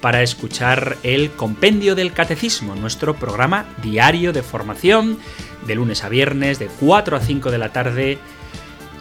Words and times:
para 0.00 0.22
escuchar 0.22 0.96
el 1.02 1.30
Compendio 1.30 1.94
del 1.94 2.12
Catecismo, 2.12 2.74
nuestro 2.74 3.14
programa 3.16 3.66
diario 3.82 4.32
de 4.32 4.42
formación 4.42 5.18
de 5.66 5.74
lunes 5.74 6.04
a 6.04 6.08
viernes 6.08 6.58
de 6.58 6.68
4 6.80 7.16
a 7.16 7.20
5 7.20 7.50
de 7.50 7.58
la 7.58 7.72
tarde, 7.72 8.18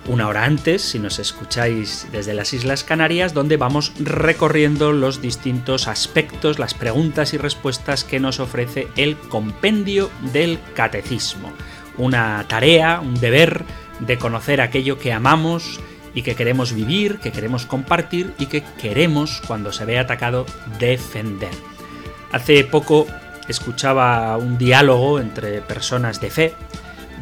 una 0.08 0.28
hora 0.28 0.46
antes, 0.46 0.82
si 0.82 1.00
nos 1.00 1.20
escucháis 1.20 2.08
desde 2.12 2.34
las 2.34 2.54
Islas 2.54 2.84
Canarias, 2.84 3.34
donde 3.34 3.58
vamos 3.58 3.92
recorriendo 4.00 4.94
los 4.94 5.22
distintos 5.22 5.88
aspectos, 5.88 6.60
las 6.60 6.74
preguntas 6.74 7.34
y 7.34 7.38
respuestas 7.38 8.04
que 8.04 8.20
nos 8.20 8.40
ofrece 8.40 8.88
el 8.96 9.18
Compendio 9.18 10.10
del 10.34 10.60
Catecismo. 10.76 11.52
Una 11.98 12.46
tarea, 12.48 13.02
un 13.02 13.16
deber 13.16 13.66
de 14.00 14.18
conocer 14.18 14.62
aquello 14.62 14.98
que 14.98 15.12
amamos, 15.12 15.82
y 16.18 16.24
que 16.24 16.34
queremos 16.34 16.74
vivir, 16.74 17.20
que 17.20 17.32
queremos 17.32 17.68
compartir 17.68 18.34
y 18.40 18.48
que 18.48 18.64
queremos, 18.82 19.40
cuando 19.46 19.72
se 19.72 19.86
ve 19.86 20.00
atacado, 20.00 20.48
defender. 20.80 21.52
Hace 22.32 22.64
poco 22.64 23.06
escuchaba 23.48 24.36
un 24.38 24.58
diálogo 24.58 25.20
entre 25.20 25.62
personas 25.62 26.20
de 26.20 26.32
fe 26.32 26.56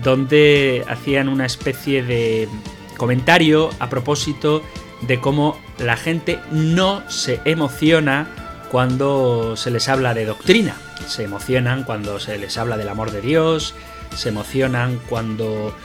donde 0.01 0.85
hacían 0.88 1.27
una 1.27 1.45
especie 1.45 2.03
de 2.03 2.47
comentario 2.95 3.69
a 3.79 3.89
propósito 3.89 4.63
de 5.01 5.19
cómo 5.19 5.59
la 5.77 5.97
gente 5.97 6.39
no 6.49 7.03
se 7.09 7.41
emociona 7.43 8.29
cuando 8.71 9.57
se 9.57 9.71
les 9.71 9.89
habla 9.89 10.13
de 10.13 10.23
doctrina. 10.23 10.77
Se 11.05 11.23
emocionan 11.23 11.83
cuando 11.83 12.17
se 12.17 12.38
les 12.38 12.57
habla 12.57 12.77
del 12.77 12.88
amor 12.88 13.11
de 13.11 13.19
Dios, 13.19 13.75
se 14.16 14.29
emocionan 14.29 15.01
cuando 15.09 15.75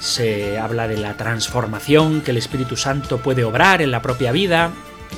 se 0.00 0.58
habla 0.58 0.88
de 0.88 0.96
la 0.96 1.16
transformación 1.16 2.20
que 2.20 2.30
el 2.30 2.36
Espíritu 2.36 2.76
Santo 2.76 3.18
puede 3.18 3.44
obrar 3.44 3.82
en 3.82 3.90
la 3.90 4.02
propia 4.02 4.32
vida, 4.32 4.72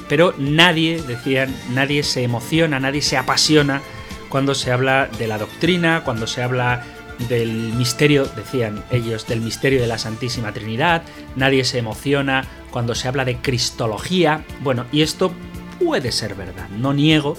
pero 0.09 0.35
nadie, 0.39 1.03
decían, 1.03 1.55
nadie 1.71 2.03
se 2.03 2.23
emociona, 2.23 2.81
nadie 2.81 3.03
se 3.03 3.17
apasiona 3.17 3.83
cuando 4.29 4.55
se 4.55 4.73
habla 4.73 5.09
de 5.19 5.27
la 5.27 5.39
doctrina, 5.39 6.03
cuando 6.05 6.27
se 6.27 6.43
habla 6.43 6.85
del 7.29 7.73
misterio, 7.75 8.27
decían 8.37 8.85
ellos, 8.91 9.27
del 9.27 9.41
misterio 9.41 9.81
de 9.81 9.87
la 9.87 9.99
Santísima 9.99 10.53
Trinidad, 10.53 11.03
nadie 11.35 11.65
se 11.65 11.79
emociona 11.79 12.45
cuando 12.71 12.95
se 12.95 13.09
habla 13.09 13.25
de 13.25 13.39
cristología, 13.39 14.45
bueno, 14.61 14.87
y 14.93 15.03
esto 15.03 15.33
puede 15.81 16.13
ser 16.13 16.35
verdad, 16.35 16.69
no 16.69 16.93
niego 16.93 17.37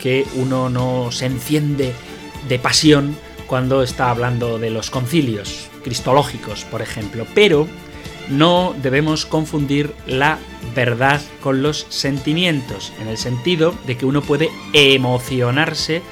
que 0.00 0.26
uno 0.34 0.70
no 0.70 1.10
se 1.10 1.26
enciende 1.26 1.92
de 2.48 2.58
pasión 2.58 3.16
cuando 3.48 3.82
está 3.82 4.10
hablando 4.10 4.58
de 4.58 4.70
los 4.70 4.90
concilios 4.90 5.68
cristológicos, 5.82 6.64
por 6.64 6.82
ejemplo, 6.82 7.26
pero 7.34 7.66
no 8.28 8.74
debemos 8.82 9.24
confundir 9.24 9.94
la 10.06 10.38
verdad 10.74 11.20
con 11.42 11.62
los 11.62 11.86
sentimientos, 11.88 12.92
en 13.00 13.08
el 13.08 13.16
sentido 13.16 13.74
de 13.86 13.96
que 13.96 14.06
uno 14.06 14.20
puede 14.20 14.50
emocionarse 14.74 16.02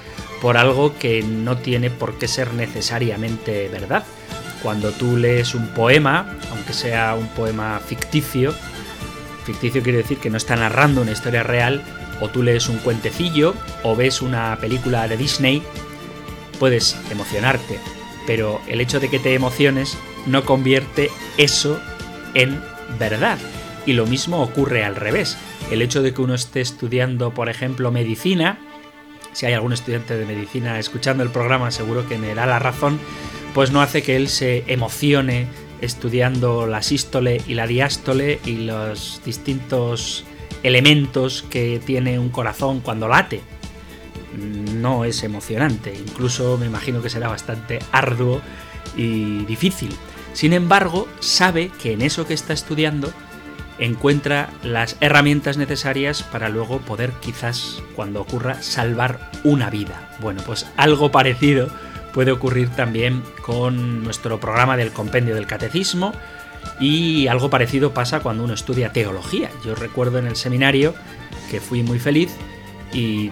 por 0.40 0.56
algo 0.56 0.98
que 0.98 1.22
no 1.22 1.58
tiene 1.58 1.90
por 1.90 2.18
qué 2.18 2.26
ser 2.26 2.54
necesariamente 2.54 3.68
verdad. 3.68 4.04
Cuando 4.62 4.90
tú 4.92 5.16
lees 5.16 5.54
un 5.54 5.68
poema, 5.68 6.38
aunque 6.50 6.72
sea 6.72 7.14
un 7.14 7.28
poema 7.28 7.80
ficticio, 7.86 8.54
ficticio 9.44 9.82
quiere 9.82 9.98
decir 9.98 10.18
que 10.18 10.30
no 10.30 10.38
está 10.38 10.56
narrando 10.56 11.02
una 11.02 11.12
historia 11.12 11.42
real, 11.42 11.82
o 12.20 12.28
tú 12.30 12.42
lees 12.42 12.70
un 12.70 12.78
cuentecillo, 12.78 13.54
o 13.82 13.94
ves 13.94 14.22
una 14.22 14.56
película 14.58 15.06
de 15.06 15.18
Disney, 15.18 15.62
puedes 16.56 16.96
emocionarte, 17.10 17.78
pero 18.26 18.60
el 18.66 18.80
hecho 18.80 19.00
de 19.00 19.08
que 19.08 19.18
te 19.18 19.34
emociones 19.34 19.96
no 20.26 20.44
convierte 20.44 21.10
eso 21.38 21.80
en 22.34 22.60
verdad. 22.98 23.38
Y 23.86 23.92
lo 23.92 24.06
mismo 24.06 24.42
ocurre 24.42 24.84
al 24.84 24.96
revés. 24.96 25.38
El 25.70 25.82
hecho 25.82 26.02
de 26.02 26.12
que 26.12 26.22
uno 26.22 26.34
esté 26.34 26.60
estudiando, 26.60 27.32
por 27.32 27.48
ejemplo, 27.48 27.92
medicina, 27.92 28.58
si 29.32 29.46
hay 29.46 29.52
algún 29.52 29.72
estudiante 29.72 30.16
de 30.16 30.24
medicina 30.24 30.78
escuchando 30.78 31.22
el 31.22 31.30
programa, 31.30 31.70
seguro 31.70 32.08
que 32.08 32.18
me 32.18 32.34
da 32.34 32.46
la 32.46 32.58
razón, 32.58 32.98
pues 33.54 33.70
no 33.70 33.80
hace 33.80 34.02
que 34.02 34.16
él 34.16 34.28
se 34.28 34.64
emocione 34.66 35.46
estudiando 35.80 36.66
la 36.66 36.82
sístole 36.82 37.42
y 37.46 37.54
la 37.54 37.66
diástole 37.66 38.40
y 38.44 38.56
los 38.56 39.20
distintos 39.24 40.24
elementos 40.62 41.44
que 41.48 41.80
tiene 41.84 42.18
un 42.18 42.30
corazón 42.30 42.80
cuando 42.80 43.08
late 43.08 43.42
no 44.36 45.04
es 45.04 45.22
emocionante, 45.22 45.94
incluso 45.94 46.58
me 46.58 46.66
imagino 46.66 47.02
que 47.02 47.10
será 47.10 47.28
bastante 47.28 47.78
arduo 47.92 48.40
y 48.96 49.44
difícil. 49.44 49.94
Sin 50.32 50.52
embargo, 50.52 51.08
sabe 51.20 51.70
que 51.80 51.92
en 51.92 52.02
eso 52.02 52.26
que 52.26 52.34
está 52.34 52.52
estudiando 52.52 53.12
encuentra 53.78 54.50
las 54.62 54.96
herramientas 55.00 55.56
necesarias 55.56 56.22
para 56.22 56.48
luego 56.48 56.78
poder 56.78 57.12
quizás, 57.20 57.82
cuando 57.94 58.20
ocurra, 58.20 58.62
salvar 58.62 59.30
una 59.44 59.70
vida. 59.70 60.10
Bueno, 60.20 60.42
pues 60.44 60.66
algo 60.76 61.10
parecido 61.10 61.68
puede 62.12 62.32
ocurrir 62.32 62.70
también 62.70 63.22
con 63.42 64.02
nuestro 64.02 64.40
programa 64.40 64.76
del 64.76 64.92
compendio 64.92 65.34
del 65.34 65.46
catecismo 65.46 66.12
y 66.80 67.26
algo 67.26 67.50
parecido 67.50 67.92
pasa 67.92 68.20
cuando 68.20 68.44
uno 68.44 68.54
estudia 68.54 68.92
teología. 68.92 69.50
Yo 69.64 69.74
recuerdo 69.74 70.18
en 70.18 70.26
el 70.26 70.36
seminario 70.36 70.94
que 71.50 71.60
fui 71.60 71.82
muy 71.82 71.98
feliz 71.98 72.30
y 72.92 73.30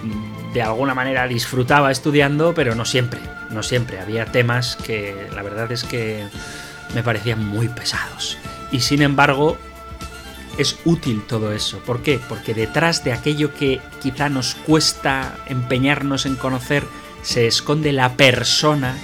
de 0.52 0.62
alguna 0.62 0.94
manera 0.94 1.26
disfrutaba 1.26 1.90
estudiando, 1.90 2.54
pero 2.54 2.74
no 2.74 2.84
siempre, 2.84 3.20
no 3.50 3.62
siempre. 3.62 4.00
Había 4.00 4.26
temas 4.26 4.76
que 4.76 5.28
la 5.34 5.42
verdad 5.42 5.70
es 5.72 5.84
que 5.84 6.26
me 6.94 7.02
parecían 7.02 7.44
muy 7.44 7.68
pesados. 7.68 8.38
Y 8.72 8.80
sin 8.80 9.02
embargo, 9.02 9.56
es 10.58 10.78
útil 10.84 11.22
todo 11.26 11.52
eso. 11.52 11.78
¿Por 11.78 12.02
qué? 12.02 12.20
Porque 12.28 12.54
detrás 12.54 13.04
de 13.04 13.12
aquello 13.12 13.54
que 13.54 13.80
quizá 14.02 14.28
nos 14.28 14.54
cuesta 14.54 15.36
empeñarnos 15.46 16.26
en 16.26 16.36
conocer, 16.36 16.84
se 17.22 17.46
esconde 17.46 17.92
la 17.92 18.16
persona 18.16 18.96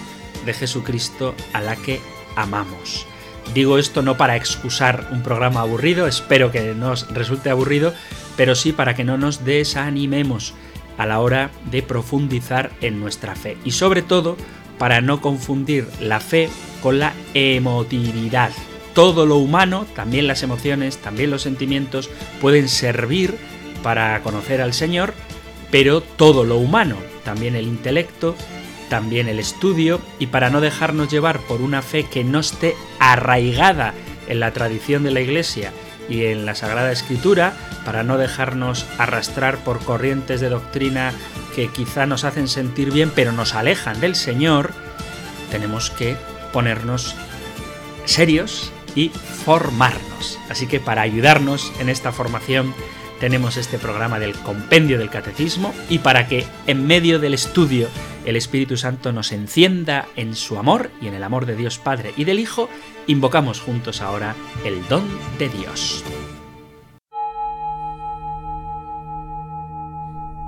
de 0.45 0.55
Jesucristo 0.55 1.35
a 1.53 1.61
la 1.61 1.77
que 1.77 2.01
amamos. 2.37 3.07
Digo 3.55 3.79
esto 3.79 4.03
no 4.03 4.17
para 4.17 4.37
excusar 4.37 5.09
un 5.11 5.23
programa 5.23 5.61
aburrido, 5.61 6.07
espero 6.07 6.53
que 6.53 6.75
no 6.75 6.93
os 6.93 7.09
resulte 7.13 7.51
aburrido, 7.51 7.95
pero 8.37 8.55
sí 8.55 8.73
para 8.73 8.95
que 8.95 9.05
no 9.05 9.19
nos 9.19 9.45
desanimemos 9.45 10.55
a 10.99 11.07
la 11.07 11.21
hora 11.21 11.51
de 11.71 11.83
profundizar 11.83 12.71
en 12.81 13.01
nuestra 13.01 13.35
fe 13.35 13.57
y 13.65 13.71
sobre 13.71 14.03
todo 14.03 14.37
para 14.79 15.01
no 15.01 15.21
confundir 15.21 15.87
la 16.01 16.21
fe 16.21 16.49
con 16.83 16.99
la 16.99 17.13
emotividad. 17.35 18.51
Todo 18.95 19.25
lo 19.27 19.37
humano, 19.37 19.87
también 19.95 20.27
las 20.27 20.43
emociones, 20.43 20.99
también 20.99 21.31
los 21.31 21.43
sentimientos, 21.43 22.11
pueden 22.41 22.69
servir 22.69 23.37
para 23.83 24.23
conocer 24.23 24.61
al 24.61 24.75
Señor, 24.75 25.15
pero 25.71 26.01
todo 26.01 26.45
lo 26.45 26.57
humano, 26.57 26.97
también 27.25 27.57
el 27.57 27.67
intelecto, 27.67 28.35
también 28.89 29.29
el 29.29 29.39
estudio, 29.39 30.01
y 30.19 30.27
para 30.27 30.51
no 30.51 30.61
dejarnos 30.61 31.11
llevar 31.11 31.41
por 31.41 31.63
una 31.63 31.83
fe 31.83 32.05
que 32.05 32.25
no 32.25 32.41
esté 32.41 32.75
arraigada 32.99 33.95
en 34.29 34.41
la 34.41 34.53
tradición 34.53 35.03
de 35.03 35.13
la 35.13 35.21
Iglesia 35.21 35.73
y 36.11 36.27
en 36.27 36.45
la 36.45 36.55
Sagrada 36.55 36.93
Escritura, 36.93 37.55
para 37.87 38.03
no 38.03 38.19
dejarnos 38.19 38.85
arrastrar 38.99 39.59
por 39.59 39.83
corrientes 39.83 40.41
de 40.41 40.51
doctrina 40.51 41.13
que 41.55 41.69
quizá 41.69 42.05
nos 42.05 42.25
hacen 42.25 42.49
sentir 42.49 42.93
bien 42.93 43.11
pero 43.15 43.33
nos 43.33 43.55
alejan 43.55 44.01
del 44.01 44.17
Señor, 44.17 44.73
tenemos 45.51 45.91
que 45.91 46.17
ponernos 46.53 47.15
serios 48.05 48.73
y 48.95 49.11
formarnos. 49.45 50.39
Así 50.51 50.67
que 50.67 50.81
para 50.81 51.03
ayudarnos 51.03 51.73
en 51.79 51.89
esta 51.89 52.13
formación 52.13 52.75
tenemos 53.21 53.57
este 53.57 53.79
programa 53.79 54.19
del 54.19 54.35
compendio 54.35 54.99
del 54.99 55.11
catecismo 55.11 55.73
y 55.89 55.99
para 55.99 56.27
que 56.27 56.47
en 56.67 56.87
medio 56.87 57.19
del 57.19 57.35
estudio 57.35 57.89
el 58.25 58.37
Espíritu 58.37 58.77
Santo 58.77 59.13
nos 59.13 59.33
encienda 59.33 60.07
en 60.17 60.35
su 60.35 60.59
amor 60.59 60.91
y 61.01 61.09
en 61.09 61.15
el 61.15 61.23
amor 61.23 61.47
de 61.47 61.57
Dios 61.57 61.79
Padre 61.79 62.13
y 62.17 62.25
del 62.25 62.39
Hijo, 62.39 62.69
invocamos 63.07 63.61
juntos 63.61 64.01
ahora 64.01 64.35
el 64.65 64.87
don 64.89 65.05
de 65.39 65.49
Dios. 65.49 66.05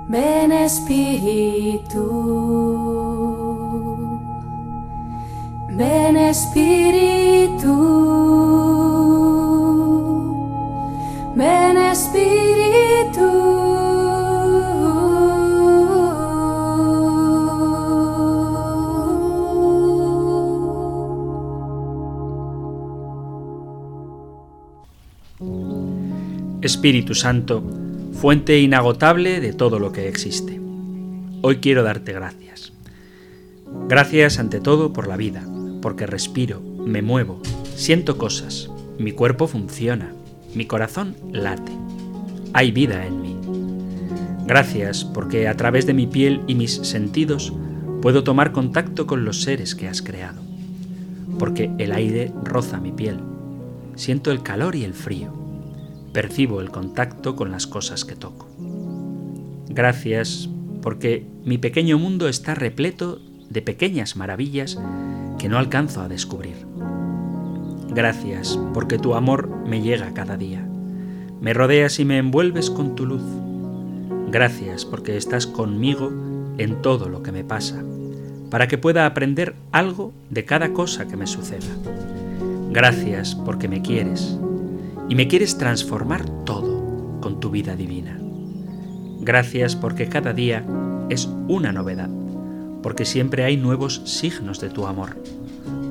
Ven 0.07 0.51
Espíritu, 0.51 2.03
ven 5.69 6.17
Espíritu, 6.17 7.73
ven 11.35 11.77
Espíritu. 11.77 13.72
Espíritu 26.63 27.13
Santo, 27.13 27.61
fuente 28.13 28.57
inagotable 28.61 29.41
de 29.41 29.51
todo 29.51 29.79
lo 29.79 29.91
que 29.91 30.07
existe. 30.07 30.61
Hoy 31.41 31.57
quiero 31.57 31.83
darte 31.83 32.13
gracias. 32.13 32.71
Gracias 33.89 34.39
ante 34.39 34.61
todo 34.61 34.93
por 34.93 35.09
la 35.09 35.17
vida, 35.17 35.45
porque 35.81 36.07
respiro, 36.07 36.61
me 36.61 37.01
muevo, 37.01 37.41
siento 37.75 38.17
cosas, 38.17 38.69
mi 38.97 39.11
cuerpo 39.11 39.47
funciona, 39.47 40.13
mi 40.55 40.65
corazón 40.65 41.17
late. 41.33 41.73
Hay 42.53 42.71
vida 42.71 43.05
en 43.05 43.21
mí. 43.21 43.37
Gracias 44.47 45.03
porque 45.03 45.49
a 45.49 45.57
través 45.57 45.85
de 45.85 45.93
mi 45.93 46.07
piel 46.07 46.39
y 46.47 46.55
mis 46.55 46.75
sentidos 46.75 47.51
puedo 48.01 48.23
tomar 48.23 48.53
contacto 48.53 49.05
con 49.05 49.25
los 49.25 49.41
seres 49.41 49.75
que 49.75 49.89
has 49.89 50.01
creado. 50.01 50.41
Porque 51.37 51.71
el 51.77 51.91
aire 51.91 52.31
roza 52.41 52.79
mi 52.79 52.93
piel. 52.93 53.19
Siento 53.95 54.31
el 54.31 54.43
calor 54.43 54.77
y 54.77 54.85
el 54.85 54.93
frío 54.93 55.42
percibo 56.13 56.61
el 56.61 56.69
contacto 56.69 57.35
con 57.35 57.51
las 57.51 57.67
cosas 57.67 58.05
que 58.05 58.15
toco. 58.15 58.47
Gracias 59.67 60.49
porque 60.81 61.25
mi 61.43 61.57
pequeño 61.57 61.97
mundo 61.97 62.29
está 62.29 62.53
repleto 62.53 63.19
de 63.49 63.61
pequeñas 63.61 64.15
maravillas 64.15 64.79
que 65.39 65.49
no 65.49 65.57
alcanzo 65.57 66.01
a 66.01 66.07
descubrir. 66.07 66.55
Gracias 67.89 68.59
porque 68.73 68.97
tu 68.97 69.15
amor 69.15 69.49
me 69.65 69.81
llega 69.81 70.13
cada 70.13 70.37
día. 70.37 70.65
Me 71.41 71.53
rodeas 71.53 71.99
y 71.99 72.05
me 72.05 72.17
envuelves 72.17 72.69
con 72.69 72.95
tu 72.95 73.05
luz. 73.05 73.23
Gracias 74.31 74.85
porque 74.85 75.17
estás 75.17 75.45
conmigo 75.45 76.11
en 76.57 76.81
todo 76.81 77.09
lo 77.09 77.23
que 77.23 77.31
me 77.31 77.43
pasa, 77.43 77.83
para 78.49 78.67
que 78.67 78.77
pueda 78.77 79.05
aprender 79.05 79.55
algo 79.71 80.13
de 80.29 80.45
cada 80.45 80.73
cosa 80.73 81.07
que 81.07 81.17
me 81.17 81.27
suceda. 81.27 81.67
Gracias 82.71 83.35
porque 83.35 83.67
me 83.67 83.81
quieres, 83.81 84.37
y 85.09 85.15
me 85.15 85.27
quieres 85.27 85.57
transformar 85.57 86.27
todo 86.45 87.19
con 87.21 87.39
tu 87.39 87.49
vida 87.49 87.75
divina. 87.75 88.19
Gracias 89.21 89.75
porque 89.75 90.07
cada 90.07 90.33
día 90.33 90.65
es 91.09 91.29
una 91.47 91.71
novedad, 91.71 92.09
porque 92.81 93.05
siempre 93.05 93.43
hay 93.43 93.57
nuevos 93.57 94.01
signos 94.05 94.59
de 94.59 94.69
tu 94.69 94.85
amor, 94.85 95.17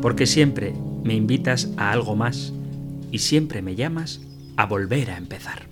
porque 0.00 0.26
siempre 0.26 0.74
me 1.02 1.14
invitas 1.14 1.70
a 1.76 1.92
algo 1.92 2.16
más 2.16 2.52
y 3.10 3.18
siempre 3.18 3.62
me 3.62 3.74
llamas 3.74 4.20
a 4.56 4.66
volver 4.66 5.10
a 5.10 5.16
empezar. 5.16 5.62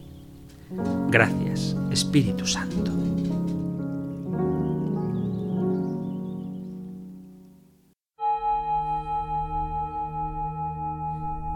Gracias, 1.11 1.77
Espíritu 1.91 2.47
Santo. 2.47 2.93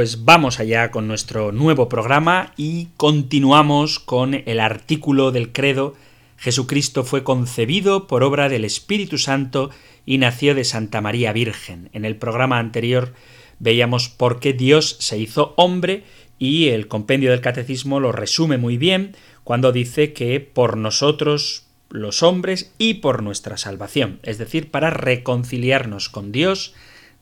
Pues 0.00 0.24
vamos 0.24 0.60
allá 0.60 0.90
con 0.90 1.06
nuestro 1.06 1.52
nuevo 1.52 1.90
programa 1.90 2.54
y 2.56 2.88
continuamos 2.96 3.98
con 3.98 4.32
el 4.32 4.58
artículo 4.58 5.30
del 5.30 5.52
credo 5.52 5.94
Jesucristo 6.38 7.04
fue 7.04 7.22
concebido 7.22 8.06
por 8.06 8.22
obra 8.22 8.48
del 8.48 8.64
Espíritu 8.64 9.18
Santo 9.18 9.68
y 10.06 10.16
nació 10.16 10.54
de 10.54 10.64
Santa 10.64 11.02
María 11.02 11.34
Virgen. 11.34 11.90
En 11.92 12.06
el 12.06 12.16
programa 12.16 12.58
anterior 12.58 13.12
veíamos 13.58 14.08
por 14.08 14.40
qué 14.40 14.54
Dios 14.54 14.96
se 15.00 15.18
hizo 15.18 15.52
hombre 15.58 16.04
y 16.38 16.68
el 16.68 16.88
compendio 16.88 17.30
del 17.30 17.42
catecismo 17.42 18.00
lo 18.00 18.10
resume 18.10 18.56
muy 18.56 18.78
bien 18.78 19.14
cuando 19.44 19.70
dice 19.70 20.14
que 20.14 20.40
por 20.40 20.78
nosotros 20.78 21.66
los 21.90 22.22
hombres 22.22 22.72
y 22.78 22.94
por 22.94 23.22
nuestra 23.22 23.58
salvación, 23.58 24.18
es 24.22 24.38
decir, 24.38 24.70
para 24.70 24.88
reconciliarnos 24.88 26.08
con 26.08 26.32
Dios, 26.32 26.72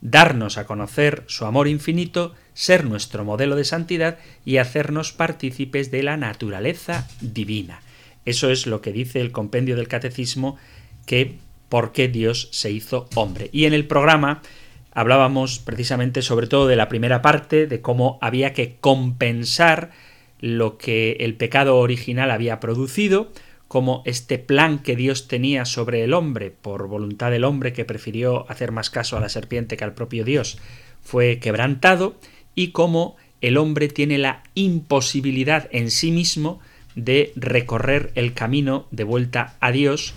darnos 0.01 0.59
a 0.59 0.67
conocer 0.67 1.25
su 1.27 1.45
amor 1.45 1.69
infinito, 1.69 2.35
ser 2.55 2.85
nuestro 2.85 3.25
modelo 3.25 3.57
de 3.57 3.65
santidad 3.65 4.19
y 4.45 4.59
hacernos 4.59 5.13
partícipes 5.13 5.91
de 5.91 6.03
la 6.03 6.17
naturaleza 6.17 7.09
divina. 7.21 7.81
Eso 8.25 8.51
es 8.51 8.67
lo 8.67 8.81
que 8.81 8.93
dice 8.93 9.21
el 9.21 9.33
compendio 9.33 9.77
del 9.77 9.89
catecismo 9.89 10.57
que 11.07 11.39
por 11.69 11.93
qué 11.93 12.09
Dios 12.09 12.49
se 12.53 12.71
hizo 12.71 13.09
hombre. 13.15 13.51
Y 13.53 13.65
en 13.65 13.75
el 13.75 13.87
programa 13.87 14.43
hablábamos 14.93 15.59
precisamente 15.59 16.23
sobre 16.23 16.47
todo 16.47 16.67
de 16.67 16.77
la 16.77 16.89
primera 16.89 17.23
parte, 17.23 17.67
de 17.67 17.81
cómo 17.81 18.19
había 18.21 18.53
que 18.53 18.77
compensar 18.81 19.91
lo 20.41 20.79
que 20.79 21.13
el 21.21 21.35
pecado 21.35 21.79
original 21.79 22.31
había 22.31 22.61
producido, 22.61 23.33
como 23.69 24.03
este 24.07 24.39
plan 24.39 24.79
que 24.79 24.97
Dios 24.97 25.29
tenía 25.29 25.67
sobre 25.67 26.03
el 26.03 26.15
hombre, 26.15 26.51
por 26.51 26.89
voluntad 26.89 27.31
del 27.31 27.45
hombre 27.45 27.73
que 27.73 27.85
prefirió 27.85 28.51
hacer 28.51 28.73
más 28.73 28.91
caso 28.91 29.17
a 29.17 29.21
la 29.21 29.29
serpiente 29.29 29.77
que 29.77 29.85
al 29.85 29.95
propio 29.95 30.25
Dios, 30.25 30.59
fue 31.03 31.39
quebrantado, 31.39 32.17
y 32.55 32.73
cómo 32.73 33.17
el 33.41 33.57
hombre 33.57 33.89
tiene 33.89 34.19
la 34.19 34.43
imposibilidad 34.55 35.69
en 35.71 35.91
sí 35.91 36.11
mismo 36.11 36.61
de 36.97 37.33
recorrer 37.37 38.11
el 38.17 38.35
camino 38.35 38.89
de 38.91 39.05
vuelta 39.05 39.55
a 39.61 39.71
Dios, 39.71 40.15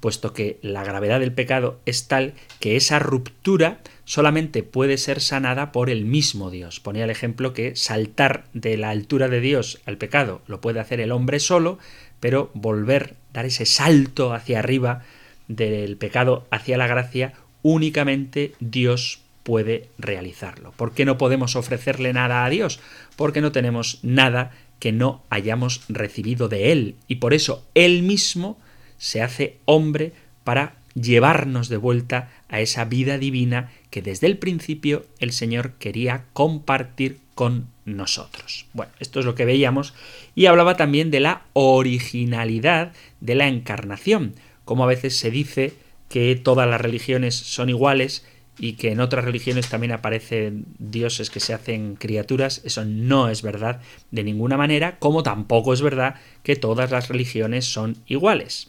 puesto 0.00 0.32
que 0.32 0.58
la 0.62 0.82
gravedad 0.82 1.20
del 1.20 1.32
pecado 1.32 1.80
es 1.84 2.08
tal 2.08 2.32
que 2.60 2.76
esa 2.76 2.98
ruptura 2.98 3.80
solamente 4.04 4.62
puede 4.62 4.96
ser 4.98 5.20
sanada 5.20 5.70
por 5.70 5.90
el 5.90 6.04
mismo 6.04 6.50
Dios. 6.50 6.80
Ponía 6.80 7.04
el 7.04 7.10
ejemplo 7.10 7.52
que 7.52 7.76
saltar 7.76 8.46
de 8.52 8.76
la 8.76 8.90
altura 8.90 9.28
de 9.28 9.40
Dios 9.40 9.80
al 9.86 9.98
pecado 9.98 10.40
lo 10.46 10.60
puede 10.60 10.80
hacer 10.80 11.00
el 11.00 11.12
hombre 11.12 11.40
solo, 11.40 11.78
pero 12.22 12.52
volver, 12.54 13.16
dar 13.32 13.46
ese 13.46 13.66
salto 13.66 14.32
hacia 14.32 14.60
arriba 14.60 15.02
del 15.48 15.96
pecado 15.96 16.46
hacia 16.52 16.78
la 16.78 16.86
gracia, 16.86 17.32
únicamente 17.62 18.52
Dios 18.60 19.22
puede 19.42 19.88
realizarlo. 19.98 20.70
¿Por 20.76 20.94
qué 20.94 21.04
no 21.04 21.18
podemos 21.18 21.56
ofrecerle 21.56 22.12
nada 22.12 22.44
a 22.44 22.48
Dios? 22.48 22.78
Porque 23.16 23.40
no 23.40 23.50
tenemos 23.50 23.98
nada 24.04 24.52
que 24.78 24.92
no 24.92 25.24
hayamos 25.30 25.82
recibido 25.88 26.48
de 26.48 26.70
Él. 26.70 26.94
Y 27.08 27.16
por 27.16 27.34
eso 27.34 27.66
Él 27.74 28.04
mismo 28.04 28.56
se 28.98 29.20
hace 29.20 29.56
hombre 29.64 30.12
para 30.44 30.76
llevarnos 30.94 31.68
de 31.68 31.76
vuelta 31.76 32.30
a 32.48 32.60
esa 32.60 32.84
vida 32.84 33.18
divina 33.18 33.72
que 33.90 34.00
desde 34.00 34.28
el 34.28 34.38
principio 34.38 35.06
el 35.18 35.32
Señor 35.32 35.72
quería 35.72 36.26
compartir 36.34 37.18
con 37.34 37.68
nosotros. 37.84 38.66
Bueno, 38.72 38.92
esto 39.00 39.20
es 39.20 39.26
lo 39.26 39.34
que 39.34 39.44
veíamos 39.44 39.94
y 40.34 40.46
hablaba 40.46 40.76
también 40.76 41.10
de 41.10 41.20
la 41.20 41.42
originalidad 41.52 42.92
de 43.20 43.34
la 43.34 43.48
encarnación, 43.48 44.34
como 44.64 44.84
a 44.84 44.88
veces 44.88 45.16
se 45.16 45.30
dice 45.30 45.74
que 46.08 46.36
todas 46.36 46.68
las 46.68 46.80
religiones 46.80 47.34
son 47.34 47.70
iguales 47.70 48.26
y 48.58 48.74
que 48.74 48.92
en 48.92 49.00
otras 49.00 49.24
religiones 49.24 49.68
también 49.68 49.92
aparecen 49.92 50.66
dioses 50.78 51.30
que 51.30 51.40
se 51.40 51.54
hacen 51.54 51.96
criaturas, 51.96 52.60
eso 52.64 52.84
no 52.84 53.28
es 53.28 53.42
verdad 53.42 53.80
de 54.10 54.22
ninguna 54.22 54.56
manera, 54.56 54.98
como 54.98 55.22
tampoco 55.22 55.72
es 55.72 55.80
verdad 55.80 56.16
que 56.42 56.54
todas 56.54 56.90
las 56.90 57.08
religiones 57.08 57.64
son 57.64 57.96
iguales. 58.06 58.68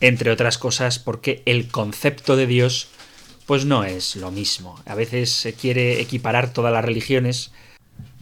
Entre 0.00 0.30
otras 0.30 0.58
cosas 0.58 0.98
porque 0.98 1.42
el 1.44 1.68
concepto 1.68 2.36
de 2.36 2.46
Dios 2.46 2.88
pues 3.48 3.64
no 3.64 3.82
es 3.82 4.14
lo 4.14 4.30
mismo. 4.30 4.80
A 4.86 4.94
veces 4.94 5.32
se 5.32 5.54
quiere 5.54 6.00
equiparar 6.00 6.52
todas 6.52 6.72
las 6.72 6.84
religiones 6.84 7.50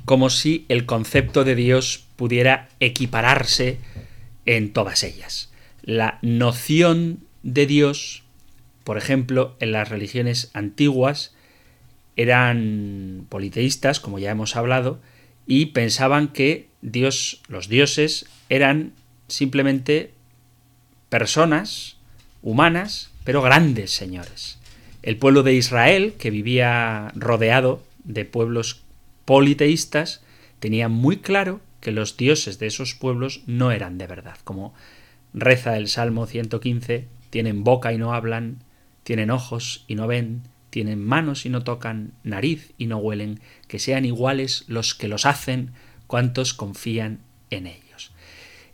como 0.07 0.31
si 0.31 0.65
el 0.71 0.87
concepto 0.87 1.45
de 1.45 1.55
Dios 1.55 2.07
pudiera 2.17 2.71
equipararse 2.81 3.77
en 4.47 4.73
todas 4.73 5.03
ellas. 5.03 5.51
La 5.83 6.19
noción 6.23 7.19
de 7.43 7.67
Dios 7.67 8.23
por 8.87 8.99
ejemplo, 8.99 9.57
en 9.59 9.73
las 9.73 9.89
religiones 9.89 10.49
antiguas 10.55 11.35
eran 12.15 13.27
politeístas, 13.29 13.99
como 13.99 14.21
ya 14.21 14.31
hemos 14.31 14.55
hablado, 14.55 15.01
y 15.45 15.67
pensaban 15.67 16.29
que 16.29 16.69
Dios, 16.83 17.43
los 17.49 17.69
dioses, 17.69 18.27
eran 18.49 18.93
simplemente 19.27 20.13
personas 21.09 21.97
humanas, 22.45 23.11
pero 23.25 23.43
grandes 23.43 23.91
señores. 23.91 24.61
El 25.07 25.19
pueblo 25.19 25.45
de 25.45 25.55
Israel, 25.55 26.15
que 26.19 26.31
vivía 26.31 27.13
rodeado 27.15 27.81
de 28.03 28.25
pueblos 28.25 28.83
politeístas, 29.25 30.21
tenía 30.59 30.89
muy 30.89 31.19
claro 31.19 31.61
que 31.81 31.93
los 31.93 32.17
dioses 32.17 32.59
de 32.59 32.67
esos 32.67 32.95
pueblos 32.95 33.43
no 33.47 33.71
eran 33.71 33.99
de 33.99 34.09
verdad. 34.09 34.37
Como 34.43 34.75
reza 35.33 35.77
el 35.77 35.87
Salmo 35.87 36.27
115, 36.27 37.07
tienen 37.31 37.63
boca 37.63 37.93
y 37.93 37.99
no 37.99 38.15
hablan, 38.15 38.65
tienen 39.05 39.31
ojos 39.31 39.85
y 39.87 39.95
no 39.95 40.09
ven, 40.09 40.43
tienen 40.71 41.01
manos 41.05 41.47
y 41.47 41.51
no 41.51 41.63
tocan, 41.63 42.11
nariz 42.25 42.73
y 42.77 42.89
no 42.89 42.97
huelen, 42.97 43.39
que 43.69 43.79
sean 43.79 44.05
iguales 44.07 44.65
los 44.67 44.97
que 44.97 45.07
los 45.07 45.25
hacen, 45.25 45.71
cuantos 46.09 46.53
confían 46.53 47.21
en 47.51 47.69
ellos. 47.69 47.86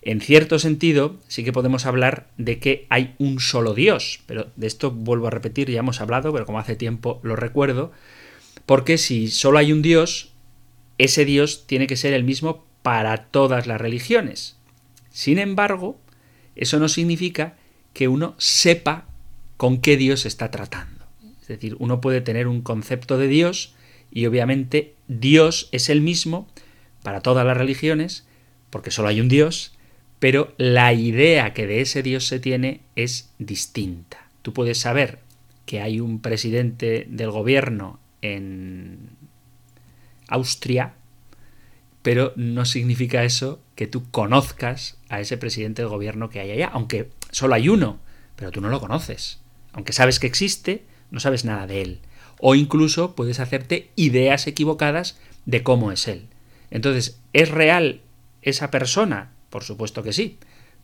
En 0.02 0.21
cierto 0.21 0.59
sentido, 0.59 1.16
sí 1.28 1.44
que 1.44 1.52
podemos 1.52 1.87
hablar 1.87 2.28
de 2.37 2.59
que 2.59 2.87
hay 2.90 3.14
un 3.18 3.38
solo 3.38 3.73
Dios, 3.73 4.21
pero 4.26 4.49
de 4.56 4.66
esto 4.66 4.90
vuelvo 4.90 5.28
a 5.28 5.30
repetir, 5.30 5.71
ya 5.71 5.78
hemos 5.78 6.00
hablado, 6.00 6.32
pero 6.32 6.44
como 6.44 6.59
hace 6.59 6.75
tiempo 6.75 7.21
lo 7.23 7.37
recuerdo, 7.37 7.92
porque 8.66 8.99
si 8.99 9.28
solo 9.28 9.59
hay 9.59 9.73
un 9.73 9.80
Dios, 9.80 10.32
ese 10.99 11.25
Dios 11.25 11.66
tiene 11.66 11.87
que 11.87 11.97
ser 11.97 12.14
el 12.14 12.25
mismo 12.25 12.64
para 12.82 13.16
todas 13.16 13.68
las 13.68 13.80
religiones. 13.80 14.56
Sin 15.11 15.38
embargo, 15.38 16.00
eso 16.56 16.80
no 16.80 16.88
significa 16.88 17.54
que 17.92 18.09
uno 18.09 18.35
sepa 18.38 19.06
con 19.56 19.80
qué 19.80 19.97
Dios 19.97 20.26
está 20.26 20.50
tratando. 20.50 21.06
Es 21.40 21.47
decir, 21.47 21.76
uno 21.78 22.00
puede 22.00 22.21
tener 22.21 22.49
un 22.49 22.62
concepto 22.62 23.18
de 23.18 23.28
Dios 23.28 23.75
y 24.11 24.26
obviamente 24.26 24.94
Dios 25.06 25.68
es 25.71 25.88
el 25.88 26.00
mismo 26.00 26.49
para 27.04 27.21
todas 27.21 27.47
las 27.47 27.56
religiones, 27.56 28.26
porque 28.71 28.90
solo 28.90 29.09
hay 29.09 29.21
un 29.21 29.28
Dios, 29.28 29.76
pero 30.23 30.55
la 30.57 30.93
idea 30.93 31.52
que 31.52 31.67
de 31.67 31.81
ese 31.81 32.00
Dios 32.05 32.29
se 32.29 32.38
tiene 32.38 32.83
es 32.95 33.33
distinta. 33.41 34.29
Tú 34.43 34.52
puedes 34.52 34.79
saber 34.79 35.19
que 35.67 35.81
hay 35.81 35.99
un 35.99 36.21
presidente 36.21 37.09
del 37.11 37.33
gobierno 37.33 37.99
en 38.21 39.17
Austria, 40.29 40.95
pero 42.02 42.33
no 42.37 42.67
significa 42.67 43.25
eso 43.25 43.61
que 43.75 43.88
tú 43.88 44.09
conozcas 44.12 44.97
a 45.09 45.19
ese 45.19 45.38
presidente 45.38 45.83
del 45.83 45.88
gobierno 45.88 46.31
que 46.31 46.38
hay 46.38 46.52
allá, 46.52 46.71
aunque 46.73 47.11
solo 47.33 47.57
hay 47.57 47.69
uno, 47.69 47.99
pero 48.37 48.52
tú 48.52 48.61
no 48.61 48.69
lo 48.69 48.79
conoces. 48.79 49.41
Aunque 49.73 49.93
sabes 49.93 50.21
que 50.21 50.29
existe, 50.29 50.85
no 51.11 51.19
sabes 51.19 51.45
nada 51.45 51.67
de 51.67 51.83
él. 51.83 51.99
O 52.38 52.55
incluso 52.55 53.17
puedes 53.17 53.41
hacerte 53.41 53.91
ideas 53.97 54.47
equivocadas 54.47 55.19
de 55.47 55.64
cómo 55.64 55.91
es 55.91 56.07
él. 56.07 56.29
Entonces, 56.71 57.19
¿es 57.33 57.50
real 57.50 58.02
esa 58.41 58.71
persona? 58.71 59.33
Por 59.52 59.64
supuesto 59.64 60.02
que 60.02 60.14
sí, 60.14 60.38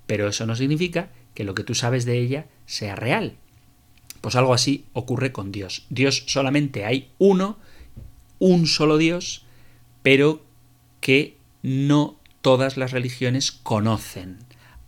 pero 0.06 0.28
eso 0.28 0.44
no 0.44 0.54
significa 0.54 1.08
que 1.32 1.42
lo 1.42 1.54
que 1.54 1.64
tú 1.64 1.74
sabes 1.74 2.04
de 2.04 2.18
ella 2.18 2.48
sea 2.66 2.94
real. 2.96 3.36
Pues 4.20 4.36
algo 4.36 4.52
así 4.52 4.84
ocurre 4.92 5.32
con 5.32 5.52
Dios. 5.52 5.86
Dios 5.88 6.24
solamente 6.26 6.84
hay 6.84 7.10
uno, 7.16 7.56
un 8.38 8.66
solo 8.66 8.98
Dios, 8.98 9.46
pero 10.02 10.44
que 11.00 11.38
no 11.62 12.20
todas 12.42 12.76
las 12.76 12.90
religiones 12.90 13.52
conocen, 13.52 14.36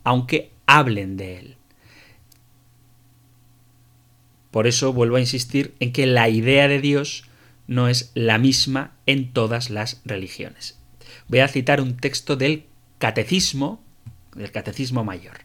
aunque 0.05 0.51
hablen 0.67 1.17
de 1.17 1.39
él. 1.39 1.57
Por 4.51 4.67
eso 4.67 4.93
vuelvo 4.93 5.17
a 5.17 5.21
insistir 5.21 5.75
en 5.81 5.95
que 5.95 6.05
la 6.05 6.29
idea 6.29 6.69
de 6.69 6.83
Dios 6.83 7.25
no 7.67 7.89
es 7.89 8.11
la 8.13 8.37
misma 8.37 8.93
en 9.07 9.33
todas 9.33 9.71
las 9.71 10.03
religiones. 10.05 10.79
Voy 11.29 11.39
a 11.39 11.49
citar 11.49 11.81
un 11.81 11.97
texto 11.97 12.37
del 12.37 12.67
Catecismo, 13.01 13.83
del 14.37 14.53
Catecismo 14.53 15.05
Mayor. 15.05 15.39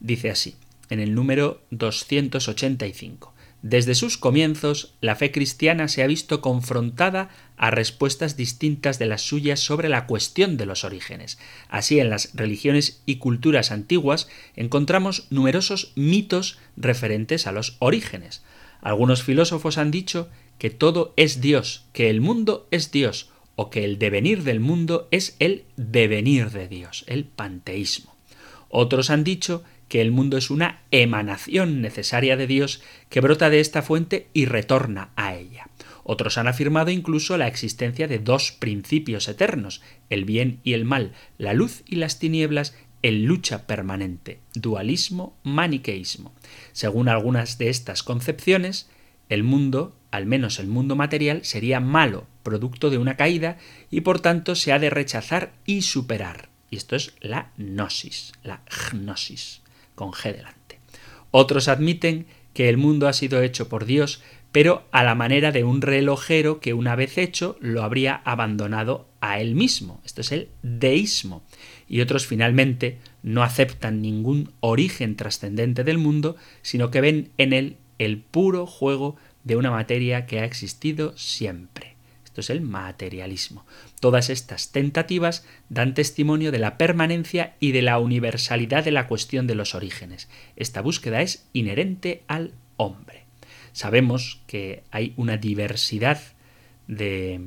Dice 0.00 0.30
así, 0.30 0.56
en 0.88 1.00
el 1.00 1.14
número 1.14 1.62
285. 1.70 3.34
Desde 3.60 3.94
sus 3.94 4.16
comienzos, 4.16 4.94
la 5.02 5.14
fe 5.14 5.30
cristiana 5.30 5.88
se 5.88 6.02
ha 6.02 6.06
visto 6.06 6.40
confrontada 6.40 7.28
a 7.58 7.70
respuestas 7.70 8.38
distintas 8.38 8.98
de 8.98 9.04
las 9.04 9.20
suyas 9.20 9.60
sobre 9.60 9.90
la 9.90 10.06
cuestión 10.06 10.56
de 10.56 10.64
los 10.64 10.82
orígenes. 10.82 11.38
Así, 11.68 12.00
en 12.00 12.08
las 12.08 12.34
religiones 12.34 13.02
y 13.04 13.16
culturas 13.16 13.70
antiguas 13.70 14.26
encontramos 14.56 15.26
numerosos 15.28 15.92
mitos 15.96 16.58
referentes 16.74 17.46
a 17.46 17.52
los 17.52 17.76
orígenes. 17.80 18.42
Algunos 18.80 19.22
filósofos 19.22 19.76
han 19.76 19.90
dicho 19.90 20.30
que 20.58 20.70
todo 20.70 21.12
es 21.18 21.42
Dios, 21.42 21.84
que 21.92 22.08
el 22.08 22.22
mundo 22.22 22.66
es 22.70 22.92
Dios, 22.92 23.28
o 23.56 23.70
que 23.70 23.84
el 23.84 23.98
devenir 23.98 24.42
del 24.42 24.60
mundo 24.60 25.08
es 25.10 25.36
el 25.38 25.64
devenir 25.76 26.50
de 26.50 26.68
Dios, 26.68 27.04
el 27.06 27.24
panteísmo. 27.24 28.14
Otros 28.68 29.10
han 29.10 29.24
dicho 29.24 29.62
que 29.88 30.00
el 30.00 30.10
mundo 30.10 30.36
es 30.36 30.50
una 30.50 30.80
emanación 30.90 31.80
necesaria 31.80 32.36
de 32.36 32.46
Dios 32.46 32.82
que 33.10 33.20
brota 33.20 33.50
de 33.50 33.60
esta 33.60 33.82
fuente 33.82 34.28
y 34.32 34.46
retorna 34.46 35.10
a 35.14 35.34
ella. 35.34 35.68
Otros 36.02 36.36
han 36.36 36.48
afirmado 36.48 36.90
incluso 36.90 37.38
la 37.38 37.48
existencia 37.48 38.08
de 38.08 38.18
dos 38.18 38.52
principios 38.52 39.28
eternos, 39.28 39.82
el 40.10 40.24
bien 40.24 40.60
y 40.64 40.72
el 40.72 40.84
mal, 40.84 41.12
la 41.38 41.54
luz 41.54 41.82
y 41.86 41.96
las 41.96 42.18
tinieblas, 42.18 42.74
en 43.02 43.26
lucha 43.26 43.66
permanente, 43.66 44.40
dualismo, 44.54 45.36
maniqueísmo. 45.42 46.32
Según 46.72 47.08
algunas 47.08 47.58
de 47.58 47.68
estas 47.68 48.02
concepciones, 48.02 48.88
el 49.28 49.42
mundo, 49.42 49.96
al 50.10 50.26
menos 50.26 50.58
el 50.58 50.66
mundo 50.66 50.96
material, 50.96 51.44
sería 51.44 51.80
malo, 51.80 52.26
producto 52.42 52.90
de 52.90 52.98
una 52.98 53.16
caída, 53.16 53.58
y 53.90 54.02
por 54.02 54.20
tanto 54.20 54.54
se 54.54 54.72
ha 54.72 54.78
de 54.78 54.90
rechazar 54.90 55.52
y 55.64 55.82
superar. 55.82 56.48
Y 56.70 56.76
esto 56.76 56.96
es 56.96 57.14
la 57.20 57.52
gnosis, 57.56 58.32
la 58.42 58.62
gnosis 58.92 59.62
con 59.94 60.12
G 60.12 60.34
delante. 60.34 60.80
Otros 61.30 61.68
admiten 61.68 62.26
que 62.52 62.68
el 62.68 62.76
mundo 62.76 63.08
ha 63.08 63.12
sido 63.12 63.42
hecho 63.42 63.68
por 63.68 63.84
Dios, 63.84 64.22
pero 64.52 64.86
a 64.92 65.02
la 65.02 65.16
manera 65.16 65.50
de 65.50 65.64
un 65.64 65.82
relojero 65.82 66.60
que 66.60 66.74
una 66.74 66.94
vez 66.94 67.18
hecho 67.18 67.56
lo 67.60 67.82
habría 67.82 68.22
abandonado 68.24 69.08
a 69.20 69.40
él 69.40 69.56
mismo. 69.56 70.00
Esto 70.04 70.20
es 70.20 70.30
el 70.30 70.48
deísmo. 70.62 71.42
Y 71.88 72.00
otros 72.00 72.26
finalmente 72.26 72.98
no 73.24 73.42
aceptan 73.42 74.00
ningún 74.00 74.52
origen 74.60 75.16
trascendente 75.16 75.82
del 75.82 75.98
mundo, 75.98 76.36
sino 76.62 76.92
que 76.92 77.00
ven 77.00 77.32
en 77.36 77.52
él 77.52 77.78
el 77.98 78.18
puro 78.18 78.66
juego 78.66 79.16
de 79.44 79.56
una 79.56 79.70
materia 79.70 80.26
que 80.26 80.40
ha 80.40 80.44
existido 80.44 81.16
siempre. 81.16 81.94
Esto 82.24 82.40
es 82.40 82.50
el 82.50 82.62
materialismo. 82.62 83.64
Todas 84.00 84.28
estas 84.28 84.72
tentativas 84.72 85.46
dan 85.68 85.94
testimonio 85.94 86.50
de 86.50 86.58
la 86.58 86.76
permanencia 86.76 87.54
y 87.60 87.72
de 87.72 87.82
la 87.82 87.98
universalidad 87.98 88.84
de 88.84 88.90
la 88.90 89.06
cuestión 89.06 89.46
de 89.46 89.54
los 89.54 89.74
orígenes. 89.74 90.28
Esta 90.56 90.80
búsqueda 90.80 91.22
es 91.22 91.46
inherente 91.52 92.24
al 92.26 92.52
hombre. 92.76 93.24
Sabemos 93.72 94.40
que 94.46 94.82
hay 94.90 95.14
una 95.16 95.36
diversidad 95.36 96.20
de 96.88 97.40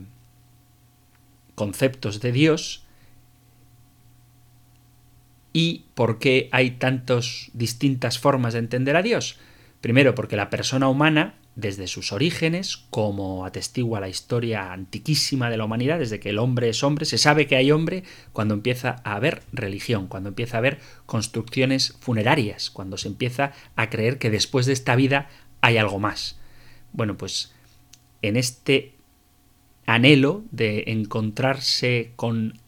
conceptos 1.55 2.21
de 2.21 2.31
Dios 2.31 2.85
y 5.53 5.85
por 5.95 6.19
qué 6.19 6.49
hay 6.51 6.71
tantas 6.71 7.49
distintas 7.53 8.19
formas 8.19 8.53
de 8.53 8.59
entender 8.59 8.95
a 8.95 9.01
Dios. 9.01 9.39
Primero, 9.81 10.15
porque 10.15 10.35
la 10.35 10.49
persona 10.49 10.89
humana 10.89 11.35
desde 11.57 11.87
sus 11.87 12.11
orígenes, 12.11 12.77
como 12.91 13.43
atestigua 13.43 13.99
la 13.99 14.09
historia 14.09 14.71
antiquísima 14.71 15.49
de 15.49 15.57
la 15.57 15.65
humanidad, 15.65 15.97
desde 15.97 16.19
que 16.19 16.29
el 16.29 16.37
hombre 16.37 16.69
es 16.69 16.83
hombre, 16.83 17.05
se 17.05 17.17
sabe 17.17 17.47
que 17.47 17.55
hay 17.55 17.71
hombre 17.71 18.03
cuando 18.31 18.53
empieza 18.53 18.97
a 19.03 19.15
haber 19.15 19.41
religión, 19.51 20.05
cuando 20.05 20.29
empieza 20.29 20.57
a 20.57 20.59
haber 20.59 20.79
construcciones 21.07 21.97
funerarias, 21.99 22.69
cuando 22.69 22.97
se 22.97 23.07
empieza 23.07 23.53
a 23.75 23.89
creer 23.89 24.19
que 24.19 24.29
después 24.29 24.67
de 24.67 24.73
esta 24.73 24.95
vida 24.95 25.29
hay 25.61 25.77
algo 25.77 25.97
más. 25.97 26.39
Bueno, 26.93 27.17
pues 27.17 27.55
en 28.21 28.37
este 28.37 28.93
anhelo 29.87 30.43
de 30.51 30.83
encontrarse 30.87 32.11
con 32.15 32.59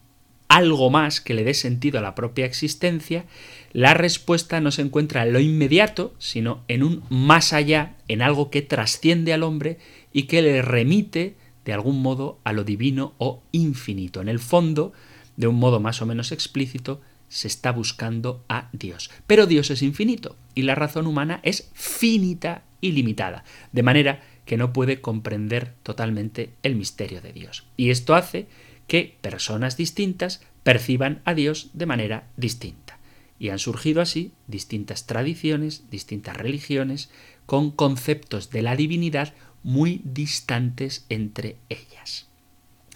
algo 0.49 0.89
más 0.89 1.21
que 1.21 1.33
le 1.33 1.43
dé 1.45 1.53
sentido 1.53 1.99
a 1.99 2.01
la 2.01 2.15
propia 2.15 2.45
existencia, 2.45 3.25
la 3.71 3.93
respuesta 3.93 4.59
no 4.59 4.71
se 4.71 4.81
encuentra 4.81 5.23
en 5.23 5.31
lo 5.31 5.39
inmediato, 5.39 6.13
sino 6.17 6.63
en 6.67 6.83
un 6.83 7.03
más 7.09 7.53
allá, 7.53 7.95
en 8.07 8.21
algo 8.21 8.49
que 8.49 8.63
trasciende 8.63 9.31
al 9.31 9.43
hombre 9.43 9.77
y 10.11 10.23
que 10.23 10.41
le 10.41 10.61
remite 10.61 11.37
de 11.65 11.73
algún 11.73 12.01
modo 12.01 12.39
a 12.43 12.51
lo 12.51 12.63
divino 12.63 13.13
o 13.19 13.43
infinito. 13.51 14.21
En 14.21 14.27
el 14.27 14.39
fondo, 14.39 14.91
de 15.37 15.47
un 15.47 15.55
modo 15.55 15.79
más 15.79 16.01
o 16.01 16.07
menos 16.07 16.31
explícito, 16.31 16.99
se 17.27 17.47
está 17.47 17.71
buscando 17.71 18.43
a 18.49 18.69
Dios. 18.73 19.11
Pero 19.27 19.45
Dios 19.45 19.69
es 19.69 19.83
infinito 19.83 20.35
y 20.55 20.63
la 20.63 20.73
razón 20.73 21.05
humana 21.05 21.41
es 21.43 21.69
finita 21.73 22.63
y 22.81 22.93
limitada, 22.93 23.43
de 23.71 23.83
manera 23.83 24.23
que 24.45 24.57
no 24.57 24.73
puede 24.73 24.99
comprender 24.99 25.75
totalmente 25.83 26.53
el 26.63 26.75
misterio 26.75 27.21
de 27.21 27.33
Dios. 27.33 27.67
Y 27.77 27.91
esto 27.91 28.15
hace 28.15 28.47
que 28.89 29.17
personas 29.21 29.77
distintas 29.77 30.41
perciban 30.63 31.21
a 31.23 31.33
Dios 31.33 31.69
de 31.73 31.85
manera 31.85 32.27
distinta. 32.35 32.99
Y 33.39 33.49
han 33.49 33.59
surgido 33.59 34.01
así 34.01 34.33
distintas 34.47 35.05
tradiciones, 35.05 35.89
distintas 35.89 36.35
religiones, 36.35 37.09
con 37.45 37.71
conceptos 37.71 38.49
de 38.49 38.61
la 38.61 38.75
divinidad 38.75 39.33
muy 39.63 40.01
distantes 40.03 41.05
entre 41.07 41.55
ellas. 41.69 42.27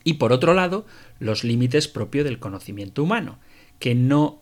Y 0.04 0.16
por 0.16 0.34
otro 0.34 0.54
lado, 0.54 0.86
los 1.20 1.46
límites 1.46 1.88
propios 1.88 2.26
del 2.26 2.40
conocimiento 2.40 3.04
humano, 3.04 3.40
que 3.80 3.96
no 3.96 4.42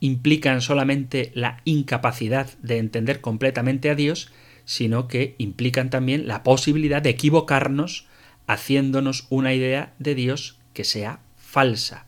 implican 0.00 0.62
solamente 0.62 1.30
la 1.34 1.60
incapacidad 1.64 2.50
de 2.62 2.78
entender 2.78 3.20
completamente 3.20 3.90
a 3.90 3.94
Dios, 3.94 4.32
sino 4.64 5.06
que 5.06 5.34
implican 5.38 5.90
también 5.90 6.26
la 6.26 6.42
posibilidad 6.42 7.02
de 7.02 7.10
equivocarnos 7.10 8.06
haciéndonos 8.46 9.26
una 9.30 9.54
idea 9.54 9.94
de 9.98 10.14
Dios 10.14 10.58
que 10.72 10.84
sea 10.84 11.20
falsa, 11.36 12.06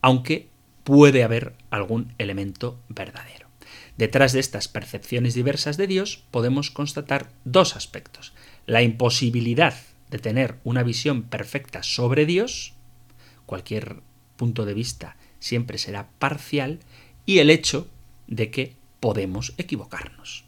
aunque 0.00 0.48
puede 0.84 1.24
haber 1.24 1.54
algún 1.70 2.14
elemento 2.18 2.78
verdadero. 2.88 3.48
Detrás 3.96 4.32
de 4.32 4.40
estas 4.40 4.68
percepciones 4.68 5.34
diversas 5.34 5.76
de 5.76 5.86
Dios 5.86 6.22
podemos 6.30 6.70
constatar 6.70 7.30
dos 7.44 7.76
aspectos. 7.76 8.34
La 8.66 8.82
imposibilidad 8.82 9.74
de 10.10 10.18
tener 10.18 10.56
una 10.64 10.82
visión 10.82 11.22
perfecta 11.22 11.82
sobre 11.82 12.26
Dios, 12.26 12.74
cualquier 13.46 14.00
punto 14.36 14.64
de 14.64 14.74
vista 14.74 15.16
siempre 15.38 15.78
será 15.78 16.08
parcial, 16.18 16.80
y 17.24 17.38
el 17.38 17.50
hecho 17.50 17.88
de 18.26 18.50
que 18.50 18.76
podemos 19.00 19.54
equivocarnos. 19.58 20.44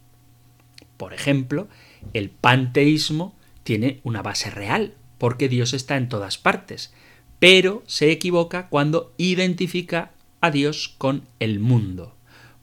Por 0.96 1.14
ejemplo, 1.14 1.68
el 2.12 2.30
panteísmo 2.30 3.36
tiene 3.64 4.00
una 4.02 4.22
base 4.22 4.50
real, 4.50 4.94
porque 5.18 5.48
Dios 5.48 5.74
está 5.74 5.96
en 5.96 6.08
todas 6.08 6.38
partes, 6.38 6.92
pero 7.38 7.82
se 7.86 8.10
equivoca 8.10 8.68
cuando 8.68 9.12
identifica 9.16 10.12
a 10.40 10.50
Dios 10.50 10.94
con 10.98 11.22
el 11.40 11.60
mundo. 11.60 12.14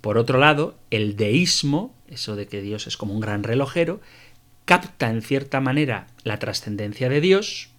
Por 0.01 0.17
otro 0.17 0.39
lado, 0.39 0.75
el 0.91 1.15
deísmo, 1.15 1.93
eso 2.07 2.35
de 2.35 2.47
que 2.47 2.61
Dios 2.61 2.87
es 2.87 2.97
como 2.97 3.13
un 3.13 3.19
gran 3.19 3.43
relojero, 3.43 4.01
capta 4.65 5.09
en 5.09 5.21
cierta 5.21 5.61
manera 5.61 6.07
la 6.23 6.39
trascendencia 6.39 7.09
de 7.09 7.21
Dios, 7.21 7.69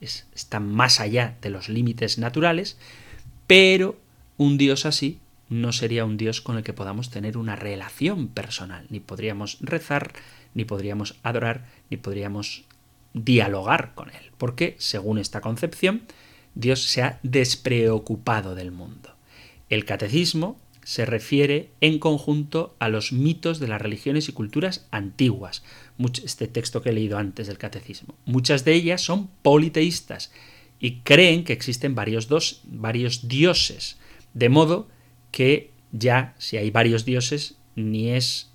está 0.00 0.60
más 0.60 1.00
allá 1.00 1.36
de 1.42 1.50
los 1.50 1.68
límites 1.68 2.18
naturales, 2.18 2.78
pero 3.46 3.98
un 4.36 4.58
Dios 4.58 4.86
así 4.86 5.18
no 5.48 5.72
sería 5.72 6.04
un 6.04 6.16
Dios 6.16 6.40
con 6.40 6.58
el 6.58 6.62
que 6.62 6.72
podamos 6.72 7.10
tener 7.10 7.38
una 7.38 7.56
relación 7.56 8.28
personal, 8.28 8.86
ni 8.90 9.00
podríamos 9.00 9.58
rezar, 9.60 10.12
ni 10.54 10.64
podríamos 10.64 11.16
adorar, 11.22 11.66
ni 11.90 11.96
podríamos 11.96 12.64
dialogar 13.24 13.94
con 13.94 14.10
Él, 14.10 14.32
porque, 14.38 14.76
según 14.78 15.18
esta 15.18 15.40
concepción, 15.40 16.02
Dios 16.54 16.82
se 16.82 17.02
ha 17.02 17.20
despreocupado 17.22 18.54
del 18.54 18.72
mundo. 18.72 19.14
El 19.68 19.84
catecismo 19.84 20.58
se 20.82 21.04
refiere 21.04 21.70
en 21.82 21.98
conjunto 21.98 22.74
a 22.78 22.88
los 22.88 23.12
mitos 23.12 23.60
de 23.60 23.68
las 23.68 23.80
religiones 23.80 24.28
y 24.28 24.32
culturas 24.32 24.88
antiguas, 24.90 25.62
este 26.24 26.48
texto 26.48 26.80
que 26.80 26.88
he 26.88 26.94
leído 26.94 27.18
antes 27.18 27.46
del 27.46 27.58
catecismo. 27.58 28.14
Muchas 28.24 28.64
de 28.64 28.72
ellas 28.72 29.02
son 29.02 29.28
politeístas 29.42 30.32
y 30.80 31.00
creen 31.00 31.44
que 31.44 31.52
existen 31.52 31.94
varios, 31.94 32.28
dos, 32.28 32.62
varios 32.64 33.28
dioses, 33.28 33.98
de 34.32 34.48
modo 34.48 34.88
que 35.30 35.72
ya 35.92 36.34
si 36.38 36.56
hay 36.56 36.70
varios 36.70 37.04
dioses, 37.04 37.56
ni 37.74 38.10
es 38.10 38.50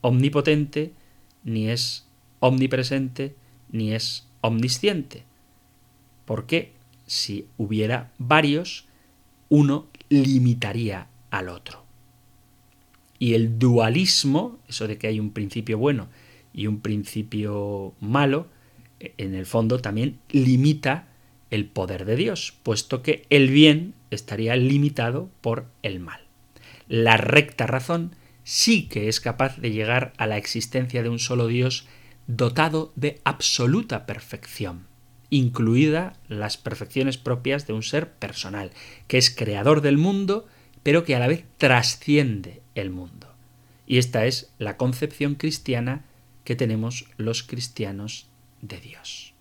omnipotente, 0.00 0.92
ni 1.42 1.68
es 1.68 2.06
omnipresente, 2.38 3.34
ni 3.70 3.92
es 3.92 4.26
omnisciente. 4.40 5.24
Porque 6.24 6.72
si 7.06 7.46
hubiera 7.56 8.12
varios, 8.18 8.86
uno 9.48 9.88
limitaría 10.08 11.08
al 11.30 11.48
otro. 11.48 11.84
Y 13.18 13.34
el 13.34 13.58
dualismo, 13.58 14.58
eso 14.68 14.86
de 14.86 14.98
que 14.98 15.06
hay 15.06 15.20
un 15.20 15.30
principio 15.30 15.78
bueno 15.78 16.08
y 16.52 16.66
un 16.66 16.80
principio 16.80 17.94
malo, 18.00 18.48
en 19.00 19.34
el 19.34 19.46
fondo 19.46 19.80
también 19.80 20.18
limita 20.30 21.08
el 21.50 21.66
poder 21.66 22.04
de 22.04 22.16
Dios, 22.16 22.54
puesto 22.62 23.02
que 23.02 23.26
el 23.30 23.50
bien 23.50 23.94
estaría 24.10 24.56
limitado 24.56 25.30
por 25.40 25.66
el 25.82 26.00
mal. 26.00 26.20
La 26.88 27.16
recta 27.16 27.66
razón 27.66 28.14
sí 28.42 28.88
que 28.88 29.08
es 29.08 29.20
capaz 29.20 29.56
de 29.58 29.70
llegar 29.70 30.12
a 30.16 30.26
la 30.26 30.36
existencia 30.36 31.02
de 31.02 31.08
un 31.08 31.18
solo 31.18 31.46
Dios 31.46 31.86
dotado 32.26 32.92
de 32.96 33.20
absoluta 33.24 34.06
perfección, 34.06 34.86
incluida 35.30 36.14
las 36.28 36.56
perfecciones 36.56 37.18
propias 37.18 37.66
de 37.66 37.72
un 37.72 37.82
ser 37.82 38.12
personal, 38.12 38.70
que 39.08 39.18
es 39.18 39.30
creador 39.30 39.80
del 39.80 39.98
mundo, 39.98 40.46
pero 40.82 41.04
que 41.04 41.14
a 41.14 41.18
la 41.18 41.28
vez 41.28 41.44
trasciende 41.58 42.62
el 42.74 42.90
mundo. 42.90 43.34
Y 43.86 43.98
esta 43.98 44.26
es 44.26 44.52
la 44.58 44.76
concepción 44.76 45.34
cristiana 45.34 46.04
que 46.44 46.56
tenemos 46.56 47.06
los 47.16 47.42
cristianos 47.42 48.28
de 48.60 48.80
Dios. 48.80 49.34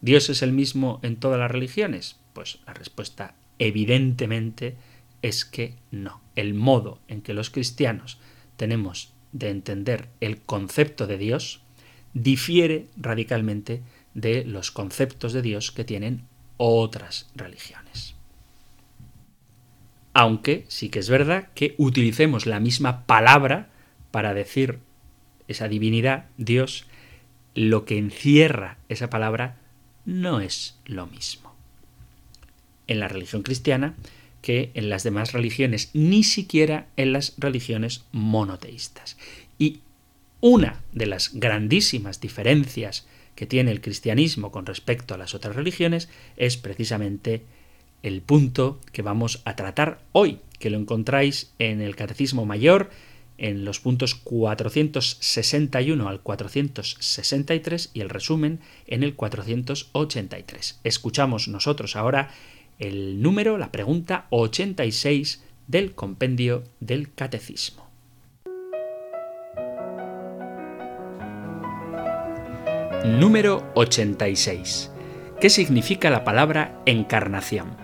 ¿Dios 0.00 0.30
es 0.30 0.42
el 0.42 0.52
mismo 0.52 0.98
en 1.02 1.16
todas 1.16 1.38
las 1.38 1.50
religiones? 1.50 2.16
Pues 2.32 2.58
la 2.66 2.74
respuesta 2.74 3.34
evidentemente 3.58 4.76
es 5.22 5.44
que 5.44 5.76
no. 5.90 6.20
El 6.34 6.54
modo 6.54 6.98
en 7.06 7.22
que 7.22 7.34
los 7.34 7.50
cristianos 7.50 8.18
tenemos 8.56 9.12
de 9.32 9.50
entender 9.50 10.08
el 10.20 10.40
concepto 10.40 11.06
de 11.06 11.18
Dios 11.18 11.62
difiere 12.14 12.86
radicalmente 12.96 13.82
de 14.14 14.44
los 14.44 14.70
conceptos 14.70 15.32
de 15.32 15.42
Dios 15.42 15.70
que 15.70 15.84
tienen 15.84 16.22
otras 16.56 17.30
religiones. 17.34 18.14
Aunque 20.14 20.64
sí 20.68 20.90
que 20.90 20.98
es 20.98 21.08
verdad 21.08 21.48
que 21.54 21.74
utilicemos 21.78 22.46
la 22.46 22.60
misma 22.60 23.06
palabra 23.06 23.70
para 24.10 24.34
decir 24.34 24.78
esa 25.48 25.68
divinidad, 25.68 26.26
Dios, 26.36 26.86
lo 27.54 27.84
que 27.84 27.98
encierra 27.98 28.78
esa 28.88 29.08
palabra 29.08 29.56
no 30.04 30.40
es 30.40 30.78
lo 30.84 31.06
mismo. 31.06 31.54
En 32.86 33.00
la 33.00 33.08
religión 33.08 33.42
cristiana 33.42 33.94
que 34.42 34.72
en 34.74 34.90
las 34.90 35.04
demás 35.04 35.32
religiones, 35.32 35.90
ni 35.94 36.24
siquiera 36.24 36.88
en 36.96 37.12
las 37.12 37.34
religiones 37.38 38.04
monoteístas. 38.10 39.16
Y 39.58 39.80
una 40.42 40.82
de 40.92 41.06
las 41.06 41.32
grandísimas 41.34 42.20
diferencias 42.20 43.06
que 43.36 43.46
tiene 43.46 43.70
el 43.70 43.80
cristianismo 43.80 44.50
con 44.50 44.66
respecto 44.66 45.14
a 45.14 45.16
las 45.16 45.36
otras 45.36 45.54
religiones 45.54 46.08
es 46.36 46.56
precisamente 46.56 47.44
el 48.02 48.22
punto 48.22 48.80
que 48.92 49.02
vamos 49.02 49.40
a 49.44 49.54
tratar 49.54 50.02
hoy, 50.10 50.40
que 50.58 50.68
lo 50.68 50.78
encontráis 50.78 51.52
en 51.60 51.80
el 51.80 51.94
Catecismo 51.94 52.44
Mayor, 52.44 52.90
en 53.38 53.64
los 53.64 53.78
puntos 53.78 54.16
461 54.16 56.08
al 56.08 56.20
463 56.20 57.90
y 57.94 58.00
el 58.00 58.10
resumen 58.10 58.58
en 58.88 59.04
el 59.04 59.14
483. 59.14 60.80
Escuchamos 60.82 61.46
nosotros 61.46 61.94
ahora 61.94 62.30
el 62.80 63.22
número, 63.22 63.58
la 63.58 63.70
pregunta 63.70 64.26
86 64.30 65.44
del 65.68 65.94
compendio 65.94 66.64
del 66.80 67.14
Catecismo. 67.14 67.81
Número 73.04 73.64
86. 73.74 74.92
¿Qué 75.40 75.50
significa 75.50 76.08
la 76.08 76.22
palabra 76.22 76.80
encarnación? 76.86 77.76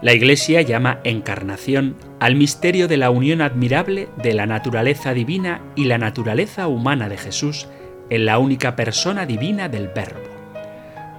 La 0.00 0.14
Iglesia 0.14 0.62
llama 0.62 1.00
encarnación 1.04 1.96
al 2.20 2.34
misterio 2.34 2.88
de 2.88 2.96
la 2.96 3.10
unión 3.10 3.42
admirable 3.42 4.08
de 4.16 4.32
la 4.32 4.46
naturaleza 4.46 5.12
divina 5.12 5.60
y 5.76 5.84
la 5.84 5.98
naturaleza 5.98 6.68
humana 6.68 7.10
de 7.10 7.18
Jesús 7.18 7.68
en 8.08 8.24
la 8.24 8.38
única 8.38 8.76
persona 8.76 9.26
divina 9.26 9.68
del 9.68 9.88
Verbo. 9.88 10.20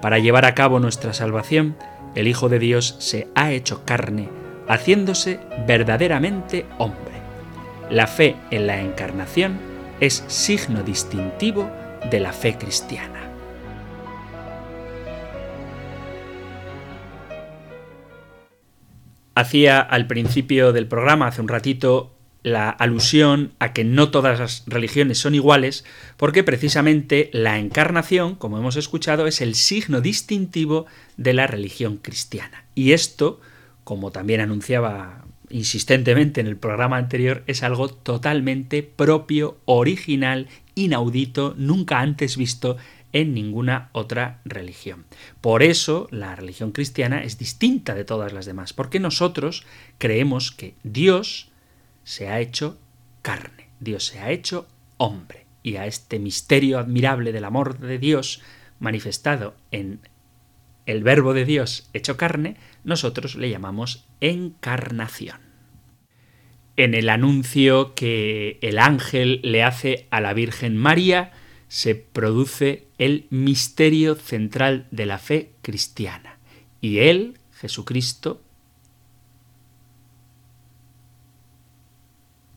Para 0.02 0.18
llevar 0.18 0.46
a 0.46 0.56
cabo 0.56 0.80
nuestra 0.80 1.14
salvación, 1.14 1.78
el 2.16 2.28
Hijo 2.28 2.50
de 2.50 2.58
Dios 2.58 2.96
se 2.98 3.28
ha 3.36 3.52
hecho 3.52 3.86
carne, 3.86 4.30
haciéndose 4.68 5.40
verdaderamente 5.68 6.66
hombre. 6.80 7.14
La 7.92 8.08
fe 8.08 8.36
en 8.50 8.66
la 8.66 8.82
encarnación 8.82 9.60
es 10.00 10.24
signo 10.28 10.82
distintivo 10.82 11.70
de 12.10 12.20
la 12.20 12.34
fe 12.34 12.58
cristiana. 12.58 13.32
Hacía 19.36 19.82
al 19.82 20.08
principio 20.08 20.72
del 20.72 20.88
programa, 20.88 21.28
hace 21.28 21.42
un 21.42 21.50
ratito, 21.50 22.16
la 22.42 22.70
alusión 22.70 23.54
a 23.58 23.74
que 23.74 23.84
no 23.84 24.12
todas 24.12 24.40
las 24.40 24.64
religiones 24.68 25.18
son 25.18 25.34
iguales, 25.34 25.84
porque 26.16 26.44
precisamente 26.44 27.32
la 27.34 27.58
encarnación, 27.58 28.36
como 28.36 28.60
hemos 28.60 28.76
escuchado, 28.76 29.26
es 29.26 29.42
el 29.42 29.56
signo 29.56 30.00
distintivo 30.00 30.86
de 31.18 31.34
la 31.34 31.48
religión 31.48 31.98
cristiana. 31.98 32.66
Y 32.76 32.92
esto, 32.92 33.42
como 33.84 34.12
también 34.12 34.42
anunciaba 34.42 35.26
insistentemente 35.50 36.40
en 36.40 36.48
el 36.48 36.56
programa 36.56 36.98
anterior, 36.98 37.44
es 37.48 37.64
algo 37.64 37.90
totalmente 37.90 38.84
propio, 38.84 39.58
original, 39.66 40.48
inaudito, 40.76 41.56
nunca 41.58 42.00
antes 42.00 42.38
visto 42.38 42.78
en 43.14 43.34
ninguna 43.34 43.90
otra 43.94 44.42
religión. 44.44 45.06
Por 45.40 45.64
eso 45.64 46.08
la 46.12 46.36
religión 46.36 46.72
cristiana 46.72 47.24
es 47.24 47.38
distinta 47.38 47.96
de 47.96 48.04
todas 48.04 48.34
las 48.34 48.46
demás, 48.46 48.74
porque 48.74 49.00
nosotros 49.00 49.66
creemos 49.98 50.52
que 50.52 50.76
Dios, 50.84 51.50
se 52.04 52.28
ha 52.28 52.42
hecho 52.42 52.78
carne, 53.22 53.70
Dios 53.80 54.06
se 54.06 54.20
ha 54.20 54.32
hecho 54.32 54.68
hombre. 54.98 55.46
Y 55.64 55.78
a 55.78 55.88
este 55.88 56.20
misterio 56.20 56.78
admirable 56.78 57.32
del 57.32 57.46
amor 57.46 57.80
de 57.80 57.98
Dios 57.98 58.42
manifestado 58.80 59.56
en 59.72 60.02
el 60.86 61.02
verbo 61.02 61.34
de 61.34 61.46
Dios 61.46 61.90
hecho 61.94 62.18
carne, 62.18 62.58
nosotros 62.84 63.36
le 63.36 63.50
llamamos 63.50 64.06
encarnación. 64.20 65.45
En 66.78 66.94
el 66.94 67.10
anuncio 67.10 67.96
que 67.96 68.60
el 68.62 68.80
ángel 68.80 69.40
le 69.44 69.64
hace 69.64 70.08
a 70.10 70.20
la 70.20 70.34
Virgen 70.34 70.76
María, 70.76 71.32
se 71.68 71.96
produce 71.96 72.88
el 72.98 73.28
misterio 73.30 74.16
central 74.16 74.88
de 74.92 75.06
la 75.06 75.18
fe 75.18 75.52
cristiana. 75.62 76.38
Y 76.82 77.00
él, 77.00 77.40
Jesucristo, 77.54 78.42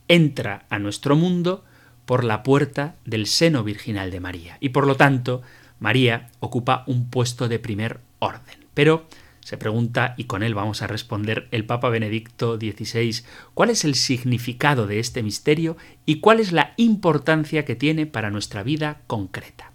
entra 0.09 0.67
a 0.69 0.79
nuestro 0.79 1.15
mundo 1.17 1.65
por 2.07 2.25
la 2.25 2.43
puerta 2.43 2.97
del 3.05 3.27
seno 3.27 3.63
virginal 3.63 4.11
de 4.11 4.21
María. 4.21 4.57
Y 4.61 4.71
por 4.71 4.87
lo 4.87 4.97
tanto, 4.97 5.43
María 5.79 6.31
ocupa 6.41 6.85
un 6.87 7.11
puesto 7.11 7.49
de 7.49 7.59
primer 7.59 8.01
orden. 8.19 8.67
Pero 8.75 9.07
Se 9.49 9.57
pregunta, 9.57 10.13
y 10.19 10.25
con 10.25 10.43
él 10.43 10.55
vamos 10.55 10.83
a 10.83 10.87
responder, 10.87 11.49
el 11.53 11.65
Papa 11.65 11.89
Benedicto 11.89 12.59
XVI, 12.59 13.23
cuál 13.55 13.71
es 13.71 13.87
el 13.87 13.95
significado 13.95 14.87
de 14.87 14.99
este 14.99 15.23
misterio 15.23 15.79
y 16.05 16.21
cuál 16.21 16.39
es 16.39 16.53
la 16.53 16.75
importancia 16.77 17.65
que 17.65 17.75
tiene 17.75 18.05
para 18.05 18.29
nuestra 18.29 18.63
vida 18.63 19.01
concreta. 19.07 19.73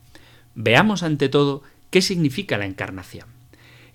Veamos 0.53 1.01
ante 1.01 1.27
todo 1.27 1.63
qué 1.89 2.03
significa 2.03 2.59
la 2.59 2.67
encarnación. 2.67 3.25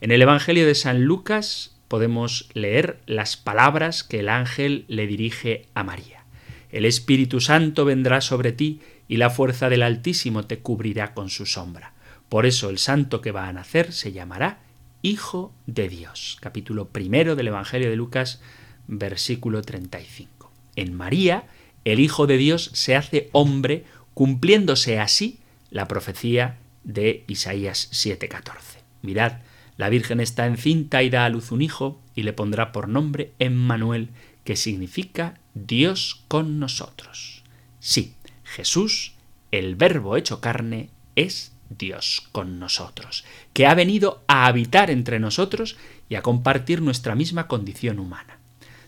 En 0.01 0.11
el 0.11 0.21
Evangelio 0.21 0.67
de 0.67 0.75
San 0.75 1.05
Lucas 1.05 1.77
podemos 1.87 2.49
leer 2.55 2.99
las 3.07 3.37
palabras 3.37 4.03
que 4.03 4.19
el 4.19 4.31
ángel 4.31 4.85
le 4.89 5.07
dirige 5.07 5.67
a 5.75 5.85
María. 5.85 6.25
El 6.73 6.87
Espíritu 6.87 7.39
Santo 7.39 7.85
vendrá 7.85 8.21
sobre 8.21 8.51
ti 8.51 8.81
y 9.07 9.19
la 9.19 9.31
fuerza 9.31 9.69
del 9.69 9.85
Altísimo 9.85 10.45
te 10.45 10.59
cubrirá 10.59 11.15
con 11.15 11.31
su 11.31 11.47
sombra. 11.47 11.93
Por 12.29 12.47
eso 12.47 12.69
el 12.69 12.79
santo 12.79 13.21
que 13.21 13.31
va 13.31 13.47
a 13.47 13.53
nacer 13.53 13.93
se 13.93 14.11
llamará 14.11 14.59
Hijo 15.03 15.55
de 15.67 15.89
Dios. 15.89 16.39
Capítulo 16.41 16.89
primero 16.89 17.37
del 17.37 17.49
Evangelio 17.49 17.89
de 17.89 17.95
Lucas, 17.95 18.41
versículo 18.89 19.63
35. 19.63 20.51
En 20.75 20.93
María, 20.93 21.47
el 21.85 22.01
Hijo 22.01 22.27
de 22.27 22.37
Dios 22.37 22.71
se 22.75 22.97
hace 22.97 23.29
hombre, 23.31 23.85
cumpliéndose 24.15 24.99
así 24.99 25.39
la 25.71 25.87
profecía 25.87 26.59
de 26.83 27.23
Isaías 27.29 27.89
7:14. 27.93 28.83
Mirad, 29.03 29.39
la 29.77 29.89
Virgen 29.89 30.19
está 30.19 30.47
encinta 30.47 31.05
y 31.05 31.11
da 31.11 31.27
a 31.27 31.29
luz 31.29 31.53
un 31.53 31.63
hijo 31.63 32.01
y 32.17 32.25
le 32.25 32.33
pondrá 32.33 32.73
por 32.73 32.89
nombre 32.89 33.31
Emmanuel, 33.39 34.09
que 34.43 34.57
significa 34.57 35.39
Dios 35.55 36.25
con 36.27 36.59
nosotros. 36.59 37.45
Sí, 37.79 38.15
Jesús, 38.43 39.13
el 39.53 39.77
Verbo 39.77 40.17
hecho 40.17 40.41
carne, 40.41 40.91
es 41.15 41.53
Dios 41.71 42.29
con 42.33 42.59
nosotros, 42.59 43.25
que 43.53 43.67
ha 43.67 43.75
venido 43.75 44.23
a 44.27 44.47
habitar 44.47 44.91
entre 44.91 45.19
nosotros 45.19 45.77
y 46.09 46.15
a 46.15 46.23
compartir 46.23 46.83
nuestra 46.83 47.15
misma 47.15 47.47
condición 47.47 47.99
humana. 47.99 48.39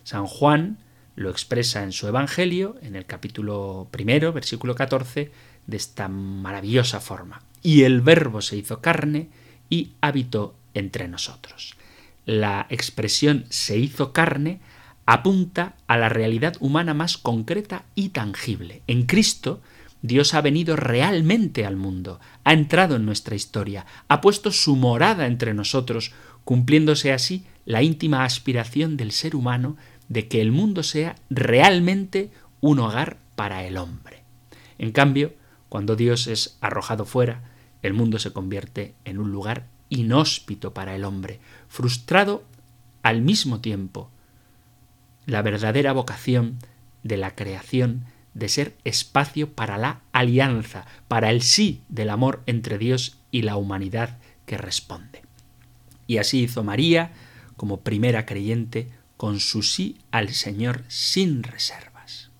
San 0.04 0.26
Juan 0.26 0.78
lo 1.16 1.30
expresa 1.30 1.82
en 1.82 1.92
su 1.92 2.08
Evangelio, 2.08 2.76
en 2.82 2.96
el 2.96 3.06
capítulo 3.06 3.88
primero, 3.90 4.32
versículo 4.32 4.74
14, 4.74 5.30
de 5.66 5.76
esta 5.76 6.08
maravillosa 6.08 7.00
forma. 7.00 7.42
Y 7.62 7.82
el 7.82 8.00
Verbo 8.00 8.40
se 8.40 8.56
hizo 8.56 8.80
carne 8.80 9.28
y 9.68 9.92
habitó 10.00 10.54
entre 10.74 11.08
nosotros. 11.08 11.76
La 12.24 12.66
expresión 12.70 13.44
se 13.50 13.76
hizo 13.78 14.12
carne 14.12 14.60
apunta 15.06 15.74
a 15.88 15.96
la 15.96 16.08
realidad 16.08 16.56
humana 16.60 16.94
más 16.94 17.18
concreta 17.18 17.84
y 17.96 18.10
tangible. 18.10 18.82
En 18.86 19.06
Cristo, 19.06 19.60
Dios 20.02 20.34
ha 20.34 20.40
venido 20.40 20.76
realmente 20.76 21.66
al 21.66 21.76
mundo, 21.76 22.20
ha 22.44 22.52
entrado 22.52 22.96
en 22.96 23.04
nuestra 23.04 23.34
historia, 23.34 23.86
ha 24.08 24.20
puesto 24.20 24.50
su 24.50 24.76
morada 24.76 25.26
entre 25.26 25.52
nosotros, 25.52 26.12
cumpliéndose 26.44 27.12
así 27.12 27.44
la 27.66 27.82
íntima 27.82 28.24
aspiración 28.24 28.96
del 28.96 29.12
ser 29.12 29.36
humano 29.36 29.76
de 30.08 30.26
que 30.26 30.40
el 30.40 30.52
mundo 30.52 30.82
sea 30.82 31.16
realmente 31.28 32.30
un 32.60 32.78
hogar 32.78 33.18
para 33.36 33.64
el 33.64 33.76
hombre. 33.76 34.22
En 34.78 34.92
cambio, 34.92 35.34
cuando 35.68 35.96
Dios 35.96 36.26
es 36.26 36.56
arrojado 36.60 37.04
fuera, 37.04 37.42
el 37.82 37.94
mundo 37.94 38.18
se 38.18 38.32
convierte 38.32 38.94
en 39.04 39.18
un 39.18 39.30
lugar 39.30 39.66
inhóspito 39.88 40.72
para 40.72 40.94
el 40.94 41.04
hombre, 41.04 41.40
frustrado 41.68 42.44
al 43.02 43.22
mismo 43.22 43.60
tiempo. 43.60 44.10
La 45.26 45.42
verdadera 45.42 45.92
vocación 45.92 46.58
de 47.02 47.16
la 47.16 47.34
creación 47.34 48.04
de 48.34 48.48
ser 48.48 48.76
espacio 48.84 49.52
para 49.52 49.78
la 49.78 50.00
alianza, 50.12 50.86
para 51.08 51.30
el 51.30 51.42
sí 51.42 51.82
del 51.88 52.10
amor 52.10 52.42
entre 52.46 52.78
Dios 52.78 53.18
y 53.30 53.42
la 53.42 53.56
humanidad 53.56 54.18
que 54.46 54.58
responde. 54.58 55.22
Y 56.06 56.18
así 56.18 56.42
hizo 56.42 56.64
María, 56.64 57.12
como 57.56 57.80
primera 57.80 58.26
creyente, 58.26 58.88
con 59.16 59.38
su 59.38 59.62
sí 59.62 59.98
al 60.10 60.30
Señor 60.30 60.84
sin 60.88 61.42
reservas. 61.42 62.30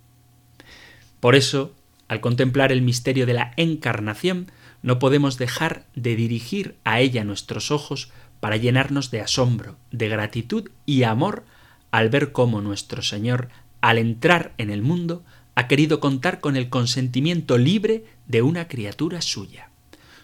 Por 1.21 1.37
eso, 1.37 1.75
al 2.09 2.21
contemplar 2.21 2.73
el 2.73 2.83
misterio 2.83 3.27
de 3.27 3.35
la 3.35 3.53
encarnación, 3.57 4.51
no 4.83 4.99
podemos 4.99 5.37
dejar 5.37 5.85
de 5.95 6.17
dirigir 6.17 6.77
a 6.85 7.01
ella 7.01 7.23
nuestros 7.23 7.71
ojos 7.71 8.11
para 8.41 8.57
llenarnos 8.57 9.11
de 9.11 9.21
asombro, 9.21 9.77
de 9.91 10.09
gratitud 10.09 10.71
y 10.87 11.03
amor 11.03 11.45
al 11.91 12.09
ver 12.09 12.33
cómo 12.33 12.61
nuestro 12.61 13.03
Señor, 13.03 13.49
al 13.81 13.99
entrar 13.99 14.55
en 14.57 14.71
el 14.71 14.83
mundo, 14.83 15.23
ha 15.61 15.69
querido 15.69 16.01
contar 16.01 16.41
con 16.41 16.57
el 16.57 16.71
consentimiento 16.71 17.59
libre 17.59 18.07
de 18.27 18.41
una 18.41 18.67
criatura 18.67 19.21
suya. 19.21 19.69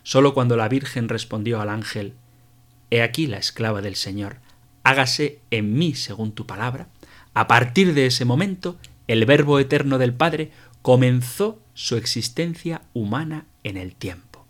Sólo 0.02 0.32
cuando 0.32 0.56
la 0.56 0.66
Virgen 0.66 1.10
respondió 1.10 1.60
al 1.60 1.68
ángel 1.68 2.14
He 2.90 3.02
aquí 3.02 3.26
la 3.26 3.36
esclava 3.36 3.82
del 3.82 3.96
Señor, 3.96 4.38
hágase 4.82 5.40
en 5.50 5.74
mí 5.74 5.94
según 5.94 6.32
tu 6.32 6.46
palabra, 6.46 6.88
a 7.34 7.48
partir 7.48 7.92
de 7.92 8.06
ese 8.06 8.24
momento 8.24 8.78
el 9.08 9.26
Verbo 9.26 9.58
eterno 9.58 9.98
del 9.98 10.14
Padre 10.14 10.52
comenzó 10.80 11.60
su 11.74 11.96
existencia 11.96 12.80
humana 12.94 13.44
en 13.62 13.76
el 13.76 13.94
tiempo. 13.94 14.46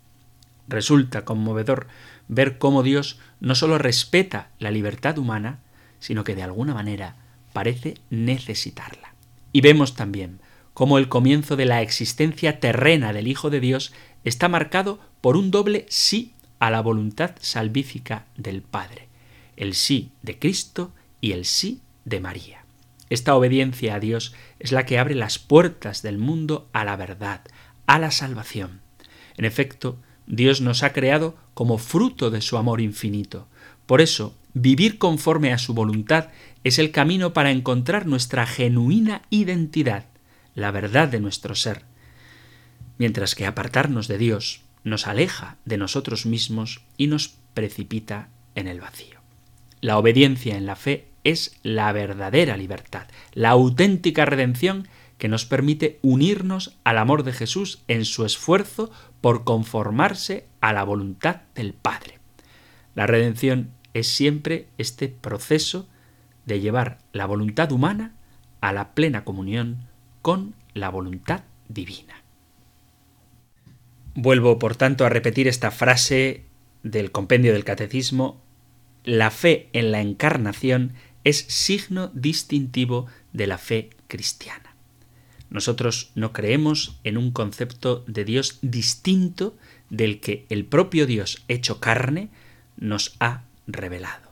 Resulta 0.69 1.25
conmovedor 1.25 1.87
ver 2.29 2.59
cómo 2.59 2.81
Dios 2.81 3.19
no 3.41 3.55
sólo 3.55 3.77
respeta 3.77 4.51
la 4.57 4.71
libertad 4.71 5.17
humana, 5.17 5.59
sino 5.99 6.23
que 6.23 6.35
de 6.35 6.43
alguna 6.43 6.73
manera 6.73 7.17
parece 7.51 7.95
necesitarla. 8.09 9.15
Y 9.51 9.59
vemos 9.59 9.93
también 9.93 10.39
cómo 10.77 10.99
el 10.99 11.09
comienzo 11.09 11.55
de 11.55 11.65
la 11.65 11.81
existencia 11.81 12.59
terrena 12.59 13.11
del 13.11 13.27
Hijo 13.27 13.49
de 13.49 13.59
Dios 13.59 13.93
está 14.23 14.47
marcado 14.47 14.99
por 15.21 15.35
un 15.35 15.49
doble 15.49 15.87
sí 15.89 16.35
a 16.59 16.69
la 16.69 16.81
voluntad 16.81 17.31
salvífica 17.39 18.27
del 18.37 18.61
Padre, 18.61 19.07
el 19.55 19.73
sí 19.73 20.11
de 20.21 20.37
Cristo 20.37 20.93
y 21.19 21.31
el 21.31 21.45
sí 21.45 21.81
de 22.05 22.19
María. 22.19 22.63
Esta 23.09 23.35
obediencia 23.35 23.95
a 23.95 23.99
Dios 23.99 24.35
es 24.59 24.71
la 24.71 24.85
que 24.85 24.99
abre 24.99 25.15
las 25.15 25.39
puertas 25.39 26.03
del 26.03 26.19
mundo 26.19 26.69
a 26.73 26.85
la 26.85 26.95
verdad, 26.95 27.41
a 27.87 27.97
la 27.97 28.11
salvación. 28.11 28.81
En 29.35 29.45
efecto, 29.45 29.97
Dios 30.27 30.61
nos 30.61 30.83
ha 30.83 30.93
creado 30.93 31.35
como 31.55 31.79
fruto 31.79 32.29
de 32.29 32.41
su 32.41 32.55
amor 32.55 32.81
infinito. 32.81 33.47
Por 33.87 33.99
eso, 33.99 34.35
vivir 34.53 34.99
conforme 34.99 35.53
a 35.53 35.57
su 35.57 35.73
voluntad 35.73 36.27
es 36.63 36.77
el 36.77 36.91
camino 36.91 37.33
para 37.33 37.49
encontrar 37.49 38.05
nuestra 38.05 38.45
genuina 38.45 39.23
identidad, 39.31 40.05
la 40.57 40.71
verdad 40.71 41.07
de 41.07 41.19
nuestro 41.19 41.53
ser, 41.53 41.83
mientras 42.97 43.35
que 43.35 43.45
apartarnos 43.45 44.07
de 44.07 44.17
Dios 44.17 44.63
nos 44.83 45.05
aleja 45.05 45.57
de 45.65 45.77
nosotros 45.77 46.25
mismos 46.25 46.81
y 46.97 47.05
nos 47.05 47.37
precipita 47.53 48.29
en 48.55 48.67
el 48.67 48.81
vacío. 48.81 49.19
La 49.81 49.99
obediencia 49.99 50.57
en 50.57 50.65
la 50.65 50.75
fe 50.75 51.09
es 51.23 51.59
la 51.61 51.91
verdadera 51.91 52.57
libertad, 52.57 53.05
la 53.33 53.51
auténtica 53.51 54.25
redención 54.25 54.87
que 55.19 55.27
nos 55.27 55.45
permite 55.45 55.99
unirnos 56.01 56.75
al 56.83 56.97
amor 56.97 57.21
de 57.21 57.33
Jesús 57.33 57.83
en 57.87 58.03
su 58.03 58.25
esfuerzo 58.25 58.89
por 59.21 59.43
conformarse 59.43 60.47
a 60.59 60.73
la 60.73 60.83
voluntad 60.83 61.41
del 61.53 61.75
Padre. 61.75 62.17
La 62.95 63.05
redención 63.05 63.73
es 63.93 64.07
siempre 64.07 64.69
este 64.79 65.07
proceso 65.07 65.87
de 66.47 66.61
llevar 66.61 66.97
la 67.13 67.27
voluntad 67.27 67.71
humana 67.71 68.15
a 68.59 68.73
la 68.73 68.95
plena 68.95 69.23
comunión 69.23 69.86
con 70.27 70.55
la 70.73 70.89
voluntad 70.89 71.45
divina. 71.69 72.21
Vuelvo, 74.13 74.59
por 74.59 74.75
tanto, 74.75 75.05
a 75.05 75.09
repetir 75.09 75.47
esta 75.47 75.71
frase 75.71 76.43
del 76.83 77.13
compendio 77.13 77.53
del 77.53 77.63
catecismo. 77.63 78.43
La 79.05 79.31
fe 79.31 79.69
en 79.71 79.93
la 79.93 80.01
encarnación 80.01 80.95
es 81.23 81.45
signo 81.47 82.09
distintivo 82.09 83.05
de 83.31 83.47
la 83.47 83.57
fe 83.57 83.91
cristiana. 84.07 84.75
Nosotros 85.49 86.11
no 86.13 86.33
creemos 86.33 86.99
en 87.05 87.17
un 87.17 87.31
concepto 87.31 88.03
de 88.05 88.25
Dios 88.25 88.59
distinto 88.61 89.55
del 89.89 90.19
que 90.19 90.45
el 90.49 90.65
propio 90.65 91.05
Dios 91.05 91.45
hecho 91.47 91.79
carne 91.79 92.27
nos 92.75 93.15
ha 93.21 93.43
revelado 93.65 94.26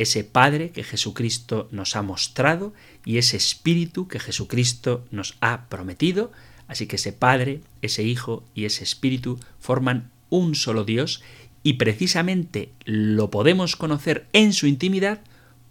ese 0.00 0.24
Padre 0.24 0.70
que 0.70 0.82
Jesucristo 0.82 1.68
nos 1.72 1.94
ha 1.94 2.00
mostrado 2.00 2.72
y 3.04 3.18
ese 3.18 3.36
Espíritu 3.36 4.08
que 4.08 4.18
Jesucristo 4.18 5.04
nos 5.10 5.36
ha 5.42 5.68
prometido. 5.68 6.32
Así 6.68 6.86
que 6.86 6.96
ese 6.96 7.12
Padre, 7.12 7.60
ese 7.82 8.02
Hijo 8.02 8.42
y 8.54 8.64
ese 8.64 8.82
Espíritu 8.82 9.38
forman 9.58 10.10
un 10.30 10.54
solo 10.54 10.84
Dios 10.84 11.22
y 11.62 11.74
precisamente 11.74 12.72
lo 12.86 13.30
podemos 13.30 13.76
conocer 13.76 14.26
en 14.32 14.54
su 14.54 14.66
intimidad 14.66 15.20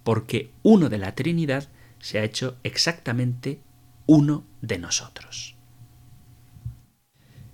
porque 0.03 0.51
uno 0.61 0.89
de 0.89 0.99
la 0.99 1.15
Trinidad 1.15 1.67
se 1.99 2.19
ha 2.19 2.23
hecho 2.23 2.55
exactamente 2.63 3.59
uno 4.05 4.43
de 4.61 4.77
nosotros. 4.77 5.55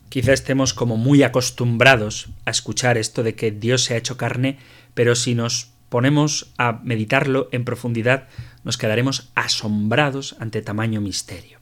Quizá 0.10 0.34
estemos 0.34 0.74
como 0.74 0.98
muy 0.98 1.24
acostumbrados 1.24 2.28
a 2.46 2.52
escuchar 2.52 2.98
esto 2.98 3.24
de 3.24 3.36
que 3.36 3.52
Dios 3.52 3.86
se 3.86 3.94
ha 3.94 3.98
hecho 3.98 4.18
carne, 4.18 4.58
pero 4.94 5.16
si 5.16 5.36
nos 5.36 5.75
ponemos 5.96 6.52
a 6.58 6.82
meditarlo 6.84 7.48
en 7.54 7.64
profundidad, 7.64 8.28
nos 8.66 8.78
quedaremos 8.78 9.32
asombrados 9.34 10.36
ante 10.42 10.62
tamaño 10.62 11.00
misterio. 11.00 11.60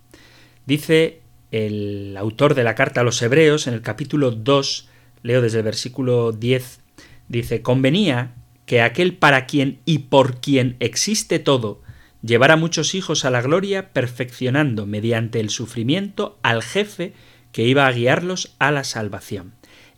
Dice 0.65 1.22
el 1.52 2.17
autor 2.17 2.56
de 2.56 2.63
la 2.63 2.74
carta 2.74 3.02
a 3.02 3.04
los 3.04 3.22
Hebreos 3.22 3.67
en 3.67 3.76
el 3.76 3.84
capítulo 3.84 4.32
2, 4.32 4.89
leo 5.22 5.39
desde 5.39 5.60
el 5.60 5.65
versículo 5.65 6.32
10, 6.32 6.80
dice, 7.28 7.62
convenía 7.62 8.34
que 8.65 8.78
que 8.78 8.82
aquel 8.82 9.13
para 9.17 9.46
quien 9.46 9.82
y 9.86 10.00
por 10.00 10.41
quien 10.41 10.78
existe 10.80 11.38
todo, 11.38 11.84
llevara 12.24 12.56
muchos 12.56 12.96
hijos 12.96 13.26
a 13.26 13.30
la 13.30 13.43
gloria, 13.43 13.93
perfeccionando 13.93 14.88
mediante 14.88 15.41
el 15.41 15.52
sufrimiento 15.52 16.39
al 16.41 16.63
jefe 16.63 17.13
que 17.52 17.67
iba 17.67 17.86
a 17.86 17.91
guiarlos 17.91 18.56
a 18.58 18.72
la 18.72 18.84
salvación. 18.84 19.54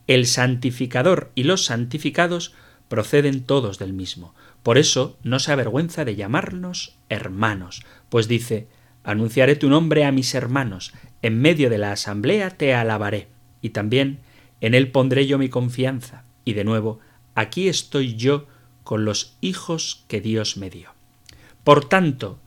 El 0.07 0.25
santificador 0.25 1.31
y 1.35 1.43
los 1.43 1.63
santificados 1.63 2.53
proceden 2.87 3.43
todos 3.43 3.79
del 3.79 3.93
mismo. 3.93 4.33
Por 4.63 4.77
eso 4.77 5.17
no 5.23 5.39
se 5.39 5.51
avergüenza 5.51 6.05
de 6.05 6.15
llamarnos 6.15 6.97
hermanos, 7.09 7.83
pues 8.09 8.27
dice, 8.27 8.67
anunciaré 9.03 9.55
tu 9.55 9.69
nombre 9.69 10.05
a 10.05 10.11
mis 10.11 10.33
hermanos, 10.33 10.93
en 11.21 11.39
medio 11.39 11.69
de 11.69 11.77
la 11.77 11.91
asamblea 11.91 12.51
te 12.51 12.73
alabaré, 12.73 13.27
y 13.61 13.69
también 13.69 14.19
en 14.61 14.73
él 14.73 14.91
pondré 14.91 15.27
yo 15.27 15.37
mi 15.37 15.49
confianza, 15.49 16.23
y 16.43 16.53
de 16.53 16.63
nuevo, 16.63 16.99
aquí 17.35 17.67
estoy 17.67 18.15
yo 18.15 18.47
con 18.83 19.05
los 19.05 19.37
hijos 19.41 20.05
que 20.07 20.21
Dios 20.21 20.57
me 20.57 20.69
dio. 20.69 20.93
Por 21.63 21.89
tanto, 21.89 22.39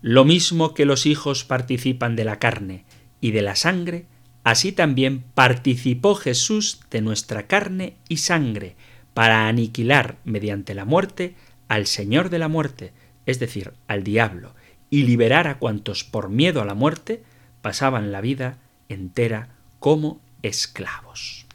lo 0.00 0.24
mismo 0.24 0.74
que 0.74 0.84
los 0.84 1.06
hijos 1.06 1.44
participan 1.44 2.14
de 2.14 2.24
la 2.24 2.38
carne 2.38 2.84
y 3.20 3.32
de 3.32 3.42
la 3.42 3.56
sangre, 3.56 4.06
así 4.44 4.72
también 4.72 5.24
participó 5.34 6.14
Jesús 6.14 6.80
de 6.90 7.00
nuestra 7.00 7.46
carne 7.46 7.96
y 8.08 8.18
sangre, 8.18 8.76
para 9.18 9.48
aniquilar 9.48 10.18
mediante 10.22 10.76
la 10.76 10.84
muerte 10.84 11.34
al 11.66 11.86
Señor 11.88 12.30
de 12.30 12.38
la 12.38 12.46
muerte, 12.46 12.92
es 13.26 13.40
decir, 13.40 13.72
al 13.88 14.04
diablo, 14.04 14.54
y 14.90 15.02
liberar 15.02 15.48
a 15.48 15.58
cuantos 15.58 16.04
por 16.04 16.28
miedo 16.28 16.62
a 16.62 16.64
la 16.64 16.74
muerte 16.74 17.24
pasaban 17.60 18.12
la 18.12 18.20
vida 18.20 18.58
entera 18.88 19.48
como 19.80 20.20
esclavos. 20.42 21.46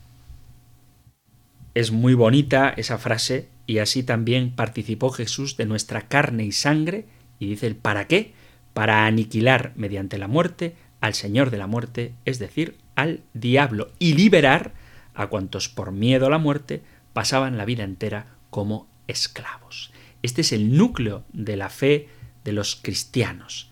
Es 1.73 1.93
muy 1.93 2.15
bonita 2.15 2.69
esa 2.75 2.97
frase 2.97 3.47
y 3.65 3.77
así 3.77 4.03
también 4.03 4.53
participó 4.53 5.11
Jesús 5.11 5.55
de 5.55 5.65
nuestra 5.65 6.09
carne 6.09 6.43
y 6.43 6.51
sangre 6.51 7.05
y 7.39 7.47
dice 7.47 7.67
el 7.67 7.77
para 7.77 8.07
qué, 8.07 8.33
para 8.73 9.05
aniquilar 9.05 9.71
mediante 9.77 10.17
la 10.17 10.27
muerte 10.27 10.75
al 10.99 11.13
Señor 11.13 11.49
de 11.49 11.59
la 11.59 11.67
muerte, 11.67 12.13
es 12.25 12.39
decir, 12.39 12.75
al 12.95 13.21
diablo, 13.33 13.89
y 13.99 14.15
liberar 14.15 14.73
a 15.13 15.27
cuantos 15.27 15.69
por 15.69 15.93
miedo 15.93 16.25
a 16.27 16.29
la 16.29 16.39
muerte 16.39 16.81
pasaban 17.13 17.57
la 17.57 17.65
vida 17.65 17.83
entera 17.83 18.27
como 18.49 18.87
esclavos. 19.07 19.91
Este 20.21 20.41
es 20.41 20.51
el 20.51 20.75
núcleo 20.75 21.23
de 21.31 21.57
la 21.57 21.69
fe 21.69 22.09
de 22.43 22.51
los 22.51 22.75
cristianos. 22.75 23.69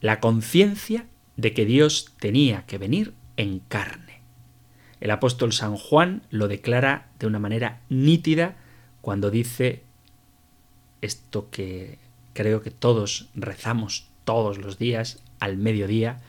La 0.00 0.20
conciencia 0.20 1.06
de 1.36 1.52
que 1.52 1.64
Dios 1.64 2.14
tenía 2.18 2.66
que 2.66 2.78
venir 2.78 3.14
en 3.36 3.60
carne. 3.60 4.20
El 5.00 5.10
apóstol 5.10 5.52
San 5.52 5.76
Juan 5.76 6.22
lo 6.30 6.48
declara 6.48 7.08
de 7.18 7.26
una 7.26 7.38
manera 7.38 7.80
nítida 7.88 8.56
cuando 9.00 9.30
dice 9.30 9.82
esto 11.00 11.48
que 11.50 11.98
creo 12.34 12.62
que 12.62 12.70
todos 12.70 13.28
rezamos 13.34 14.08
todos 14.24 14.58
los 14.58 14.78
días 14.78 15.22
al 15.38 15.56
mediodía. 15.56 16.20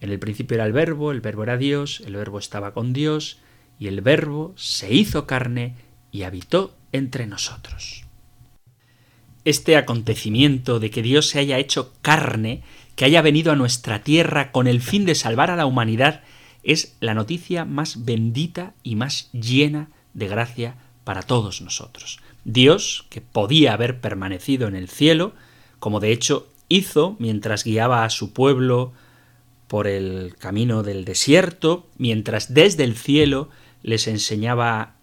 En 0.00 0.10
el 0.10 0.18
principio 0.18 0.56
era 0.56 0.66
el 0.66 0.72
verbo, 0.72 1.10
el 1.10 1.22
verbo 1.22 1.42
era 1.42 1.56
Dios, 1.56 2.02
el 2.04 2.16
verbo 2.16 2.38
estaba 2.38 2.72
con 2.74 2.92
Dios 2.92 3.38
y 3.78 3.86
el 3.86 4.00
verbo 4.00 4.52
se 4.56 4.92
hizo 4.92 5.26
carne 5.26 5.74
y 6.10 6.22
habitó 6.22 6.74
entre 6.92 7.26
nosotros. 7.26 8.04
Este 9.44 9.76
acontecimiento 9.76 10.80
de 10.80 10.90
que 10.90 11.02
Dios 11.02 11.28
se 11.28 11.38
haya 11.38 11.58
hecho 11.58 11.92
carne, 12.02 12.62
que 12.96 13.04
haya 13.04 13.22
venido 13.22 13.52
a 13.52 13.56
nuestra 13.56 14.02
tierra 14.02 14.52
con 14.52 14.66
el 14.66 14.80
fin 14.80 15.04
de 15.04 15.14
salvar 15.14 15.50
a 15.50 15.56
la 15.56 15.66
humanidad, 15.66 16.22
es 16.62 16.96
la 17.00 17.14
noticia 17.14 17.64
más 17.64 18.04
bendita 18.04 18.74
y 18.82 18.96
más 18.96 19.30
llena 19.32 19.88
de 20.12 20.28
gracia 20.28 20.76
para 21.04 21.22
todos 21.22 21.62
nosotros. 21.62 22.18
Dios, 22.44 23.06
que 23.10 23.20
podía 23.20 23.72
haber 23.72 24.00
permanecido 24.00 24.68
en 24.68 24.74
el 24.74 24.88
cielo, 24.88 25.32
como 25.78 26.00
de 26.00 26.12
hecho 26.12 26.48
hizo 26.68 27.16
mientras 27.18 27.64
guiaba 27.64 28.04
a 28.04 28.10
su 28.10 28.32
pueblo 28.32 28.92
por 29.68 29.86
el 29.86 30.34
camino 30.38 30.82
del 30.82 31.04
desierto, 31.04 31.86
mientras 31.96 32.52
desde 32.54 32.84
el 32.84 32.96
cielo 32.96 33.50
les 33.82 34.08
enseñaba 34.08 34.96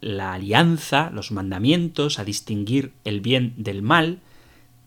la 0.00 0.32
alianza, 0.34 1.10
los 1.10 1.32
mandamientos, 1.32 2.18
a 2.18 2.24
distinguir 2.24 2.92
el 3.04 3.20
bien 3.20 3.54
del 3.56 3.82
mal, 3.82 4.20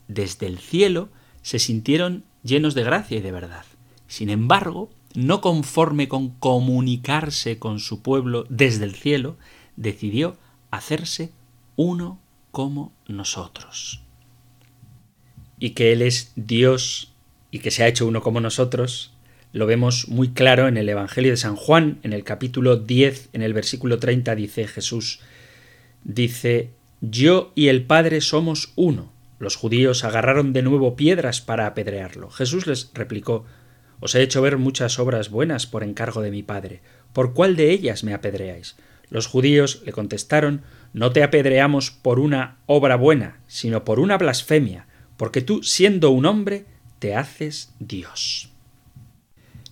desde 0.08 0.47
el 0.47 0.60
cielo 0.60 1.10
se 1.41 1.60
sintieron 1.60 2.23
llenos 2.43 2.75
de 2.75 2.84
gracia 2.84 3.17
y 3.17 3.21
de 3.21 3.32
verdad. 3.32 3.65
Sin 4.08 4.30
embargo, 4.30 4.89
no 5.13 5.41
conforme 5.41 6.08
con 6.08 6.30
comunicarse 6.30 7.60
con 7.60 7.80
su 7.80 8.01
pueblo 8.01 8.45
desde 8.49 8.86
el 8.86 8.95
cielo, 8.95 9.38
decidió 9.75 10.38
hacerse 10.69 11.32
uno 11.75 12.19
como 12.51 12.93
nosotros. 13.08 14.01
Y 15.60 15.71
que 15.71 15.91
Él 15.91 16.01
es 16.01 16.34
Dios 16.36 17.13
y 17.51 17.60
que 17.60 17.71
se 17.71 17.84
ha 17.84 17.88
hecho 17.88 18.08
uno 18.08 18.21
como 18.21 18.39
nosotros, 18.39 19.13
lo 19.53 19.65
vemos 19.65 20.07
muy 20.07 20.29
claro 20.29 20.67
en 20.67 20.77
el 20.77 20.87
Evangelio 20.87 21.31
de 21.31 21.37
San 21.37 21.55
Juan, 21.55 21.99
en 22.03 22.13
el 22.13 22.23
capítulo 22.23 22.77
10, 22.77 23.29
en 23.33 23.41
el 23.41 23.53
versículo 23.53 23.99
30 23.99 24.35
dice 24.35 24.67
Jesús, 24.67 25.19
dice, 26.03 26.69
Yo 27.01 27.51
y 27.53 27.67
el 27.67 27.83
Padre 27.83 28.21
somos 28.21 28.71
uno. 28.75 29.11
Los 29.39 29.55
judíos 29.55 30.03
agarraron 30.03 30.53
de 30.53 30.61
nuevo 30.61 30.95
piedras 30.95 31.41
para 31.41 31.65
apedrearlo. 31.65 32.29
Jesús 32.29 32.65
les 32.65 32.91
replicó, 32.93 33.45
Os 33.99 34.15
he 34.15 34.21
hecho 34.21 34.41
ver 34.41 34.57
muchas 34.57 34.99
obras 34.99 35.29
buenas 35.29 35.67
por 35.67 35.83
encargo 35.83 36.21
de 36.21 36.31
mi 36.31 36.43
Padre. 36.43 36.81
¿Por 37.11 37.33
cuál 37.33 37.55
de 37.57 37.71
ellas 37.71 38.03
me 38.03 38.13
apedreáis? 38.13 38.77
Los 39.09 39.27
judíos 39.27 39.81
le 39.85 39.91
contestaron, 39.91 40.61
No 40.93 41.11
te 41.11 41.23
apedreamos 41.23 41.91
por 41.91 42.19
una 42.19 42.57
obra 42.67 42.95
buena, 42.95 43.41
sino 43.47 43.83
por 43.83 43.99
una 43.99 44.17
blasfemia, 44.17 44.87
porque 45.17 45.41
tú, 45.41 45.61
siendo 45.61 46.11
un 46.11 46.25
hombre, 46.25 46.65
te 46.99 47.15
haces 47.15 47.73
Dios. 47.79 48.50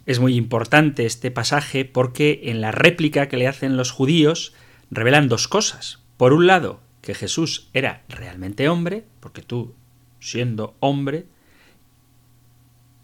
Es 0.10 0.18
muy 0.20 0.36
importante 0.36 1.06
este 1.06 1.30
pasaje 1.30 1.86
porque 1.86 2.42
en 2.46 2.62
la 2.62 2.72
réplica 2.72 3.30
que 3.30 3.38
le 3.38 3.48
hacen 3.48 3.78
los 3.78 3.92
judíos 3.92 4.56
revelan 4.90 5.28
dos 5.28 5.48
cosas. 5.48 6.00
Por 6.18 6.34
un 6.34 6.48
lado, 6.48 6.80
que 7.04 7.14
Jesús 7.14 7.70
era 7.76 8.02
realmente 8.10 8.70
hombre, 8.70 9.06
porque 9.20 9.44
tú, 9.44 9.76
siendo 10.20 10.76
hombre, 10.80 11.28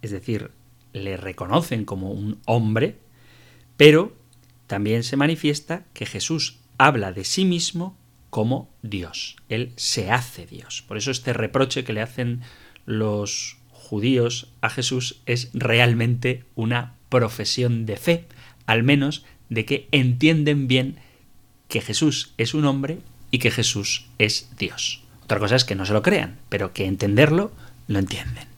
es 0.02 0.10
decir, 0.10 0.50
le 0.94 1.16
reconocen 1.16 1.86
como 1.86 2.10
un 2.10 2.42
hombre, 2.48 2.98
pero 3.78 4.18
también 4.66 5.04
se 5.04 5.16
manifiesta 5.16 5.86
que 5.94 6.08
Jesús 6.08 6.58
habla 6.80 7.12
de 7.12 7.24
sí 7.24 7.46
mismo 7.46 7.96
como 8.32 8.74
Dios. 8.82 9.36
Él 9.48 9.74
se 9.76 10.10
hace 10.10 10.48
Dios. 10.48 10.82
Por 10.82 10.98
eso 10.98 11.12
este 11.12 11.34
reproche 11.34 11.84
que 11.84 11.94
le 11.94 12.02
hacen 12.02 12.42
los 12.88 13.60
judíos 13.86 14.48
a 14.62 14.70
Jesús 14.70 15.22
es 15.26 15.50
realmente 15.54 16.44
una 16.56 16.96
profesión 17.10 17.86
de 17.86 17.98
fe, 17.98 18.26
al 18.66 18.84
menos 18.84 19.24
de 19.50 19.66
que 19.66 19.88
entienden 19.92 20.68
bien 20.68 20.98
que 21.68 21.82
Jesús 21.82 22.34
es 22.38 22.54
un 22.54 22.66
hombre 22.66 22.98
y 23.32 23.40
que 23.40 23.52
Jesús 23.52 24.08
es 24.18 24.50
Dios. 24.58 25.04
Otra 25.24 25.40
cosa 25.40 25.56
es 25.56 25.66
que 25.66 25.76
no 25.76 25.86
se 25.86 25.94
lo 25.94 26.02
crean, 26.02 26.38
pero 26.50 26.74
que 26.74 26.86
entenderlo 26.86 27.52
lo 27.88 28.00
entienden. 28.00 28.55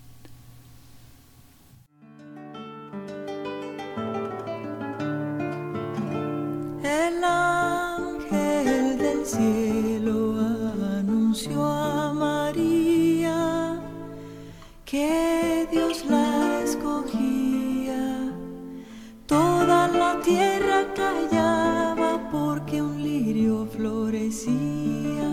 Tierra 20.24 20.86
callaba 20.96 22.30
porque 22.32 22.82
un 22.82 23.02
lirio 23.02 23.68
florecía. 23.72 25.30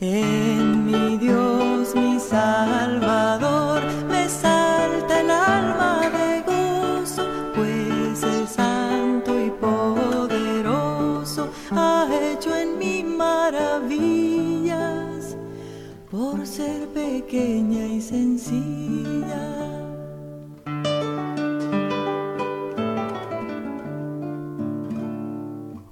En 0.00 0.84
mi 0.84 1.16
Dios, 1.18 1.94
mi 1.94 2.18
Salvador, 2.18 3.82
me 4.08 4.28
salta 4.28 5.20
el 5.20 5.30
alma 5.30 6.10
de 6.10 6.42
gozo, 6.42 7.24
pues 7.54 8.22
el 8.22 8.48
Santo 8.48 9.38
y 9.40 9.50
Poderoso 9.50 11.48
ha 11.70 12.08
hecho 12.10 12.54
en 12.56 12.78
mí 12.78 13.04
maravillas 13.04 14.74
por 16.10 16.46
ser 16.46 16.88
pequeña 16.88 17.86
y 17.86 18.00
sencilla. 18.00 19.53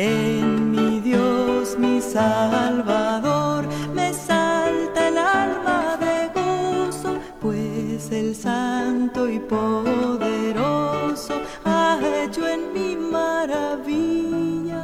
En 0.00 0.70
mi 0.70 1.00
Dios, 1.00 1.76
mi 1.76 2.00
Salvador, 2.00 3.66
me 3.92 4.14
salta 4.14 5.08
el 5.08 5.18
alma 5.18 5.96
de 5.96 6.30
gozo, 6.38 7.18
pues 7.40 8.12
el 8.12 8.36
Santo 8.36 9.28
y 9.28 9.40
poderoso 9.40 11.34
ha 11.64 11.98
hecho 12.22 12.46
en 12.46 12.72
mí 12.72 12.94
maravillas 12.94 14.76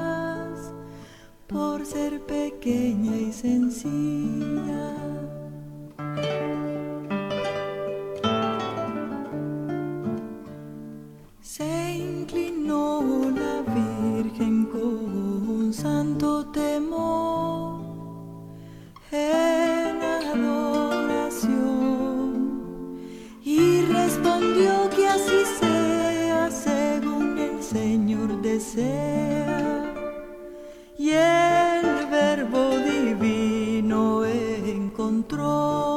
por 1.46 1.86
ser 1.86 2.20
pequeña 2.26 3.16
y 3.16 3.32
sencilla. 3.32 4.93
Y 28.76 28.80
el 31.10 32.06
verbo 32.10 32.76
divino 32.78 34.24
encontró 34.24 35.93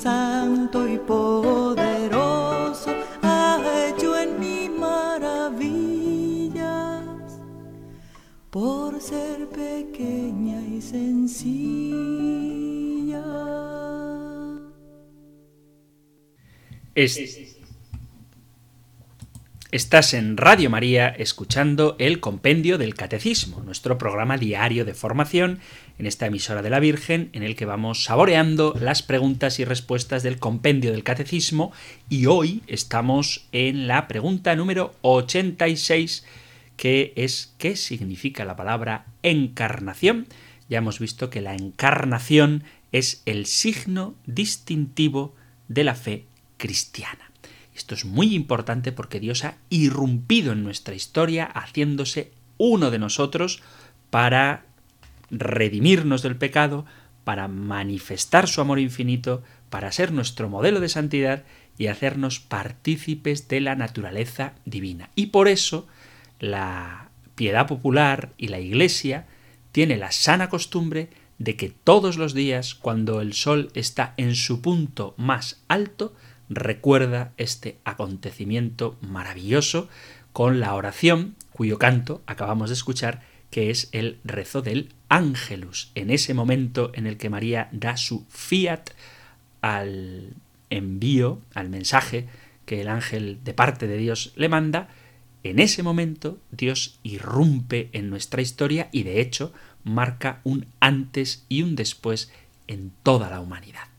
santo 0.00 0.88
y 0.88 0.96
poderoso 0.98 2.90
ha 3.22 3.60
hecho 3.86 4.18
en 4.18 4.40
mí 4.40 4.70
maravillas 4.70 5.84
por 8.48 8.98
ser 9.00 9.46
pequeña 9.48 10.62
y 10.62 10.80
sencilla. 10.80 11.90
Estás 19.72 20.14
en 20.14 20.36
Radio 20.36 20.68
María 20.68 21.06
escuchando 21.10 21.94
el 22.00 22.18
Compendio 22.18 22.76
del 22.76 22.96
Catecismo, 22.96 23.62
nuestro 23.62 23.98
programa 23.98 24.36
diario 24.36 24.84
de 24.84 24.94
formación 24.94 25.60
en 25.96 26.06
esta 26.06 26.26
emisora 26.26 26.60
de 26.60 26.70
la 26.70 26.80
Virgen, 26.80 27.30
en 27.34 27.44
el 27.44 27.54
que 27.54 27.66
vamos 27.66 28.02
saboreando 28.02 28.74
las 28.80 29.04
preguntas 29.04 29.60
y 29.60 29.64
respuestas 29.64 30.24
del 30.24 30.40
Compendio 30.40 30.90
del 30.90 31.04
Catecismo 31.04 31.70
y 32.08 32.26
hoy 32.26 32.64
estamos 32.66 33.46
en 33.52 33.86
la 33.86 34.08
pregunta 34.08 34.56
número 34.56 34.96
86 35.02 36.26
que 36.76 37.12
es 37.14 37.54
¿qué 37.56 37.76
significa 37.76 38.44
la 38.44 38.56
palabra 38.56 39.06
encarnación? 39.22 40.26
Ya 40.68 40.78
hemos 40.78 40.98
visto 40.98 41.30
que 41.30 41.42
la 41.42 41.54
encarnación 41.54 42.64
es 42.90 43.22
el 43.24 43.46
signo 43.46 44.16
distintivo 44.26 45.36
de 45.68 45.84
la 45.84 45.94
fe 45.94 46.24
cristiana. 46.56 47.29
Esto 47.74 47.94
es 47.94 48.04
muy 48.04 48.34
importante 48.34 48.92
porque 48.92 49.20
Dios 49.20 49.44
ha 49.44 49.56
irrumpido 49.68 50.52
en 50.52 50.64
nuestra 50.64 50.94
historia 50.94 51.46
haciéndose 51.46 52.32
uno 52.58 52.90
de 52.90 52.98
nosotros 52.98 53.62
para 54.10 54.64
redimirnos 55.30 56.22
del 56.22 56.36
pecado, 56.36 56.84
para 57.24 57.48
manifestar 57.48 58.48
su 58.48 58.60
amor 58.60 58.78
infinito, 58.78 59.42
para 59.70 59.92
ser 59.92 60.12
nuestro 60.12 60.48
modelo 60.48 60.80
de 60.80 60.88
santidad 60.88 61.44
y 61.78 61.86
hacernos 61.86 62.40
partícipes 62.40 63.48
de 63.48 63.60
la 63.60 63.76
naturaleza 63.76 64.52
divina. 64.64 65.10
Y 65.14 65.26
por 65.26 65.48
eso 65.48 65.86
la 66.40 67.08
piedad 67.36 67.66
popular 67.66 68.32
y 68.36 68.48
la 68.48 68.60
Iglesia 68.60 69.26
tiene 69.72 69.96
la 69.96 70.12
sana 70.12 70.48
costumbre 70.48 71.08
de 71.38 71.56
que 71.56 71.70
todos 71.70 72.18
los 72.18 72.34
días, 72.34 72.74
cuando 72.74 73.22
el 73.22 73.32
sol 73.32 73.70
está 73.74 74.12
en 74.18 74.34
su 74.34 74.60
punto 74.60 75.14
más 75.16 75.62
alto, 75.68 76.14
recuerda 76.50 77.32
este 77.36 77.78
acontecimiento 77.84 78.98
maravilloso 79.00 79.88
con 80.32 80.60
la 80.60 80.74
oración 80.74 81.36
cuyo 81.52 81.78
canto 81.78 82.22
acabamos 82.26 82.70
de 82.70 82.74
escuchar, 82.74 83.22
que 83.50 83.70
es 83.70 83.88
el 83.92 84.18
rezo 84.24 84.60
del 84.62 84.90
Ángelus, 85.08 85.90
en 85.94 86.10
ese 86.10 86.34
momento 86.34 86.90
en 86.94 87.06
el 87.06 87.16
que 87.16 87.30
María 87.30 87.68
da 87.72 87.96
su 87.96 88.24
fiat 88.28 88.90
al 89.60 90.34
envío, 90.70 91.40
al 91.54 91.68
mensaje 91.68 92.26
que 92.64 92.80
el 92.80 92.88
ángel 92.88 93.40
de 93.42 93.54
parte 93.54 93.86
de 93.86 93.96
Dios 93.96 94.32
le 94.36 94.48
manda, 94.48 94.88
en 95.42 95.58
ese 95.58 95.82
momento 95.82 96.38
Dios 96.50 96.98
irrumpe 97.02 97.90
en 97.92 98.10
nuestra 98.10 98.42
historia 98.42 98.88
y 98.92 99.02
de 99.02 99.20
hecho 99.20 99.52
marca 99.84 100.40
un 100.44 100.66
antes 100.78 101.44
y 101.48 101.62
un 101.62 101.76
después 101.76 102.30
en 102.68 102.92
toda 103.02 103.30
la 103.30 103.40
humanidad. 103.40 103.89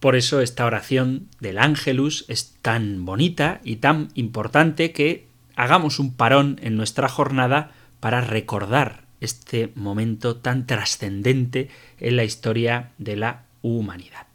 Por 0.00 0.14
eso 0.14 0.40
esta 0.40 0.64
oración 0.64 1.28
del 1.40 1.58
Ángelus 1.58 2.24
es 2.28 2.56
tan 2.62 3.04
bonita 3.04 3.60
y 3.64 3.76
tan 3.76 4.08
importante 4.14 4.92
que 4.92 5.26
hagamos 5.56 5.98
un 5.98 6.14
parón 6.14 6.60
en 6.62 6.76
nuestra 6.76 7.08
jornada 7.08 7.72
para 7.98 8.20
recordar 8.20 9.08
este 9.20 9.72
momento 9.74 10.36
tan 10.36 10.66
trascendente 10.66 11.68
en 11.98 12.16
la 12.16 12.24
historia 12.24 12.92
de 12.98 13.16
la 13.16 13.44
humanidad. 13.62 14.28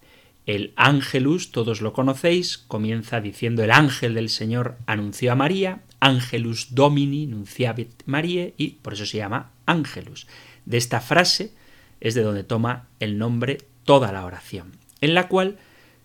El 0.45 0.73
Ángelus, 0.75 1.51
todos 1.51 1.79
lo 1.79 1.93
conocéis, 1.93 2.57
comienza 2.57 3.21
diciendo 3.21 3.63
el 3.63 3.71
ángel 3.71 4.13
del 4.13 4.27
Señor 4.27 4.75
anunció 4.85 5.31
a 5.31 5.35
María, 5.35 5.83
Angelus 6.01 6.75
Domini 6.75 7.27
nunciavit 7.27 8.03
Mariae 8.05 8.53
y 8.57 8.71
por 8.81 8.93
eso 8.93 9.05
se 9.05 9.19
llama 9.19 9.51
Ángelus. 9.65 10.27
De 10.65 10.75
esta 10.75 10.99
frase 10.99 11.53
es 12.01 12.15
de 12.15 12.23
donde 12.23 12.43
toma 12.43 12.89
el 12.99 13.17
nombre 13.17 13.59
toda 13.85 14.11
la 14.11 14.25
oración, 14.25 14.73
en 15.03 15.13
la 15.15 15.27
cual 15.27 15.57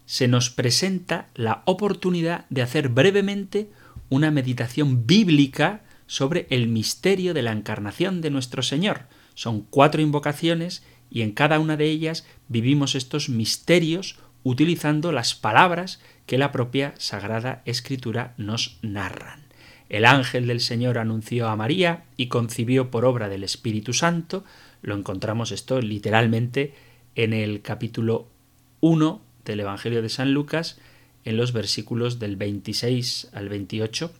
se 0.06 0.26
nos 0.26 0.50
presenta 0.50 1.28
la 1.36 1.62
oportunidad 1.66 2.46
de 2.50 2.62
hacer 2.62 2.88
brevemente 2.88 3.70
una 4.08 4.32
meditación 4.32 5.06
bíblica 5.06 5.82
sobre 6.08 6.48
el 6.50 6.66
misterio 6.66 7.32
de 7.32 7.42
la 7.42 7.52
encarnación 7.52 8.20
de 8.20 8.30
nuestro 8.30 8.60
Señor. 8.64 9.02
Son 9.34 9.60
cuatro 9.60 10.02
invocaciones 10.02 10.82
y 11.10 11.22
en 11.22 11.30
cada 11.30 11.60
una 11.60 11.76
de 11.76 11.84
ellas 11.84 12.26
vivimos 12.48 12.96
estos 12.96 13.28
misterios 13.28 14.18
utilizando 14.42 15.12
las 15.12 15.36
palabras 15.36 16.00
que 16.26 16.36
la 16.36 16.50
propia 16.50 16.92
Sagrada 16.98 17.62
Escritura 17.66 18.34
nos 18.36 18.80
narran. 18.82 19.44
El 19.88 20.06
ángel 20.06 20.48
del 20.48 20.58
Señor 20.58 20.98
anunció 20.98 21.46
a 21.46 21.54
María 21.54 22.02
y 22.16 22.26
concibió 22.26 22.90
por 22.90 23.04
obra 23.04 23.28
del 23.28 23.44
Espíritu 23.44 23.92
Santo. 23.92 24.44
Lo 24.82 24.96
encontramos 24.96 25.52
esto 25.52 25.80
literalmente 25.80 26.74
en 27.14 27.32
el 27.32 27.62
capítulo 27.62 28.26
1 28.80 29.20
del 29.44 29.60
Evangelio 29.60 30.02
de 30.02 30.08
San 30.08 30.32
Lucas, 30.32 30.78
en 31.24 31.36
los 31.36 31.52
versículos 31.52 32.18
del 32.18 32.36
26 32.36 33.30
al 33.32 33.48
28. 33.48 34.12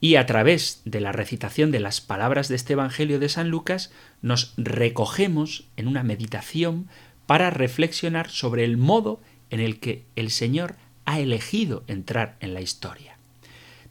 Y 0.00 0.14
a 0.14 0.26
través 0.26 0.82
de 0.84 1.00
la 1.00 1.12
recitación 1.12 1.70
de 1.70 1.80
las 1.80 2.00
palabras 2.00 2.48
de 2.48 2.56
este 2.56 2.74
Evangelio 2.74 3.18
de 3.18 3.28
San 3.28 3.50
Lucas, 3.50 3.90
nos 4.22 4.54
recogemos 4.56 5.64
en 5.76 5.88
una 5.88 6.02
meditación 6.02 6.88
para 7.26 7.50
reflexionar 7.50 8.30
sobre 8.30 8.64
el 8.64 8.76
modo 8.76 9.20
en 9.50 9.60
el 9.60 9.80
que 9.80 10.04
el 10.16 10.30
Señor 10.30 10.76
ha 11.04 11.20
elegido 11.20 11.84
entrar 11.86 12.36
en 12.40 12.54
la 12.54 12.60
historia. 12.60 13.16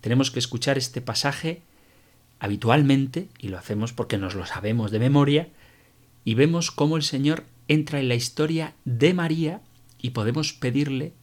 Tenemos 0.02 0.32
que 0.32 0.39
escuchar 0.39 0.78
este 0.78 1.02
pasaje 1.02 1.62
habitualmente, 2.39 3.30
y 3.39 3.48
lo 3.48 3.58
hacemos 3.58 3.93
porque 3.93 4.18
nos 4.18 4.36
lo 4.36 4.45
sabemos 4.45 4.91
de 4.91 5.00
memoria, 5.00 5.50
y 6.24 6.36
vemos 6.36 6.72
cómo 6.72 6.98
el 6.98 7.04
Señor 7.04 7.43
entra 7.68 8.00
en 8.00 8.08
la 8.08 8.16
historia 8.16 8.74
de 8.86 9.14
María 9.14 9.62
y 10.00 10.12
podemos 10.12 10.54
pedirle 10.54 11.14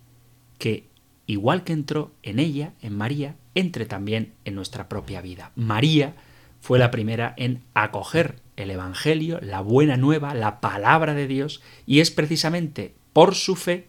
que, 0.58 0.88
igual 1.26 1.64
que 1.64 1.72
entró 1.72 2.12
en 2.22 2.38
ella, 2.38 2.72
en 2.80 2.96
María, 2.96 3.36
entre 3.54 3.86
también 3.86 4.34
en 4.44 4.54
nuestra 4.54 4.88
propia 4.88 5.20
vida. 5.20 5.52
María 5.56 6.14
fue 6.60 6.78
la 6.78 6.90
primera 6.90 7.34
en 7.36 7.62
acoger 7.74 8.36
el 8.56 8.70
Evangelio, 8.70 9.38
la 9.42 9.60
buena 9.60 9.96
nueva, 9.96 10.34
la 10.34 10.60
palabra 10.60 11.14
de 11.14 11.26
Dios, 11.26 11.60
y 11.86 12.00
es 12.00 12.10
precisamente 12.10 12.94
por 13.12 13.34
su 13.34 13.56
fe, 13.56 13.88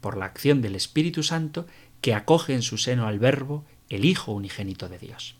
por 0.00 0.16
la 0.16 0.26
acción 0.26 0.62
del 0.62 0.74
Espíritu 0.76 1.22
Santo, 1.22 1.66
que 2.00 2.14
acoge 2.14 2.54
en 2.54 2.62
su 2.62 2.78
seno 2.78 3.06
al 3.06 3.18
Verbo, 3.18 3.64
el 3.88 4.04
Hijo 4.04 4.32
unigénito 4.32 4.88
de 4.88 4.98
Dios. 4.98 5.36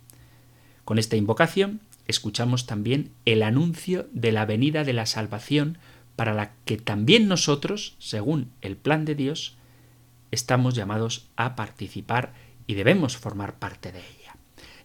Con 0.85 0.99
esta 0.99 1.17
invocación 1.17 1.81
escuchamos 2.07 2.67
también 2.67 3.11
el 3.25 3.43
anuncio 3.43 4.09
de 4.13 4.33
la 4.33 4.47
venida 4.47 4.85
de 4.85 4.93
la 4.93 5.07
salvación 5.07 5.79
para 6.17 6.35
la 6.35 6.53
que 6.65 6.79
también 6.79 7.29
nosotros, 7.29 7.95
según 7.99 8.51
el 8.63 8.77
plan 8.77 9.05
de 9.05 9.15
Dios, 9.15 9.57
estamos 10.31 10.75
llamados 10.75 11.29
a 11.37 11.55
participar 11.55 12.33
y 12.67 12.75
debemos 12.75 13.17
formar 13.17 13.59
parte 13.59 13.93
de 13.93 14.01
ella. 14.01 14.37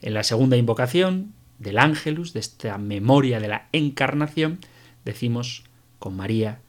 En 0.01 0.13
la 0.13 0.23
segunda 0.23 0.57
invocación 0.57 1.33
del 1.57 1.77
ángelus, 1.77 2.33
de 2.33 2.41
esta 2.41 2.77
memoria 2.77 3.39
de 3.39 3.47
la 3.47 3.69
encarnación, 3.71 4.59
decimos 5.05 5.63
con 5.99 6.15
María, 6.15 6.59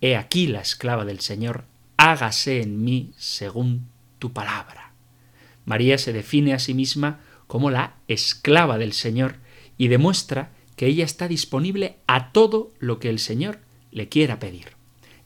He 0.00 0.16
aquí 0.16 0.46
la 0.46 0.60
esclava 0.60 1.04
del 1.04 1.20
Señor, 1.20 1.64
hágase 1.96 2.62
en 2.62 2.84
mí 2.84 3.12
según 3.16 3.88
tu 4.18 4.32
palabra. 4.32 4.92
María 5.64 5.98
se 5.98 6.12
define 6.12 6.54
a 6.54 6.58
sí 6.58 6.72
misma 6.72 7.20
como 7.46 7.70
la 7.70 7.96
esclava 8.06 8.78
del 8.78 8.92
Señor 8.92 9.36
y 9.76 9.88
demuestra 9.88 10.52
que 10.76 10.86
ella 10.86 11.04
está 11.04 11.26
disponible 11.26 11.96
a 12.06 12.30
todo 12.30 12.72
lo 12.78 13.00
que 13.00 13.08
el 13.08 13.18
Señor 13.18 13.58
le 13.90 14.08
quiera 14.08 14.38
pedir. 14.38 14.76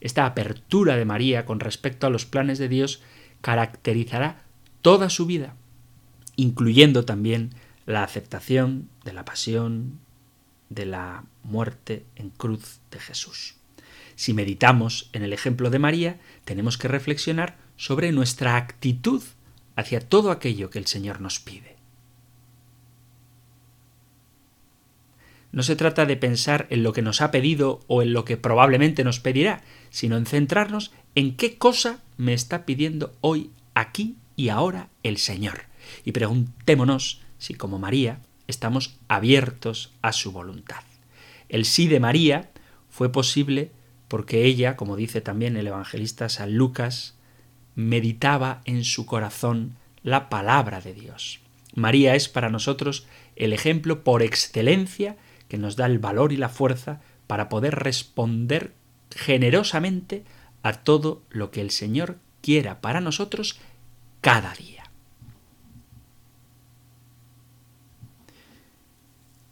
Esta 0.01 0.25
apertura 0.25 0.97
de 0.97 1.05
María 1.05 1.45
con 1.45 1.59
respecto 1.59 2.07
a 2.07 2.09
los 2.09 2.25
planes 2.25 2.59
de 2.59 2.67
Dios 2.67 3.01
caracterizará 3.41 4.43
toda 4.81 5.09
su 5.09 5.25
vida, 5.25 5.55
incluyendo 6.35 7.05
también 7.05 7.51
la 7.85 8.03
aceptación 8.03 8.89
de 9.05 9.13
la 9.13 9.25
pasión, 9.25 9.99
de 10.69 10.85
la 10.85 11.23
muerte 11.43 12.05
en 12.15 12.29
cruz 12.29 12.79
de 12.91 12.99
Jesús. 12.99 13.55
Si 14.15 14.33
meditamos 14.33 15.09
en 15.13 15.23
el 15.23 15.33
ejemplo 15.33 15.69
de 15.69 15.79
María, 15.79 16.19
tenemos 16.45 16.77
que 16.77 16.87
reflexionar 16.87 17.57
sobre 17.77 18.11
nuestra 18.11 18.57
actitud 18.57 19.23
hacia 19.75 19.99
todo 19.99 20.31
aquello 20.31 20.69
que 20.69 20.79
el 20.79 20.87
Señor 20.87 21.19
nos 21.19 21.39
pide. 21.39 21.72
No 25.53 25.61
se 25.61 25.75
trata 25.75 26.07
de 26.07 26.17
pensar 26.17 26.65
en 26.71 26.81
lo 26.81 26.93
que 26.93 27.03
nos 27.03 27.21
ha 27.21 27.29
pedido 27.29 27.81
o 27.85 28.01
en 28.01 28.11
lo 28.11 28.25
que 28.25 28.37
probablemente 28.37 29.03
nos 29.03 29.19
pedirá, 29.19 29.61
sino 29.91 30.17
en 30.17 30.25
centrarnos 30.25 30.91
en 31.13 31.35
qué 31.37 31.59
cosa 31.59 31.99
me 32.17 32.33
está 32.33 32.65
pidiendo 32.65 33.13
hoy, 33.21 33.51
aquí 33.75 34.15
y 34.35 34.49
ahora 34.49 34.89
el 35.03 35.17
Señor. 35.17 35.65
Y 36.03 36.11
preguntémonos 36.11 37.21
si 37.37 37.53
como 37.53 37.77
María 37.77 38.19
estamos 38.47 38.97
abiertos 39.07 39.93
a 40.01 40.11
su 40.11 40.31
voluntad. 40.31 40.81
El 41.49 41.65
sí 41.65 41.87
de 41.87 41.99
María 41.99 42.49
fue 42.89 43.11
posible 43.11 43.69
porque 44.07 44.45
ella, 44.45 44.75
como 44.75 44.95
dice 44.95 45.21
también 45.21 45.55
el 45.55 45.67
evangelista 45.67 46.29
San 46.29 46.55
Lucas, 46.55 47.13
meditaba 47.75 48.61
en 48.65 48.83
su 48.83 49.05
corazón 49.05 49.75
la 50.01 50.29
palabra 50.29 50.81
de 50.81 50.95
Dios. 50.95 51.41
María 51.75 52.15
es 52.15 52.27
para 52.27 52.49
nosotros 52.49 53.05
el 53.35 53.53
ejemplo 53.53 54.03
por 54.03 54.23
excelencia 54.23 55.15
que 55.53 55.59
nos 55.59 55.75
da 55.75 55.85
el 55.85 55.99
valor 55.99 56.33
y 56.33 56.37
la 56.37 56.49
fuerza 56.49 56.99
para 57.27 57.47
poder 57.47 57.75
responder 57.75 58.73
generosamente 59.11 60.23
a 60.63 60.73
todo 60.73 61.21
lo 61.29 61.51
que 61.51 61.61
el 61.61 61.69
Señor 61.69 62.17
quiera 62.41 62.81
para 62.81 63.01
nosotros 63.01 63.59
cada 64.19 64.51
día. 64.55 64.89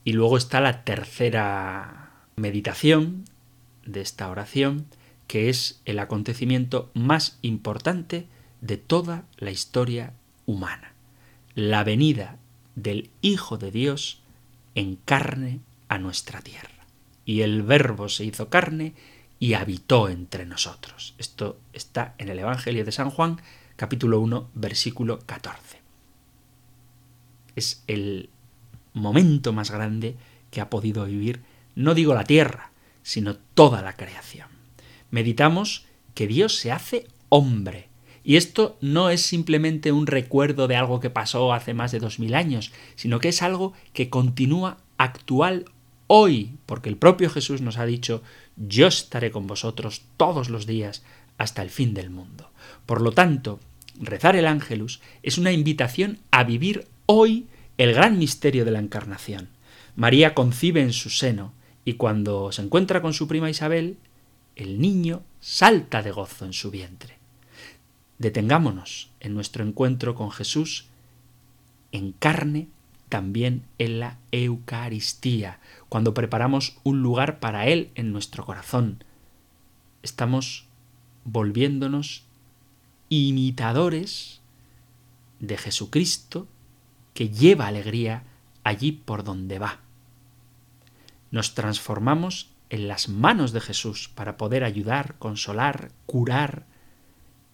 Y 0.04 0.14
luego 0.14 0.38
está 0.38 0.60
la 0.60 0.84
tercera 0.84 2.14
meditación 2.36 3.26
de 3.86 4.02
esta 4.02 4.28
oración, 4.32 4.88
que 5.28 5.50
es 5.50 5.84
el 5.86 6.00
acontecimiento 6.00 6.90
más 6.96 7.38
importante 7.44 8.26
de 8.62 8.78
toda 8.78 9.26
la 9.38 9.52
historia 9.52 10.14
humana, 10.48 10.96
la 11.54 11.84
venida 11.84 12.40
del 12.74 13.12
Hijo 13.22 13.60
de 13.60 13.70
Dios 13.70 14.24
en 14.74 14.96
carne 14.96 15.60
a 15.92 16.00
nuestra 16.00 16.40
tierra. 16.40 16.86
Y 17.26 17.42
el 17.42 17.64
Verbo 17.64 18.08
se 18.08 18.24
hizo 18.24 18.50
carne 18.50 18.94
y 19.40 19.56
habitó 19.56 20.08
entre 20.08 20.46
nosotros. 20.46 21.16
Esto 21.18 21.60
está 21.74 22.16
en 22.18 22.30
el 22.30 22.40
Evangelio 22.40 22.86
de 22.86 22.94
San 22.94 23.10
Juan, 23.10 23.42
capítulo 23.76 24.22
1, 24.22 24.52
versículo 24.54 25.20
14. 25.26 25.82
Es 27.58 27.84
el 27.88 28.30
momento 28.94 29.52
más 29.52 29.70
grande 29.70 30.16
que 30.50 30.62
ha 30.62 30.70
podido 30.70 31.04
vivir, 31.04 31.42
no 31.76 31.94
digo 31.94 32.14
la 32.14 32.24
tierra, 32.24 32.72
sino 33.04 33.36
toda 33.36 33.82
la 33.82 33.98
creación. 33.98 34.48
Meditamos 35.10 35.86
que 36.16 36.26
Dios 36.26 36.56
se 36.56 36.72
hace 36.72 37.06
hombre. 37.28 37.90
Y 38.24 38.38
esto 38.38 38.78
no 38.80 39.10
es 39.10 39.24
simplemente 39.24 39.92
un 39.92 40.08
recuerdo 40.08 40.70
de 40.70 40.78
algo 40.78 41.02
que 41.02 41.10
pasó 41.10 41.52
hace 41.52 41.74
más 41.74 41.92
de 41.92 42.00
dos 42.00 42.18
mil 42.18 42.34
años, 42.34 42.72
sino 42.96 43.20
que 43.20 43.28
es 43.28 43.42
algo 43.42 43.74
que 43.92 44.10
continúa 44.10 44.78
actual 44.98 45.66
hoy, 46.14 46.58
porque 46.66 46.90
el 46.90 46.98
propio 46.98 47.30
Jesús 47.30 47.62
nos 47.62 47.78
ha 47.78 47.86
dicho, 47.86 48.22
yo 48.58 48.88
estaré 48.88 49.32
con 49.32 49.48
vosotros 49.48 50.02
todos 50.18 50.50
los 50.50 50.66
días 50.66 51.04
hasta 51.38 51.62
el 51.62 51.70
fin 51.70 51.94
del 51.94 52.10
mundo. 52.10 52.52
Por 52.86 53.00
lo 53.00 53.14
tanto, 53.14 53.62
rezar 53.98 54.36
el 54.36 54.46
ángelus 54.46 55.00
es 55.24 55.38
una 55.38 55.54
invitación 55.54 56.20
a 56.30 56.44
vivir 56.44 56.86
hoy 57.06 57.48
el 57.78 57.94
gran 57.94 58.20
misterio 58.20 58.66
de 58.66 58.72
la 58.72 58.80
encarnación. 58.80 59.48
María 59.96 60.34
concibe 60.34 60.82
en 60.82 60.92
su 60.92 61.10
seno 61.10 61.54
y 61.86 61.94
cuando 61.94 62.52
se 62.52 62.62
encuentra 62.62 63.02
con 63.02 63.14
su 63.14 63.30
prima 63.30 63.50
Isabel, 63.50 63.96
el 64.58 64.82
niño 64.82 65.24
salta 65.40 66.04
de 66.04 66.12
gozo 66.12 66.44
en 66.44 66.52
su 66.52 66.72
vientre. 66.72 67.20
Detengámonos 68.18 69.12
en 69.22 69.34
nuestro 69.34 69.66
encuentro 69.66 70.14
con 70.14 70.30
Jesús 70.30 70.90
en 71.94 72.12
carne 72.12 72.68
también 73.12 73.66
en 73.78 74.00
la 74.00 74.20
Eucaristía, 74.32 75.60
cuando 75.90 76.14
preparamos 76.14 76.78
un 76.84 77.02
lugar 77.02 77.42
para 77.42 77.68
Él 77.68 77.92
en 77.96 78.14
nuestro 78.14 78.46
corazón. 78.46 79.04
Estamos 80.02 80.66
volviéndonos 81.26 82.24
imitadores 83.10 84.40
de 85.42 85.58
Jesucristo 85.58 86.48
que 87.14 87.28
lleva 87.28 87.68
alegría 87.68 88.24
allí 88.64 88.94
por 88.94 89.26
donde 89.26 89.60
va. 89.60 89.82
Nos 91.32 91.54
transformamos 91.54 92.50
en 92.70 92.88
las 92.88 93.10
manos 93.10 93.52
de 93.52 93.60
Jesús 93.60 94.10
para 94.16 94.38
poder 94.38 94.64
ayudar, 94.64 95.16
consolar, 95.20 95.92
curar. 96.06 96.66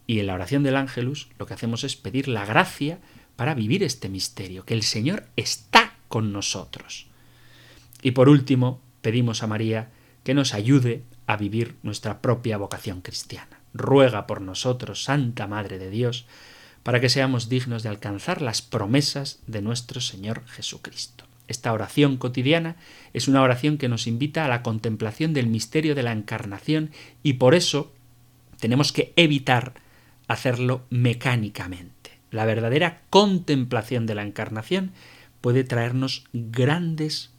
Y 0.05 0.19
en 0.19 0.27
la 0.27 0.35
oración 0.35 0.61
del 0.61 0.75
ángelus 0.75 1.29
lo 1.39 1.47
que 1.47 1.55
hacemos 1.55 1.83
es 1.83 1.95
pedir 1.95 2.27
la 2.27 2.45
gracia 2.45 2.99
para 3.38 3.53
vivir 3.53 3.83
este 3.83 4.09
misterio, 4.09 4.65
que 4.65 4.73
el 4.73 4.83
Señor 4.83 5.27
está 5.38 5.93
con 6.09 6.33
nosotros. 6.33 7.07
Y 8.01 8.11
por 8.11 8.27
último, 8.27 8.81
pedimos 9.01 9.43
a 9.43 9.47
María 9.47 9.91
que 10.23 10.33
nos 10.33 10.53
ayude 10.53 11.03
a 11.27 11.38
vivir 11.38 11.75
nuestra 11.83 12.21
propia 12.21 12.57
vocación 12.57 13.01
cristiana. 13.01 13.61
Ruega 13.73 14.27
por 14.27 14.41
nosotros, 14.41 15.03
Santa 15.03 15.47
Madre 15.47 15.77
de 15.77 15.89
Dios, 15.89 16.25
para 16.83 16.99
que 16.99 17.09
seamos 17.09 17.47
dignos 17.47 17.83
de 17.83 17.89
alcanzar 17.89 18.41
las 18.41 18.61
promesas 18.61 19.39
de 19.45 19.61
nuestro 19.61 20.01
Señor 20.01 20.45
Jesucristo. 20.47 21.25
Esta 21.47 21.71
oración 21.71 22.17
cotidiana 22.17 22.75
es 23.13 23.27
una 23.27 23.41
oración 23.41 23.77
que 23.77 23.88
nos 23.88 24.07
invita 24.07 24.45
a 24.45 24.49
la 24.49 24.63
contemplación 24.63 25.33
del 25.33 25.47
misterio 25.47 25.95
de 25.95 26.03
la 26.03 26.11
encarnación 26.11 26.91
y 27.23 27.33
por 27.33 27.55
eso 27.55 27.93
tenemos 28.59 28.91
que 28.91 29.13
evitar 29.15 29.75
hacerlo 30.27 30.85
mecánicamente. 30.89 31.96
La 32.32 32.45
verdadera 32.45 33.01
contemplación 33.09 34.05
de 34.05 34.15
la 34.15 34.23
encarnación 34.23 34.91
puede 35.41 35.63
traernos 35.63 36.25
grandes 36.34 37.32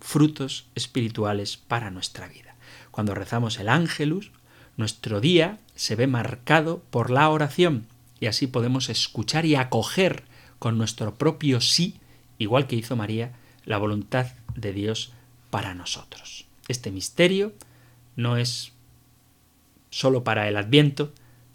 frutos 0.00 0.66
espirituales 0.74 1.56
para 1.56 1.90
nuestra 1.90 2.26
vida. 2.28 2.56
Cuando 2.90 3.14
rezamos 3.14 3.58
el 3.58 3.68
ángelus, 3.68 4.32
nuestro 4.76 5.20
día 5.20 5.58
se 5.74 5.96
ve 5.96 6.06
marcado 6.06 6.82
por 6.90 7.10
la 7.10 7.28
oración 7.28 7.86
y 8.20 8.26
así 8.26 8.46
podemos 8.46 8.88
escuchar 8.88 9.46
y 9.46 9.54
acoger 9.54 10.24
con 10.58 10.78
nuestro 10.78 11.14
propio 11.14 11.60
sí, 11.60 11.98
igual 12.38 12.66
que 12.66 12.76
hizo 12.76 12.96
María, 12.96 13.32
la 13.64 13.78
voluntad 13.78 14.26
de 14.54 14.72
Dios 14.72 15.12
para 15.50 15.74
nosotros. 15.74 16.46
Este 16.68 16.90
misterio 16.90 17.52
no 18.16 18.36
es 18.36 18.72
sólo 19.90 20.24
para 20.24 20.48
el 20.48 20.56
Adviento 20.56 21.12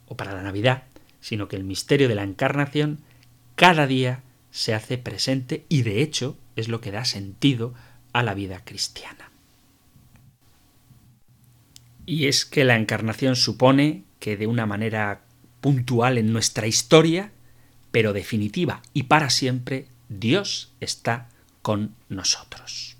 o 0.07 0.15
para 0.17 0.33
la 0.33 0.43
Navidad, 0.43 0.83
sino 1.27 1.49
que 1.49 1.57
el 1.57 1.65
misterio 1.65 2.07
de 2.07 2.15
la 2.15 2.23
encarnación 2.23 2.99
cada 3.55 3.85
día 3.85 4.23
se 4.49 4.73
hace 4.73 4.97
presente 4.97 5.65
y 5.67 5.81
de 5.81 6.01
hecho 6.01 6.37
es 6.55 6.69
lo 6.69 6.79
que 6.79 6.89
da 6.89 7.03
sentido 7.03 7.73
a 8.13 8.23
la 8.23 8.33
vida 8.33 8.63
cristiana. 8.63 9.29
Y 12.05 12.27
es 12.27 12.45
que 12.45 12.63
la 12.63 12.77
encarnación 12.77 13.35
supone 13.35 14.03
que 14.21 14.37
de 14.37 14.47
una 14.47 14.65
manera 14.65 15.19
puntual 15.59 16.17
en 16.17 16.31
nuestra 16.31 16.65
historia, 16.65 17.33
pero 17.91 18.13
definitiva 18.13 18.81
y 18.93 19.03
para 19.03 19.29
siempre, 19.29 19.89
Dios 20.07 20.71
está 20.79 21.27
con 21.61 21.93
nosotros. 22.07 22.96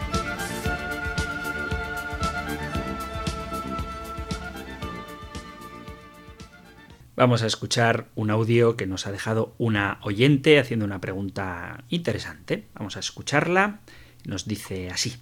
Vamos 7.17 7.43
a 7.43 7.47
escuchar 7.47 8.07
un 8.15 8.29
audio 8.29 8.75
que 8.75 8.87
nos 8.87 9.07
ha 9.07 9.11
dejado 9.13 9.53
una 9.57 10.01
oyente 10.03 10.59
haciendo 10.59 10.83
una 10.83 10.99
pregunta 10.99 11.85
interesante. 11.87 12.67
Vamos 12.73 12.97
a 12.97 12.99
escucharla. 12.99 13.79
Nos 14.25 14.45
dice 14.45 14.89
así. 14.89 15.13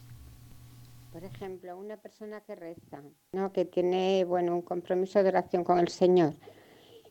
Por 1.12 1.24
ejemplo, 1.24 1.78
una 1.78 1.98
persona 1.98 2.42
que 2.42 2.56
reza, 2.56 3.04
¿no? 3.34 3.54
que 3.54 3.66
tiene 3.66 4.26
bueno, 4.26 4.56
un 4.56 4.64
compromiso 4.64 5.22
de 5.22 5.30
oración 5.30 5.64
con 5.64 5.78
el 5.78 5.90
Señor 5.90 6.34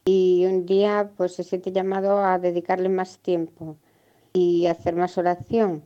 y 0.04 0.46
un 0.46 0.66
día 0.66 1.12
pues 1.16 1.36
se 1.36 1.44
siente 1.44 1.70
llamado 1.70 2.18
a 2.18 2.40
dedicarle 2.40 2.88
más 2.88 3.18
tiempo 3.18 3.76
y 4.32 4.66
hacer 4.66 4.96
más 4.96 5.16
oración. 5.16 5.84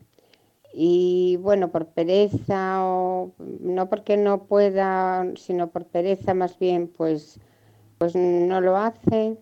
Y 0.72 1.36
bueno, 1.42 1.70
por 1.70 1.88
pereza 1.88 2.82
o 2.82 3.32
no 3.38 3.90
porque 3.90 4.16
no 4.16 4.44
pueda, 4.44 5.26
sino 5.36 5.68
por 5.68 5.84
pereza 5.84 6.32
más 6.32 6.58
bien, 6.58 6.88
pues 6.88 7.38
pues 7.98 8.14
no 8.14 8.60
lo 8.60 8.76
hace, 8.76 9.36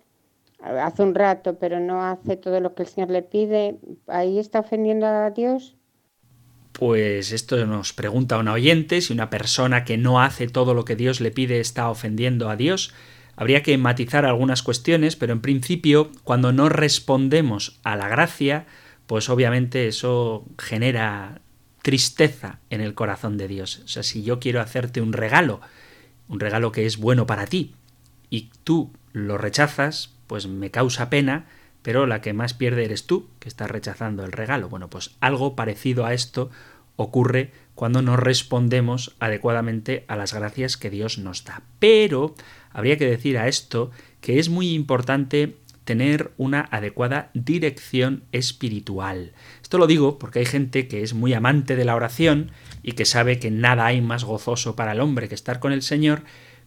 hace 0.60 1.02
un 1.02 1.14
rato, 1.14 1.58
pero 1.58 1.80
no 1.80 2.04
hace 2.04 2.36
todo 2.36 2.60
lo 2.60 2.74
que 2.74 2.82
el 2.82 2.88
Señor 2.88 3.10
le 3.10 3.22
pide, 3.22 3.78
¿ahí 4.06 4.38
está 4.38 4.60
ofendiendo 4.60 5.06
a 5.06 5.30
Dios? 5.30 5.76
Pues 6.72 7.30
esto 7.30 7.64
nos 7.66 7.92
pregunta 7.92 8.38
una 8.38 8.52
oyente, 8.52 9.00
si 9.00 9.12
una 9.12 9.30
persona 9.30 9.84
que 9.84 9.96
no 9.96 10.20
hace 10.20 10.48
todo 10.48 10.74
lo 10.74 10.84
que 10.84 10.96
Dios 10.96 11.20
le 11.20 11.30
pide 11.30 11.60
está 11.60 11.88
ofendiendo 11.88 12.50
a 12.50 12.56
Dios. 12.56 12.92
Habría 13.36 13.62
que 13.62 13.78
matizar 13.78 14.24
algunas 14.24 14.62
cuestiones, 14.62 15.16
pero 15.16 15.32
en 15.32 15.40
principio, 15.40 16.10
cuando 16.24 16.52
no 16.52 16.68
respondemos 16.68 17.78
a 17.84 17.96
la 17.96 18.08
gracia, 18.08 18.66
pues 19.06 19.28
obviamente 19.28 19.86
eso 19.86 20.44
genera 20.58 21.40
tristeza 21.82 22.60
en 22.70 22.80
el 22.80 22.94
corazón 22.94 23.36
de 23.36 23.46
Dios. 23.46 23.82
O 23.84 23.88
sea, 23.88 24.02
si 24.02 24.22
yo 24.22 24.40
quiero 24.40 24.60
hacerte 24.60 25.00
un 25.00 25.12
regalo, 25.12 25.60
un 26.28 26.40
regalo 26.40 26.72
que 26.72 26.86
es 26.86 26.96
bueno 26.96 27.26
para 27.26 27.46
ti, 27.46 27.74
y 28.34 28.50
tú 28.64 28.90
lo 29.12 29.38
rechazas, 29.38 30.12
pues 30.26 30.48
me 30.48 30.72
causa 30.72 31.08
pena, 31.08 31.46
pero 31.82 32.04
la 32.04 32.20
que 32.20 32.32
más 32.32 32.52
pierde 32.52 32.84
eres 32.84 33.06
tú, 33.06 33.28
que 33.38 33.48
estás 33.48 33.70
rechazando 33.70 34.24
el 34.24 34.32
regalo. 34.32 34.68
Bueno, 34.68 34.90
pues 34.90 35.14
algo 35.20 35.54
parecido 35.54 36.04
a 36.04 36.14
esto 36.14 36.50
ocurre 36.96 37.52
cuando 37.76 38.02
no 38.02 38.16
respondemos 38.16 39.14
adecuadamente 39.20 40.04
a 40.08 40.16
las 40.16 40.34
gracias 40.34 40.76
que 40.76 40.90
Dios 40.90 41.18
nos 41.18 41.44
da. 41.44 41.62
Pero 41.78 42.34
habría 42.70 42.98
que 42.98 43.06
decir 43.06 43.38
a 43.38 43.46
esto 43.46 43.92
que 44.20 44.40
es 44.40 44.48
muy 44.48 44.74
importante 44.74 45.54
tener 45.84 46.32
una 46.36 46.66
adecuada 46.72 47.30
dirección 47.34 48.24
espiritual. 48.32 49.32
Esto 49.62 49.78
lo 49.78 49.86
digo 49.86 50.18
porque 50.18 50.40
hay 50.40 50.46
gente 50.46 50.88
que 50.88 51.04
es 51.04 51.14
muy 51.14 51.34
amante 51.34 51.76
de 51.76 51.84
la 51.84 51.94
oración 51.94 52.50
y 52.82 52.92
que 52.92 53.04
sabe 53.04 53.38
que 53.38 53.52
nada 53.52 53.86
hay 53.86 54.00
más 54.00 54.24
gozoso 54.24 54.74
para 54.74 54.90
el 54.90 55.00
hombre 55.00 55.28
que 55.28 55.36
estar 55.36 55.60
con 55.60 55.70
el 55.70 55.82
Señor, 55.82 56.24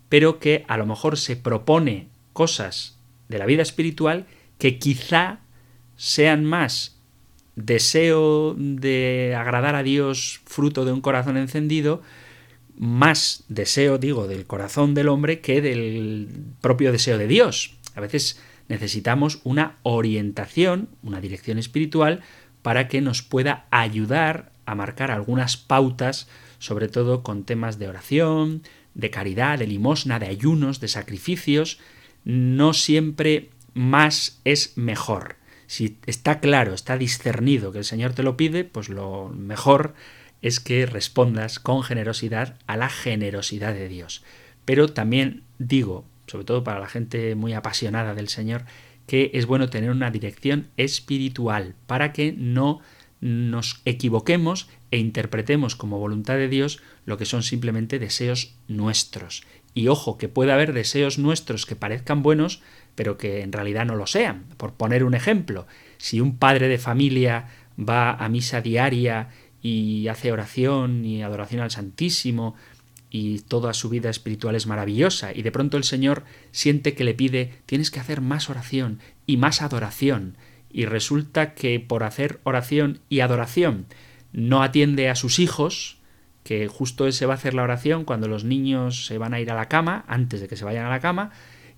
pero 0.09 0.39
que 0.39 0.65
a 0.67 0.77
lo 0.77 0.85
mejor 0.85 1.17
se 1.17 1.35
propone 1.35 2.07
cosas 2.33 2.97
de 3.29 3.37
la 3.37 3.45
vida 3.45 3.61
espiritual 3.61 4.25
que 4.57 4.79
quizá 4.79 5.39
sean 5.95 6.45
más 6.45 6.97
deseo 7.55 8.55
de 8.57 9.35
agradar 9.37 9.75
a 9.75 9.83
Dios 9.83 10.41
fruto 10.45 10.85
de 10.85 10.93
un 10.93 11.01
corazón 11.01 11.37
encendido, 11.37 12.01
más 12.77 13.43
deseo, 13.49 13.97
digo, 13.97 14.27
del 14.27 14.45
corazón 14.45 14.93
del 14.93 15.09
hombre 15.09 15.41
que 15.41 15.61
del 15.61 16.29
propio 16.61 16.91
deseo 16.91 17.17
de 17.17 17.27
Dios. 17.27 17.75
A 17.95 18.01
veces 18.01 18.39
necesitamos 18.69 19.41
una 19.43 19.77
orientación, 19.81 20.89
una 21.01 21.19
dirección 21.19 21.57
espiritual, 21.57 22.21
para 22.61 22.87
que 22.87 23.01
nos 23.01 23.23
pueda 23.23 23.65
ayudar 23.71 24.51
a 24.67 24.75
marcar 24.75 25.09
algunas 25.09 25.57
pautas, 25.57 26.27
sobre 26.59 26.89
todo 26.89 27.23
con 27.23 27.43
temas 27.43 27.79
de 27.79 27.87
oración, 27.87 28.61
de 28.97 29.11
caridad, 29.11 29.59
de 29.59 29.67
limosna, 29.67 30.19
de 30.19 30.25
ayunos, 30.25 30.81
de 30.81 30.87
sacrificios, 30.87 31.79
no 32.25 32.73
siempre 32.73 33.51
más 33.73 34.41
es 34.43 34.75
mejor. 34.75 35.35
Si 35.67 35.97
está 36.07 36.39
claro, 36.39 36.73
está 36.73 36.97
discernido 36.97 37.71
que 37.71 37.77
el 37.77 37.85
Señor 37.85 38.13
te 38.13 38.23
lo 38.23 38.35
pide, 38.35 38.63
pues 38.63 38.89
lo 38.89 39.29
mejor 39.29 39.93
es 40.41 40.59
que 40.59 40.85
respondas 40.87 41.59
con 41.59 41.83
generosidad 41.83 42.57
a 42.65 42.75
la 42.75 42.89
generosidad 42.89 43.73
de 43.73 43.87
Dios. 43.87 44.23
Pero 44.65 44.87
también 44.87 45.43
digo, 45.59 46.05
sobre 46.25 46.45
todo 46.45 46.63
para 46.63 46.79
la 46.79 46.87
gente 46.87 47.35
muy 47.35 47.53
apasionada 47.53 48.15
del 48.15 48.29
Señor, 48.29 48.65
que 49.05 49.29
es 49.35 49.45
bueno 49.45 49.69
tener 49.69 49.91
una 49.91 50.09
dirección 50.09 50.67
espiritual 50.75 51.75
para 51.85 52.13
que 52.13 52.33
no 52.33 52.81
nos 53.21 53.81
equivoquemos 53.85 54.69
e 54.91 54.97
interpretemos 54.97 55.75
como 55.75 55.99
voluntad 55.99 56.35
de 56.35 56.47
Dios 56.47 56.81
lo 57.05 57.17
que 57.17 57.25
son 57.25 57.43
simplemente 57.43 57.99
deseos 57.99 58.55
nuestros. 58.67 59.43
Y 59.73 59.87
ojo, 59.89 60.17
que 60.17 60.29
puede 60.29 60.51
haber 60.51 60.73
deseos 60.73 61.19
nuestros 61.19 61.65
que 61.65 61.75
parezcan 61.75 62.23
buenos, 62.23 62.61
pero 62.95 63.17
que 63.17 63.41
en 63.41 63.51
realidad 63.51 63.85
no 63.85 63.95
lo 63.95 64.07
sean. 64.07 64.45
Por 64.57 64.73
poner 64.73 65.03
un 65.03 65.13
ejemplo, 65.13 65.67
si 65.97 66.19
un 66.19 66.37
padre 66.37 66.67
de 66.67 66.77
familia 66.77 67.47
va 67.77 68.13
a 68.13 68.29
misa 68.29 68.61
diaria 68.61 69.29
y 69.61 70.07
hace 70.07 70.31
oración 70.31 71.05
y 71.05 71.21
adoración 71.21 71.61
al 71.61 71.71
Santísimo, 71.71 72.55
y 73.09 73.39
toda 73.39 73.73
su 73.73 73.89
vida 73.89 74.09
espiritual 74.09 74.55
es 74.55 74.67
maravillosa, 74.67 75.33
y 75.33 75.41
de 75.41 75.51
pronto 75.51 75.77
el 75.77 75.83
Señor 75.83 76.23
siente 76.51 76.93
que 76.93 77.03
le 77.03 77.13
pide 77.13 77.53
tienes 77.65 77.89
que 77.89 77.99
hacer 77.99 78.21
más 78.21 78.49
oración 78.49 78.99
y 79.25 79.37
más 79.37 79.61
adoración, 79.61 80.37
y 80.69 80.85
resulta 80.85 81.53
que 81.53 81.79
por 81.79 82.03
hacer 82.03 82.39
oración 82.43 82.99
y 83.09 83.21
adoración 83.21 83.85
no 84.31 84.63
atiende 84.63 85.09
a 85.09 85.15
sus 85.15 85.39
hijos, 85.39 85.97
que 86.43 86.67
justo 86.67 87.07
ese 87.07 87.25
va 87.25 87.33
a 87.33 87.37
hacer 87.37 87.53
la 87.53 87.63
oración 87.63 88.05
cuando 88.05 88.27
los 88.27 88.43
niños 88.43 89.05
se 89.05 89.17
van 89.17 89.33
a 89.33 89.39
ir 89.39 89.51
a 89.51 89.55
la 89.55 89.67
cama, 89.67 90.05
antes 90.07 90.41
de 90.41 90.47
que 90.47 90.55
se 90.55 90.65
vayan 90.65 90.85
a 90.85 90.89
la 90.89 90.99
cama, 90.99 91.31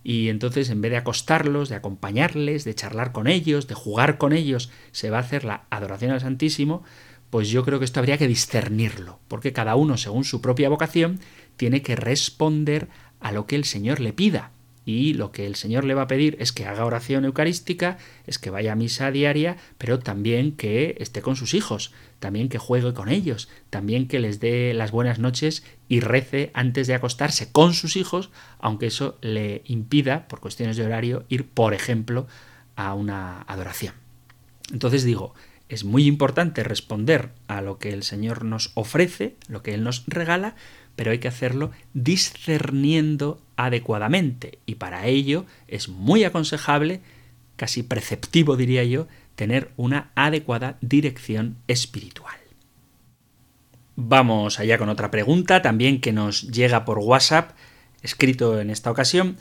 y 0.04 0.30
entonces 0.30 0.70
en 0.70 0.82
vez 0.82 0.92
de 0.92 0.98
acostarlos, 0.98 1.70
de 1.70 1.76
acompañarles, 1.76 2.64
de 2.64 2.76
charlar 2.76 3.12
con 3.12 3.28
ellos, 3.28 3.68
de 3.68 3.76
jugar 3.76 4.18
con 4.18 4.34
ellos, 4.34 4.72
se 4.92 5.10
va 5.10 5.18
a 5.18 5.22
hacer 5.22 5.44
la 5.44 5.66
adoración 5.70 6.12
al 6.12 6.22
Santísimo, 6.22 6.84
pues 7.30 7.50
yo 7.50 7.64
creo 7.64 7.80
que 7.80 7.86
esto 7.86 8.00
habría 8.00 8.18
que 8.18 8.28
discernirlo, 8.28 9.20
porque 9.28 9.54
cada 9.54 9.76
uno, 9.76 9.98
según 9.98 10.24
su 10.24 10.42
propia 10.42 10.70
vocación, 10.70 11.20
tiene 11.58 11.82
que 11.82 11.96
responder 11.96 12.88
a 13.20 13.32
lo 13.32 13.46
que 13.46 13.56
el 13.56 13.66
Señor 13.66 14.00
le 14.00 14.14
pida 14.14 14.52
y 14.90 15.14
lo 15.14 15.32
que 15.32 15.46
el 15.46 15.54
Señor 15.54 15.84
le 15.84 15.94
va 15.94 16.02
a 16.04 16.08
pedir 16.08 16.36
es 16.40 16.52
que 16.52 16.66
haga 16.66 16.84
oración 16.84 17.24
eucarística, 17.24 18.00
es 18.26 18.40
que 18.40 18.50
vaya 18.50 18.72
a 18.72 18.76
misa 18.76 19.12
diaria, 19.12 19.56
pero 19.78 20.00
también 20.00 20.52
que 20.52 20.96
esté 21.00 21.22
con 21.22 21.36
sus 21.36 21.54
hijos, 21.54 21.94
también 22.18 22.50
que 22.50 22.58
juegue 22.58 22.96
con 22.96 23.08
ellos, 23.08 23.50
también 23.70 24.08
que 24.08 24.18
les 24.18 24.40
dé 24.40 24.74
las 24.74 24.90
buenas 24.90 25.20
noches 25.20 25.64
y 25.88 26.00
rece 26.00 26.50
antes 26.56 26.88
de 26.88 26.96
acostarse 26.96 27.52
con 27.52 27.76
sus 27.76 27.98
hijos, 27.98 28.32
aunque 28.58 28.88
eso 28.88 29.20
le 29.22 29.62
impida, 29.66 30.28
por 30.28 30.40
cuestiones 30.40 30.76
de 30.76 30.86
horario, 30.86 31.24
ir, 31.30 31.48
por 31.48 31.76
ejemplo, 31.76 32.26
a 32.76 32.96
una 32.96 33.44
adoración. 33.44 33.94
Entonces 34.72 35.04
digo, 35.04 35.36
es 35.68 35.84
muy 35.84 36.08
importante 36.08 36.64
responder 36.64 37.30
a 37.48 37.62
lo 37.62 37.78
que 37.78 37.94
el 37.94 38.02
Señor 38.02 38.44
nos 38.44 38.72
ofrece, 38.74 39.36
lo 39.48 39.62
que 39.62 39.76
Él 39.76 39.84
nos 39.84 40.04
regala, 40.08 40.56
pero 40.96 41.12
hay 41.12 41.20
que 41.20 41.28
hacerlo 41.28 41.72
discerniendo 41.94 43.42
adecuadamente 43.56 44.60
y 44.66 44.76
para 44.76 45.08
ello 45.08 45.46
es 45.68 45.90
muy 45.90 46.24
aconsejable, 46.24 47.02
casi 47.56 47.84
preceptivo 47.84 48.56
diría 48.56 48.84
yo, 48.84 49.08
tener 49.36 49.72
una 49.78 50.12
adecuada 50.16 50.78
dirección 50.82 51.58
espiritual. 51.68 52.36
Vamos 53.96 54.60
allá 54.60 54.78
con 54.78 54.88
otra 54.88 55.12
pregunta 55.12 55.62
también 55.62 56.00
que 56.00 56.14
nos 56.14 56.44
llega 56.52 56.86
por 56.86 57.00
WhatsApp, 57.00 57.52
escrito 58.02 58.60
en 58.62 58.70
esta 58.70 58.92
ocasión. 58.92 59.38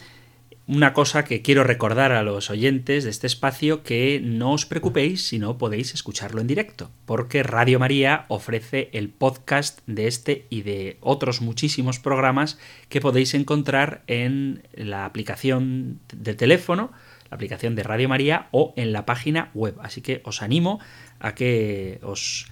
Una 0.68 0.92
cosa 0.92 1.24
que 1.24 1.40
quiero 1.40 1.64
recordar 1.64 2.12
a 2.12 2.22
los 2.22 2.50
oyentes 2.50 3.04
de 3.04 3.10
este 3.10 3.26
espacio 3.26 3.82
que 3.82 4.20
no 4.22 4.52
os 4.52 4.66
preocupéis 4.66 5.26
si 5.26 5.38
no 5.38 5.56
podéis 5.56 5.94
escucharlo 5.94 6.42
en 6.42 6.46
directo, 6.46 6.90
porque 7.06 7.42
Radio 7.42 7.78
María 7.78 8.26
ofrece 8.28 8.90
el 8.92 9.08
podcast 9.08 9.80
de 9.86 10.06
este 10.06 10.46
y 10.50 10.60
de 10.62 10.98
otros 11.00 11.40
muchísimos 11.40 11.98
programas 11.98 12.58
que 12.90 13.00
podéis 13.00 13.32
encontrar 13.32 14.02
en 14.08 14.62
la 14.74 15.06
aplicación 15.06 16.00
de 16.12 16.34
teléfono, 16.34 16.92
la 17.30 17.36
aplicación 17.36 17.74
de 17.74 17.82
Radio 17.82 18.10
María 18.10 18.48
o 18.50 18.74
en 18.76 18.92
la 18.92 19.06
página 19.06 19.50
web. 19.54 19.74
Así 19.80 20.02
que 20.02 20.20
os 20.24 20.42
animo 20.42 20.80
a 21.18 21.34
que 21.34 21.98
os 22.02 22.46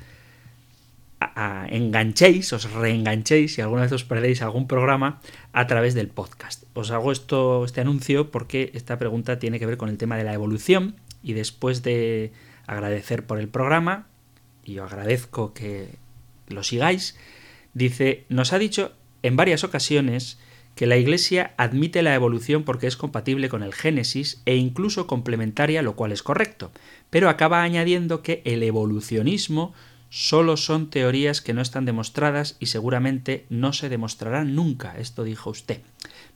enganchéis, 1.70 2.52
os 2.52 2.70
reenganchéis 2.72 3.54
si 3.54 3.60
alguna 3.60 3.82
vez 3.82 3.92
os 3.92 4.04
perdéis 4.04 4.42
algún 4.42 4.66
programa 4.66 5.20
a 5.52 5.66
través 5.66 5.94
del 5.94 6.08
podcast. 6.08 6.64
Os 6.74 6.90
hago 6.90 7.12
esto, 7.12 7.64
este 7.64 7.80
anuncio 7.80 8.30
porque 8.30 8.70
esta 8.74 8.98
pregunta 8.98 9.38
tiene 9.38 9.58
que 9.58 9.66
ver 9.66 9.76
con 9.76 9.88
el 9.88 9.96
tema 9.96 10.16
de 10.16 10.24
la 10.24 10.34
evolución 10.34 10.96
y 11.22 11.32
después 11.32 11.82
de 11.82 12.32
agradecer 12.66 13.24
por 13.24 13.40
el 13.40 13.48
programa, 13.48 14.06
y 14.64 14.74
yo 14.74 14.84
agradezco 14.84 15.54
que 15.54 15.96
lo 16.48 16.62
sigáis, 16.62 17.16
dice, 17.74 18.24
nos 18.28 18.52
ha 18.52 18.58
dicho 18.58 18.92
en 19.22 19.36
varias 19.36 19.64
ocasiones 19.64 20.38
que 20.74 20.86
la 20.86 20.98
Iglesia 20.98 21.54
admite 21.56 22.02
la 22.02 22.14
evolución 22.14 22.62
porque 22.62 22.86
es 22.86 22.96
compatible 22.96 23.48
con 23.48 23.62
el 23.62 23.72
Génesis 23.72 24.42
e 24.44 24.56
incluso 24.56 25.06
complementaria, 25.06 25.80
lo 25.80 25.96
cual 25.96 26.12
es 26.12 26.22
correcto, 26.22 26.70
pero 27.08 27.30
acaba 27.30 27.62
añadiendo 27.62 28.22
que 28.22 28.42
el 28.44 28.62
evolucionismo 28.62 29.72
solo 30.16 30.56
son 30.56 30.88
teorías 30.88 31.42
que 31.42 31.52
no 31.52 31.60
están 31.60 31.84
demostradas 31.84 32.56
y 32.58 32.66
seguramente 32.66 33.44
no 33.50 33.74
se 33.74 33.90
demostrarán 33.90 34.54
nunca. 34.54 34.96
Esto 34.96 35.24
dijo 35.24 35.50
usted. 35.50 35.82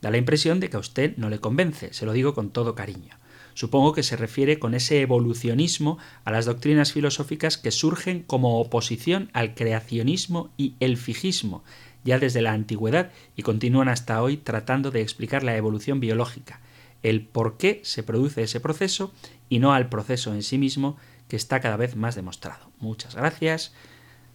Da 0.02 0.10
la 0.10 0.18
impresión 0.18 0.60
de 0.60 0.68
que 0.68 0.76
a 0.76 0.80
usted 0.80 1.16
no 1.16 1.30
le 1.30 1.38
convence, 1.38 1.94
se 1.94 2.04
lo 2.04 2.12
digo 2.12 2.34
con 2.34 2.50
todo 2.50 2.74
cariño. 2.74 3.16
Supongo 3.54 3.94
que 3.94 4.02
se 4.02 4.16
refiere 4.16 4.58
con 4.58 4.74
ese 4.74 5.00
evolucionismo 5.00 5.96
a 6.26 6.30
las 6.30 6.44
doctrinas 6.44 6.92
filosóficas 6.92 7.56
que 7.56 7.70
surgen 7.70 8.22
como 8.22 8.60
oposición 8.60 9.30
al 9.32 9.54
creacionismo 9.54 10.50
y 10.58 10.74
el 10.80 10.98
fijismo, 10.98 11.64
ya 12.04 12.18
desde 12.18 12.42
la 12.42 12.52
antigüedad 12.52 13.10
y 13.34 13.40
continúan 13.40 13.88
hasta 13.88 14.22
hoy 14.22 14.36
tratando 14.36 14.90
de 14.90 15.00
explicar 15.00 15.42
la 15.42 15.56
evolución 15.56 16.00
biológica, 16.00 16.60
el 17.02 17.22
por 17.22 17.56
qué 17.56 17.80
se 17.82 18.02
produce 18.02 18.42
ese 18.42 18.60
proceso 18.60 19.14
y 19.48 19.58
no 19.58 19.72
al 19.72 19.88
proceso 19.88 20.34
en 20.34 20.42
sí 20.42 20.58
mismo, 20.58 20.98
que 21.30 21.36
está 21.36 21.60
cada 21.60 21.76
vez 21.76 21.96
más 21.96 22.16
demostrado. 22.16 22.70
Muchas 22.80 23.14
gracias. 23.14 23.72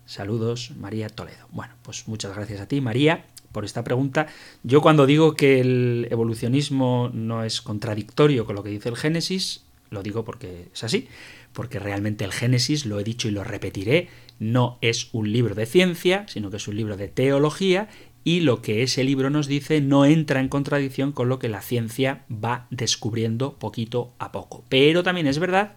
Saludos, 0.06 0.72
María 0.78 1.10
Toledo. 1.10 1.48
Bueno, 1.52 1.74
pues 1.82 2.08
muchas 2.08 2.34
gracias 2.34 2.62
a 2.62 2.68
ti, 2.68 2.80
María, 2.80 3.26
por 3.52 3.66
esta 3.66 3.84
pregunta. 3.84 4.28
Yo 4.64 4.82
cuando 4.82 5.06
digo 5.06 5.36
que 5.36 5.60
el 5.60 6.08
evolucionismo 6.10 7.12
no 7.14 7.44
es 7.44 7.62
contradictorio 7.62 8.46
con 8.46 8.56
lo 8.56 8.64
que 8.64 8.70
dice 8.70 8.90
el 8.90 8.96
Génesis, 8.96 9.66
lo 9.90 10.04
digo 10.04 10.24
porque 10.24 10.70
es 10.74 10.84
así, 10.86 11.10
porque 11.52 11.80
realmente 11.80 12.24
el 12.24 12.32
Génesis, 12.32 12.86
lo 12.86 13.00
he 13.00 13.04
dicho 13.04 13.28
y 13.28 13.32
lo 13.32 13.44
repetiré, 13.44 14.08
no 14.40 14.78
es 14.82 15.10
un 15.12 15.32
libro 15.32 15.54
de 15.54 15.66
ciencia, 15.66 16.26
sino 16.30 16.50
que 16.50 16.58
es 16.58 16.68
un 16.68 16.78
libro 16.78 16.96
de 16.96 17.10
teología 17.10 17.90
y 18.24 18.40
lo 18.40 18.62
que 18.62 18.84
ese 18.84 19.04
libro 19.04 19.30
nos 19.30 19.48
dice 19.48 19.82
no 19.82 20.06
entra 20.06 20.40
en 20.40 20.50
contradicción 20.50 21.12
con 21.12 21.28
lo 21.28 21.40
que 21.40 21.50
la 21.50 21.62
ciencia 21.62 22.26
va 22.32 22.68
descubriendo 22.70 23.60
poquito 23.60 24.14
a 24.18 24.32
poco. 24.32 24.64
Pero 24.70 25.04
también 25.04 25.28
es 25.28 25.40
verdad 25.40 25.76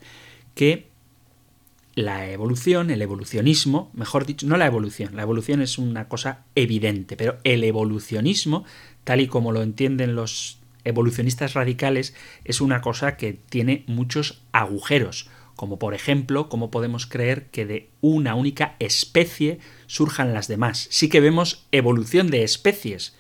que 0.55 0.89
la 1.99 2.31
evolución, 2.31 2.91
el 2.91 3.03
evolucionismo, 3.03 3.91
mejor 3.93 4.25
dicho, 4.25 4.47
no 4.47 4.57
la 4.57 4.67
evolución, 4.67 5.17
la 5.17 5.23
evolución 5.23 5.61
es 5.61 5.79
una 5.79 6.09
cosa 6.09 6.45
evidente, 6.55 7.17
pero 7.17 7.39
el 7.43 7.65
evolucionismo, 7.65 8.65
tal 9.03 9.21
y 9.21 9.27
como 9.27 9.51
lo 9.51 9.63
entienden 9.63 10.15
los 10.15 10.61
evolucionistas 10.85 11.55
radicales, 11.55 12.15
es 12.45 12.61
una 12.61 12.83
cosa 12.83 13.17
que 13.17 13.33
tiene 13.33 13.83
muchos 13.89 14.43
agujeros, 14.53 15.29
como 15.57 15.81
por 15.81 15.93
ejemplo, 15.93 16.49
cómo 16.49 16.71
podemos 16.71 17.07
creer 17.07 17.47
que 17.47 17.67
de 17.67 17.91
una 18.01 18.37
única 18.37 18.77
especie 18.79 19.59
surjan 19.89 20.33
las 20.33 20.47
demás. 20.47 20.87
Sí 20.93 21.09
que 21.09 21.21
vemos 21.21 21.67
evolución 21.73 22.31
de 22.31 22.45
especies. 22.45 23.17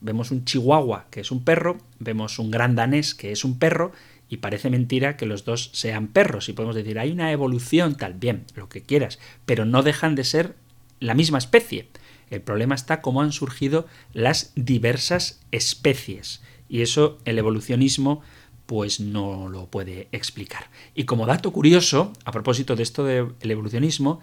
Vemos 0.00 0.30
un 0.30 0.44
chihuahua, 0.44 1.06
que 1.10 1.20
es 1.20 1.32
un 1.32 1.42
perro, 1.42 1.78
vemos 1.98 2.38
un 2.38 2.52
gran 2.52 2.76
danés, 2.76 3.16
que 3.16 3.32
es 3.32 3.44
un 3.44 3.58
perro, 3.58 3.90
y 4.32 4.38
parece 4.38 4.70
mentira 4.70 5.18
que 5.18 5.26
los 5.26 5.44
dos 5.44 5.68
sean 5.74 6.08
perros 6.08 6.48
y 6.48 6.54
podemos 6.54 6.74
decir 6.74 6.98
hay 6.98 7.10
una 7.10 7.32
evolución 7.32 7.96
tal 7.96 8.14
bien, 8.14 8.46
lo 8.54 8.70
que 8.70 8.80
quieras, 8.80 9.18
pero 9.44 9.66
no 9.66 9.82
dejan 9.82 10.14
de 10.14 10.24
ser 10.24 10.56
la 11.00 11.12
misma 11.12 11.36
especie. 11.36 11.88
El 12.30 12.40
problema 12.40 12.74
está 12.74 13.02
cómo 13.02 13.20
han 13.20 13.32
surgido 13.32 13.86
las 14.14 14.52
diversas 14.56 15.42
especies 15.50 16.42
y 16.66 16.80
eso 16.80 17.18
el 17.26 17.38
evolucionismo 17.38 18.22
pues 18.64 19.00
no 19.00 19.50
lo 19.50 19.66
puede 19.66 20.08
explicar. 20.12 20.70
Y 20.94 21.04
como 21.04 21.26
dato 21.26 21.52
curioso, 21.52 22.14
a 22.24 22.32
propósito 22.32 22.74
de 22.74 22.84
esto 22.84 23.04
del 23.04 23.34
evolucionismo, 23.42 24.20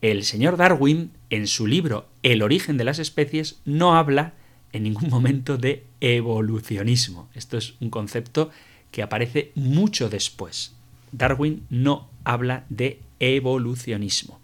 el 0.00 0.24
señor 0.24 0.56
Darwin 0.56 1.12
en 1.30 1.46
su 1.46 1.68
libro 1.68 2.08
El 2.24 2.42
origen 2.42 2.78
de 2.78 2.84
las 2.84 2.98
especies 2.98 3.60
no 3.64 3.94
habla 3.94 4.34
en 4.72 4.82
ningún 4.82 5.08
momento 5.08 5.56
de 5.56 5.84
evolucionismo. 6.00 7.30
Esto 7.32 7.58
es 7.58 7.74
un 7.78 7.90
concepto 7.90 8.50
que 8.92 9.02
aparece 9.02 9.50
mucho 9.56 10.08
después. 10.08 10.76
Darwin 11.10 11.66
no 11.68 12.08
habla 12.22 12.64
de 12.68 13.00
evolucionismo. 13.18 14.40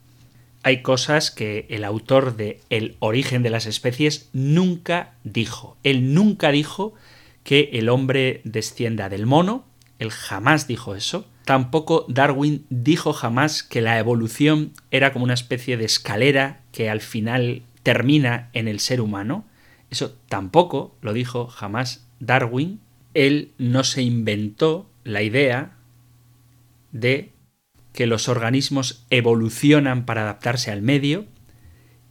Hay 0.64 0.82
cosas 0.82 1.30
que 1.30 1.66
el 1.70 1.84
autor 1.84 2.36
de 2.36 2.60
El 2.68 2.96
origen 2.98 3.42
de 3.44 3.50
las 3.50 3.66
especies 3.66 4.28
nunca 4.32 5.14
dijo. 5.22 5.76
Él 5.84 6.14
nunca 6.14 6.50
dijo 6.50 6.94
que 7.44 7.70
el 7.74 7.88
hombre 7.88 8.40
descienda 8.44 9.08
del 9.08 9.24
mono, 9.24 9.64
él 9.98 10.10
jamás 10.10 10.66
dijo 10.66 10.94
eso. 10.94 11.26
Tampoco 11.44 12.04
Darwin 12.08 12.66
dijo 12.68 13.12
jamás 13.12 13.62
que 13.62 13.80
la 13.80 13.98
evolución 13.98 14.72
era 14.90 15.12
como 15.12 15.24
una 15.24 15.34
especie 15.34 15.76
de 15.76 15.84
escalera 15.84 16.60
que 16.72 16.90
al 16.90 17.00
final 17.00 17.62
termina 17.82 18.50
en 18.52 18.68
el 18.68 18.80
ser 18.80 19.00
humano. 19.00 19.44
Eso 19.90 20.14
tampoco 20.28 20.94
lo 21.00 21.12
dijo 21.12 21.46
jamás 21.46 22.06
Darwin 22.20 22.80
él 23.18 23.52
no 23.58 23.82
se 23.82 24.02
inventó 24.02 24.88
la 25.02 25.22
idea 25.22 25.76
de 26.92 27.32
que 27.92 28.06
los 28.06 28.28
organismos 28.28 29.04
evolucionan 29.10 30.06
para 30.06 30.22
adaptarse 30.22 30.70
al 30.70 30.82
medio 30.82 31.26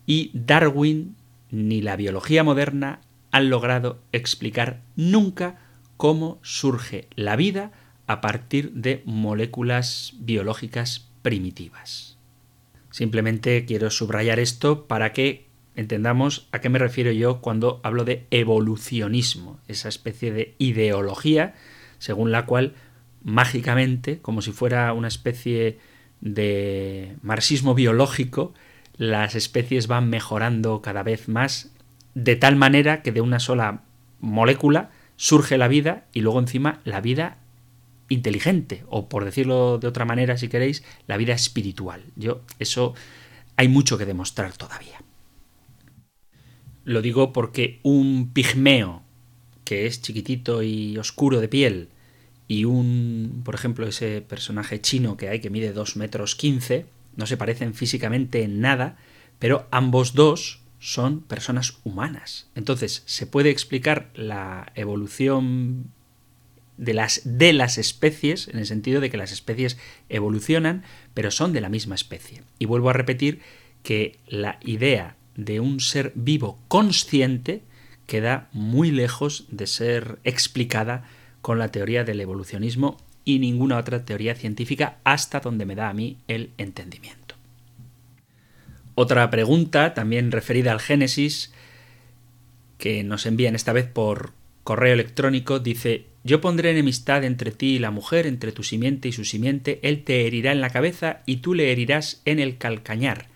y 0.06 0.32
Darwin 0.34 1.16
ni 1.50 1.82
la 1.82 1.96
biología 1.96 2.44
moderna 2.44 3.00
han 3.32 3.50
logrado 3.50 4.02
explicar 4.12 4.82
nunca 4.98 5.60
cómo 5.96 6.40
surge 6.42 7.08
la 7.16 7.38
vida 7.38 7.72
a 8.06 8.20
partir 8.20 8.74
de 8.74 9.02
moléculas 9.06 10.14
biológicas 10.20 11.08
primitivas. 11.22 12.18
Simplemente 12.92 13.64
quiero 13.66 13.92
subrayar 13.92 14.40
esto 14.40 14.88
para 14.88 15.14
que 15.14 15.47
entendamos 15.78 16.50
a 16.52 16.60
qué 16.60 16.68
me 16.68 16.80
refiero 16.80 17.12
yo 17.12 17.40
cuando 17.40 17.80
hablo 17.84 18.04
de 18.04 18.26
evolucionismo, 18.32 19.60
esa 19.68 19.88
especie 19.88 20.34
de 20.34 20.56
ideología 20.58 21.54
según 22.00 22.32
la 22.32 22.46
cual 22.46 22.74
mágicamente, 23.24 24.20
como 24.20 24.42
si 24.42 24.52
fuera 24.52 24.92
una 24.94 25.08
especie 25.08 25.80
de 26.22 27.16
marxismo 27.22 27.76
biológico, 27.76 28.54
las 28.98 29.36
especies 29.36 29.88
van 29.88 30.10
mejorando 30.10 30.82
cada 30.82 31.04
vez 31.04 31.28
más 31.28 31.72
de 32.16 32.36
tal 32.36 32.56
manera 32.56 33.04
que 33.04 33.12
de 33.12 33.22
una 33.22 33.40
sola 33.40 33.84
molécula 34.20 34.90
surge 35.16 35.58
la 35.58 35.68
vida 35.68 36.06
y 36.14 36.22
luego 36.22 36.40
encima 36.40 36.80
la 36.84 37.02
vida 37.02 37.38
inteligente 38.10 38.84
o 38.88 39.10
por 39.10 39.26
decirlo 39.26 39.78
de 39.78 39.88
otra 39.88 40.06
manera 40.06 40.38
si 40.38 40.48
queréis 40.48 40.84
la 41.06 41.18
vida 41.18 41.34
espiritual. 41.34 42.04
Yo 42.16 42.42
eso 42.58 42.96
hay 43.56 43.68
mucho 43.68 43.98
que 43.98 44.06
demostrar 44.06 44.54
todavía. 44.54 45.00
Lo 46.88 47.02
digo 47.02 47.34
porque 47.34 47.82
un 47.84 48.32
pigmeo, 48.32 49.04
que 49.66 49.88
es 49.88 50.02
chiquitito 50.02 50.64
y 50.64 50.98
oscuro 50.98 51.42
de 51.42 51.50
piel, 51.50 51.90
y 52.48 52.64
un, 52.64 53.42
por 53.44 53.56
ejemplo, 53.56 53.86
ese 53.86 54.22
personaje 54.22 54.80
chino 54.80 55.18
que 55.18 55.28
hay 55.28 55.42
que 55.42 55.50
mide 55.50 55.74
2 55.74 55.98
metros 55.98 56.36
15, 56.36 56.86
no 57.18 57.26
se 57.26 57.36
parecen 57.36 57.74
físicamente 57.74 58.42
en 58.44 58.62
nada, 58.62 58.96
pero 59.38 59.68
ambos 59.70 60.14
dos 60.14 60.62
son 60.80 61.20
personas 61.20 61.78
humanas. 61.84 62.48
Entonces, 62.56 63.04
se 63.06 63.28
puede 63.28 63.50
explicar 63.50 64.10
la 64.16 64.72
evolución 64.74 65.92
de 66.78 66.94
las, 66.94 67.20
de 67.26 67.52
las 67.52 67.78
especies, 67.78 68.48
en 68.48 68.60
el 68.60 68.66
sentido 68.66 69.02
de 69.02 69.10
que 69.10 69.18
las 69.18 69.34
especies 69.34 69.78
evolucionan, 70.08 70.86
pero 71.14 71.32
son 71.32 71.52
de 71.52 71.60
la 71.60 71.68
misma 71.68 71.96
especie. 71.96 72.44
Y 72.60 72.66
vuelvo 72.66 72.90
a 72.90 72.94
repetir 72.94 73.42
que 73.84 74.20
la 74.30 74.58
idea 74.64 75.17
de 75.38 75.62
un 75.62 75.80
ser 75.80 76.12
vivo 76.16 76.60
consciente 76.68 77.62
queda 78.08 78.50
muy 78.52 78.92
lejos 78.92 79.46
de 79.50 79.68
ser 79.68 80.20
explicada 80.24 81.06
con 81.42 81.60
la 81.60 81.70
teoría 81.70 82.04
del 82.04 82.20
evolucionismo 82.20 82.98
y 83.24 83.40
ninguna 83.40 83.78
otra 83.78 84.06
teoría 84.06 84.36
científica 84.36 84.98
hasta 85.04 85.40
donde 85.40 85.66
me 85.66 85.76
da 85.76 85.90
a 85.90 85.94
mí 85.94 86.18
el 86.28 86.52
entendimiento. 86.58 87.36
Otra 88.96 89.30
pregunta, 89.30 89.94
también 89.94 90.32
referida 90.32 90.72
al 90.72 90.80
Génesis, 90.80 91.54
que 92.78 93.04
nos 93.04 93.26
envían 93.26 93.54
esta 93.54 93.74
vez 93.74 93.86
por 93.86 94.32
correo 94.64 94.94
electrónico, 94.94 95.60
dice, 95.60 96.06
Yo 96.24 96.42
pondré 96.42 96.72
enemistad 96.72 97.24
entre 97.24 97.52
ti 97.52 97.76
y 97.76 97.80
la 97.80 97.92
mujer, 97.92 98.26
entre 98.26 98.52
tu 98.52 98.64
simiente 98.64 99.08
y 99.08 99.12
su 99.12 99.24
simiente, 99.24 99.80
él 99.84 100.04
te 100.04 100.26
herirá 100.26 100.52
en 100.52 100.62
la 100.62 100.70
cabeza 100.70 101.22
y 101.26 101.38
tú 101.38 101.54
le 101.54 101.72
herirás 101.72 102.22
en 102.26 102.40
el 102.40 102.58
calcañar. 102.58 103.28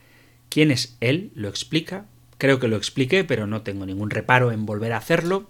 ¿Quién 0.52 0.70
es 0.70 0.98
él? 1.00 1.32
Lo 1.34 1.48
explica. 1.48 2.06
Creo 2.38 2.60
que 2.60 2.68
lo 2.68 2.76
expliqué, 2.76 3.24
pero 3.24 3.48
no 3.48 3.62
tengo 3.62 3.86
ningún 3.86 4.10
reparo 4.10 4.52
en 4.52 4.66
volver 4.66 4.92
a 4.92 4.98
hacerlo. 4.98 5.48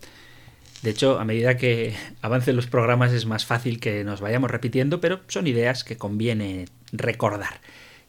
De 0.84 0.92
hecho, 0.92 1.20
a 1.20 1.26
medida 1.26 1.58
que 1.58 1.96
avancen 2.22 2.56
los 2.56 2.68
programas 2.68 3.12
es 3.12 3.26
más 3.26 3.46
fácil 3.46 3.80
que 3.80 4.04
nos 4.04 4.22
vayamos 4.22 4.52
repitiendo, 4.52 5.02
pero 5.02 5.22
son 5.28 5.48
ideas 5.48 5.84
que 5.84 5.98
conviene 5.98 6.68
recordar. 6.92 7.62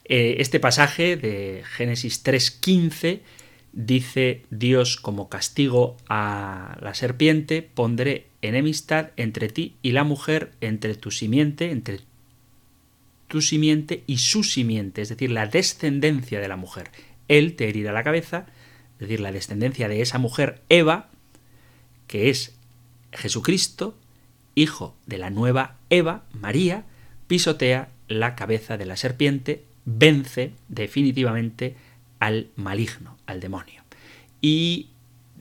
Eh, 0.04 0.36
este 0.40 0.60
pasaje 0.60 1.16
de 1.16 1.62
Génesis 1.64 2.22
3.15 2.24 3.20
dice 3.72 4.42
Dios 4.50 4.98
como 4.98 5.30
castigo 5.30 5.96
a 6.10 6.76
la 6.82 6.92
serpiente, 6.92 7.62
pondré 7.62 8.26
enemistad 8.42 9.12
entre 9.16 9.48
ti 9.48 9.76
y 9.80 9.92
la 9.92 10.04
mujer, 10.04 10.52
entre 10.60 10.94
tu 10.94 11.10
simiente, 11.10 11.70
entre 11.70 12.00
tu 13.32 13.40
simiente 13.40 14.04
y 14.06 14.18
su 14.18 14.44
simiente, 14.44 15.00
es 15.00 15.08
decir, 15.08 15.30
la 15.30 15.46
descendencia 15.46 16.38
de 16.38 16.48
la 16.48 16.56
mujer. 16.56 16.90
Él 17.28 17.56
te 17.56 17.66
herirá 17.66 17.90
la 17.90 18.02
cabeza, 18.02 18.44
es 18.96 18.98
decir, 18.98 19.20
la 19.20 19.32
descendencia 19.32 19.88
de 19.88 20.02
esa 20.02 20.18
mujer, 20.18 20.60
Eva, 20.68 21.08
que 22.08 22.28
es 22.28 22.54
Jesucristo, 23.10 23.96
hijo 24.54 24.94
de 25.06 25.16
la 25.16 25.30
nueva 25.30 25.78
Eva, 25.88 26.24
María, 26.38 26.84
pisotea 27.26 27.88
la 28.06 28.34
cabeza 28.34 28.76
de 28.76 28.84
la 28.84 28.98
serpiente, 28.98 29.64
vence 29.86 30.52
definitivamente 30.68 31.74
al 32.20 32.48
maligno, 32.56 33.16
al 33.24 33.40
demonio. 33.40 33.82
Y 34.42 34.90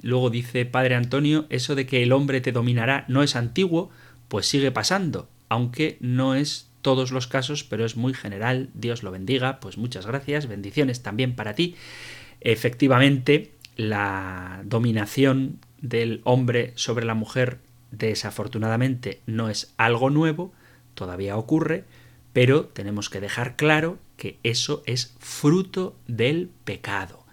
luego 0.01 0.29
dice 0.29 0.65
Padre 0.65 0.95
Antonio, 0.95 1.45
eso 1.49 1.75
de 1.75 1.85
que 1.85 2.03
el 2.03 2.13
hombre 2.13 2.39
te 2.39 2.53
dominará 2.53 3.03
no 3.09 3.21
es 3.21 3.35
antiguo, 3.35 3.89
pues 4.29 4.45
sigue 4.45 4.71
pasando, 4.71 5.27
aunque 5.49 5.97
no 5.99 6.35
es 6.35 6.70
todos 6.81 7.11
los 7.11 7.27
casos, 7.27 7.63
pero 7.63 7.85
es 7.85 7.95
muy 7.95 8.13
general, 8.13 8.69
Dios 8.73 9.03
lo 9.03 9.11
bendiga, 9.11 9.59
pues 9.59 9.77
muchas 9.77 10.05
gracias, 10.05 10.47
bendiciones 10.47 11.03
también 11.03 11.35
para 11.35 11.53
ti. 11.53 11.75
Efectivamente, 12.41 13.53
la 13.75 14.61
dominación 14.65 15.59
del 15.79 16.21
hombre 16.23 16.73
sobre 16.75 17.05
la 17.05 17.15
mujer 17.15 17.59
desafortunadamente 17.91 19.21
no 19.25 19.49
es 19.49 19.73
algo 19.77 20.09
nuevo, 20.09 20.53
todavía 20.93 21.37
ocurre, 21.37 21.85
pero 22.33 22.65
tenemos 22.65 23.09
que 23.09 23.19
dejar 23.19 23.55
claro 23.55 23.99
que 24.17 24.39
eso 24.43 24.83
es 24.85 25.15
fruto 25.19 25.95
del 26.07 26.49
pecado. 26.63 27.25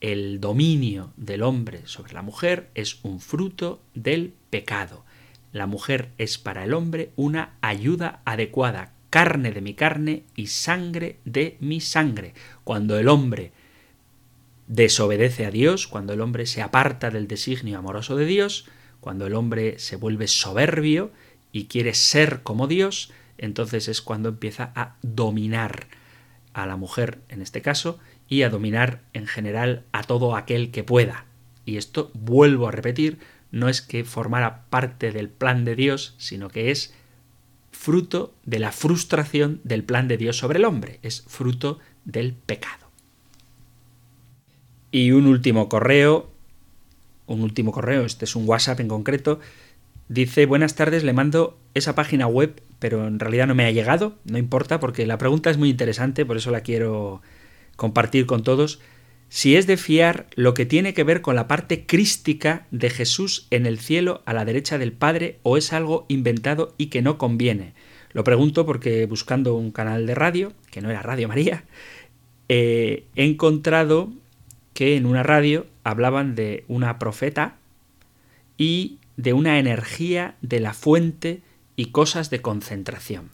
El 0.00 0.40
dominio 0.40 1.12
del 1.16 1.42
hombre 1.42 1.82
sobre 1.84 2.14
la 2.14 2.22
mujer 2.22 2.70
es 2.74 3.04
un 3.04 3.20
fruto 3.20 3.82
del 3.94 4.32
pecado. 4.48 5.04
La 5.52 5.66
mujer 5.66 6.10
es 6.18 6.38
para 6.38 6.64
el 6.64 6.74
hombre 6.74 7.10
una 7.16 7.54
ayuda 7.60 8.22
adecuada, 8.24 8.92
carne 9.10 9.50
de 9.50 9.60
mi 9.60 9.74
carne 9.74 10.24
y 10.36 10.46
sangre 10.46 11.18
de 11.24 11.56
mi 11.60 11.80
sangre. 11.80 12.34
Cuando 12.62 12.98
el 12.98 13.08
hombre 13.08 13.52
desobedece 14.68 15.46
a 15.46 15.50
Dios, 15.50 15.88
cuando 15.88 16.12
el 16.12 16.20
hombre 16.20 16.46
se 16.46 16.62
aparta 16.62 17.10
del 17.10 17.26
designio 17.26 17.78
amoroso 17.78 18.14
de 18.14 18.26
Dios, 18.26 18.66
cuando 19.00 19.26
el 19.26 19.34
hombre 19.34 19.78
se 19.78 19.96
vuelve 19.96 20.28
soberbio 20.28 21.10
y 21.50 21.64
quiere 21.64 21.94
ser 21.94 22.42
como 22.42 22.68
Dios, 22.68 23.12
entonces 23.36 23.88
es 23.88 24.00
cuando 24.02 24.28
empieza 24.28 24.70
a 24.76 24.96
dominar 25.02 25.88
a 26.52 26.66
la 26.66 26.76
mujer 26.76 27.20
en 27.28 27.42
este 27.42 27.62
caso 27.62 27.98
y 28.28 28.42
a 28.42 28.50
dominar 28.50 29.02
en 29.12 29.26
general 29.26 29.84
a 29.90 30.04
todo 30.04 30.36
aquel 30.36 30.70
que 30.70 30.84
pueda. 30.84 31.24
Y 31.64 31.76
esto, 31.76 32.10
vuelvo 32.14 32.68
a 32.68 32.72
repetir, 32.72 33.18
no 33.50 33.68
es 33.68 33.82
que 33.82 34.04
formara 34.04 34.64
parte 34.70 35.12
del 35.12 35.28
plan 35.28 35.64
de 35.64 35.76
Dios, 35.76 36.14
sino 36.18 36.48
que 36.48 36.70
es 36.70 36.94
fruto 37.72 38.34
de 38.44 38.58
la 38.58 38.72
frustración 38.72 39.60
del 39.64 39.84
plan 39.84 40.08
de 40.08 40.16
Dios 40.16 40.36
sobre 40.36 40.58
el 40.58 40.64
hombre, 40.64 40.98
es 41.02 41.22
fruto 41.26 41.78
del 42.04 42.34
pecado. 42.34 42.88
Y 44.92 45.12
un 45.12 45.26
último 45.26 45.68
correo, 45.68 46.30
un 47.26 47.42
último 47.42 47.72
correo, 47.72 48.04
este 48.04 48.24
es 48.24 48.36
un 48.36 48.48
WhatsApp 48.48 48.80
en 48.80 48.88
concreto, 48.88 49.40
dice, 50.08 50.46
buenas 50.46 50.74
tardes, 50.74 51.04
le 51.04 51.12
mando 51.12 51.58
esa 51.74 51.94
página 51.94 52.26
web 52.26 52.60
pero 52.80 53.06
en 53.06 53.20
realidad 53.20 53.46
no 53.46 53.54
me 53.54 53.66
ha 53.66 53.70
llegado, 53.70 54.16
no 54.24 54.38
importa, 54.38 54.80
porque 54.80 55.06
la 55.06 55.18
pregunta 55.18 55.50
es 55.50 55.58
muy 55.58 55.68
interesante, 55.68 56.26
por 56.26 56.38
eso 56.38 56.50
la 56.50 56.62
quiero 56.62 57.20
compartir 57.76 58.26
con 58.26 58.42
todos. 58.42 58.80
Si 59.30 59.54
es 59.54 59.68
de 59.68 59.76
fiar 59.76 60.26
lo 60.34 60.54
que 60.54 60.66
tiene 60.66 60.92
que 60.92 61.04
ver 61.04 61.22
con 61.22 61.36
la 61.36 61.46
parte 61.46 61.86
crística 61.86 62.66
de 62.72 62.90
Jesús 62.90 63.46
en 63.50 63.64
el 63.64 63.78
cielo 63.78 64.22
a 64.26 64.32
la 64.32 64.44
derecha 64.44 64.76
del 64.76 64.92
Padre 64.92 65.38
o 65.44 65.56
es 65.56 65.72
algo 65.72 66.04
inventado 66.08 66.74
y 66.78 66.86
que 66.86 67.00
no 67.00 67.16
conviene. 67.16 67.72
Lo 68.12 68.24
pregunto 68.24 68.66
porque 68.66 69.06
buscando 69.06 69.54
un 69.54 69.70
canal 69.70 70.04
de 70.04 70.16
radio, 70.16 70.52
que 70.72 70.80
no 70.80 70.90
era 70.90 71.02
Radio 71.02 71.28
María, 71.28 71.62
eh, 72.48 73.04
he 73.14 73.24
encontrado 73.24 74.12
que 74.74 74.96
en 74.96 75.06
una 75.06 75.22
radio 75.22 75.64
hablaban 75.84 76.34
de 76.34 76.64
una 76.66 76.98
profeta 76.98 77.56
y 78.58 78.98
de 79.16 79.32
una 79.32 79.60
energía 79.60 80.34
de 80.42 80.58
la 80.58 80.74
fuente 80.74 81.40
y 81.76 81.92
cosas 81.92 82.30
de 82.30 82.42
concentración. 82.42 83.30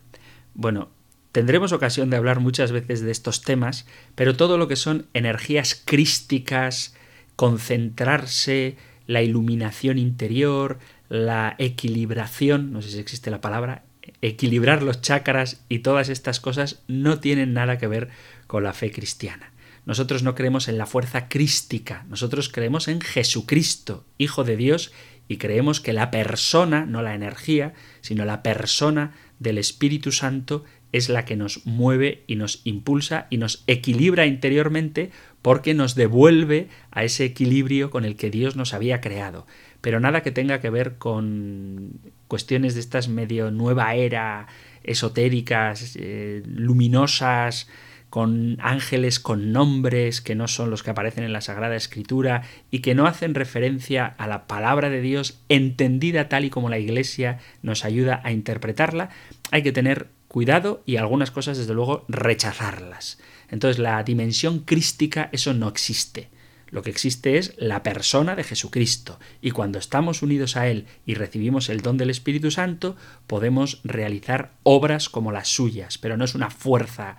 Bueno, 0.52 0.90
tendremos 1.36 1.72
ocasión 1.72 2.08
de 2.08 2.16
hablar 2.16 2.40
muchas 2.40 2.72
veces 2.72 3.02
de 3.02 3.10
estos 3.10 3.42
temas, 3.42 3.84
pero 4.14 4.38
todo 4.38 4.56
lo 4.56 4.68
que 4.68 4.76
son 4.76 5.04
energías 5.12 5.74
crísticas, 5.84 6.94
concentrarse, 7.36 8.78
la 9.06 9.20
iluminación 9.20 9.98
interior, 9.98 10.78
la 11.10 11.54
equilibración, 11.58 12.72
no 12.72 12.80
sé 12.80 12.88
si 12.88 13.00
existe 13.00 13.30
la 13.30 13.42
palabra, 13.42 13.84
equilibrar 14.22 14.82
los 14.82 15.02
chakras 15.02 15.60
y 15.68 15.80
todas 15.80 16.08
estas 16.08 16.40
cosas 16.40 16.80
no 16.88 17.20
tienen 17.20 17.52
nada 17.52 17.76
que 17.76 17.86
ver 17.86 18.08
con 18.46 18.64
la 18.64 18.72
fe 18.72 18.90
cristiana. 18.90 19.52
Nosotros 19.84 20.22
no 20.22 20.34
creemos 20.34 20.68
en 20.68 20.78
la 20.78 20.86
fuerza 20.86 21.28
crística, 21.28 22.06
nosotros 22.08 22.48
creemos 22.48 22.88
en 22.88 23.02
Jesucristo, 23.02 24.06
Hijo 24.16 24.42
de 24.42 24.56
Dios, 24.56 24.90
y 25.28 25.36
creemos 25.36 25.82
que 25.82 25.92
la 25.92 26.10
persona, 26.10 26.86
no 26.86 27.02
la 27.02 27.14
energía, 27.14 27.74
sino 28.00 28.24
la 28.24 28.42
persona 28.42 29.12
del 29.38 29.58
Espíritu 29.58 30.12
Santo 30.12 30.64
es 30.92 31.08
la 31.08 31.24
que 31.24 31.36
nos 31.36 31.66
mueve 31.66 32.24
y 32.26 32.36
nos 32.36 32.60
impulsa 32.64 33.26
y 33.30 33.38
nos 33.38 33.64
equilibra 33.66 34.26
interiormente 34.26 35.10
porque 35.42 35.74
nos 35.74 35.94
devuelve 35.94 36.68
a 36.90 37.04
ese 37.04 37.24
equilibrio 37.24 37.90
con 37.90 38.04
el 38.04 38.16
que 38.16 38.30
Dios 38.30 38.56
nos 38.56 38.74
había 38.74 39.00
creado. 39.00 39.46
Pero 39.80 40.00
nada 40.00 40.22
que 40.22 40.32
tenga 40.32 40.60
que 40.60 40.70
ver 40.70 40.96
con 40.98 42.00
cuestiones 42.28 42.74
de 42.74 42.80
estas 42.80 43.08
medio 43.08 43.50
nueva 43.50 43.94
era, 43.94 44.48
esotéricas, 44.82 45.96
eh, 46.00 46.42
luminosas, 46.46 47.68
con 48.10 48.56
ángeles 48.60 49.20
con 49.20 49.52
nombres 49.52 50.20
que 50.20 50.34
no 50.34 50.48
son 50.48 50.70
los 50.70 50.82
que 50.82 50.90
aparecen 50.90 51.24
en 51.24 51.32
la 51.32 51.40
Sagrada 51.40 51.76
Escritura 51.76 52.42
y 52.70 52.78
que 52.78 52.94
no 52.94 53.06
hacen 53.06 53.34
referencia 53.34 54.06
a 54.06 54.26
la 54.26 54.46
palabra 54.46 54.90
de 54.90 55.00
Dios 55.00 55.42
entendida 55.48 56.28
tal 56.28 56.44
y 56.44 56.50
como 56.50 56.70
la 56.70 56.78
Iglesia 56.78 57.38
nos 57.62 57.84
ayuda 57.84 58.20
a 58.24 58.32
interpretarla, 58.32 59.10
hay 59.50 59.62
que 59.62 59.72
tener 59.72 60.08
cuidado 60.36 60.82
y 60.84 60.96
algunas 60.96 61.30
cosas 61.30 61.56
desde 61.56 61.72
luego 61.72 62.04
rechazarlas. 62.08 63.18
Entonces 63.48 63.78
la 63.78 64.02
dimensión 64.02 64.58
crística 64.58 65.30
eso 65.32 65.54
no 65.54 65.66
existe. 65.66 66.28
Lo 66.68 66.82
que 66.82 66.90
existe 66.90 67.38
es 67.38 67.54
la 67.56 67.82
persona 67.82 68.36
de 68.36 68.44
Jesucristo 68.44 69.18
y 69.40 69.52
cuando 69.52 69.78
estamos 69.78 70.20
unidos 70.20 70.58
a 70.58 70.68
Él 70.68 70.88
y 71.06 71.14
recibimos 71.14 71.70
el 71.70 71.80
don 71.80 71.96
del 71.96 72.10
Espíritu 72.10 72.50
Santo 72.50 72.96
podemos 73.26 73.80
realizar 73.82 74.52
obras 74.62 75.08
como 75.08 75.32
las 75.32 75.48
suyas, 75.48 75.96
pero 75.96 76.18
no 76.18 76.26
es 76.26 76.34
una 76.34 76.50
fuerza 76.50 77.16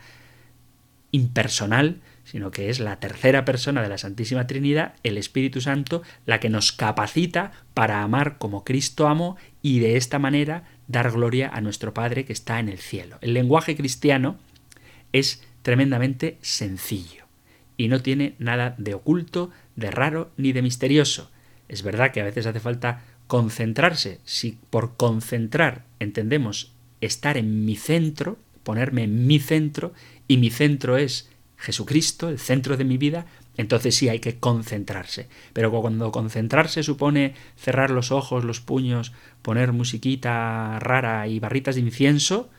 impersonal, 1.09 2.01
sino 2.23 2.51
que 2.51 2.69
es 2.69 2.79
la 2.79 2.99
tercera 2.99 3.45
persona 3.45 3.81
de 3.81 3.89
la 3.89 3.97
Santísima 3.97 4.45
Trinidad, 4.45 4.93
el 5.01 5.17
Espíritu 5.17 5.59
Santo, 5.59 6.03
la 6.27 6.39
que 6.39 6.49
nos 6.49 6.71
capacita 6.71 7.51
para 7.73 8.03
amar 8.03 8.37
como 8.37 8.63
Cristo 8.63 9.07
amó 9.07 9.37
y 9.63 9.79
de 9.79 9.97
esta 9.97 10.19
manera 10.19 10.76
dar 10.87 11.11
gloria 11.11 11.49
a 11.49 11.61
nuestro 11.61 11.93
Padre 11.93 12.25
que 12.25 12.33
está 12.33 12.59
en 12.59 12.69
el 12.69 12.77
cielo. 12.77 13.17
El 13.21 13.33
lenguaje 13.33 13.75
cristiano 13.75 14.37
es 15.13 15.43
tremendamente 15.61 16.37
sencillo 16.41 17.25
y 17.77 17.87
no 17.87 18.01
tiene 18.01 18.35
nada 18.39 18.75
de 18.77 18.93
oculto, 18.93 19.51
de 19.75 19.91
raro 19.91 20.31
ni 20.37 20.51
de 20.51 20.61
misterioso. 20.61 21.29
Es 21.67 21.83
verdad 21.83 22.11
que 22.11 22.21
a 22.21 22.25
veces 22.25 22.45
hace 22.45 22.59
falta 22.59 23.03
concentrarse. 23.27 24.19
Si 24.23 24.57
por 24.69 24.95
concentrar 24.95 25.85
entendemos 25.99 26.73
estar 27.01 27.37
en 27.37 27.65
mi 27.65 27.75
centro, 27.75 28.37
ponerme 28.63 29.03
en 29.03 29.27
mi 29.27 29.39
centro, 29.39 29.93
y 30.27 30.37
mi 30.37 30.49
centro 30.49 30.97
es 30.97 31.29
Jesucristo, 31.57 32.29
el 32.29 32.39
centro 32.39 32.77
de 32.77 32.83
mi 32.83 32.97
vida, 32.97 33.25
entonces 33.57 33.95
sí 33.95 34.07
hay 34.07 34.19
que 34.19 34.37
concentrarse. 34.37 35.27
Pero 35.53 35.71
cuando 35.71 36.11
concentrarse 36.11 36.83
supone 36.83 37.33
cerrar 37.57 37.89
los 37.89 38.11
ojos, 38.11 38.43
los 38.43 38.61
puños, 38.61 39.13
poner 39.41 39.73
musiquita 39.73 40.79
rara 40.79 41.27
y 41.27 41.39
barritas 41.39 41.75
de 41.75 41.81
incienso, 41.81 42.49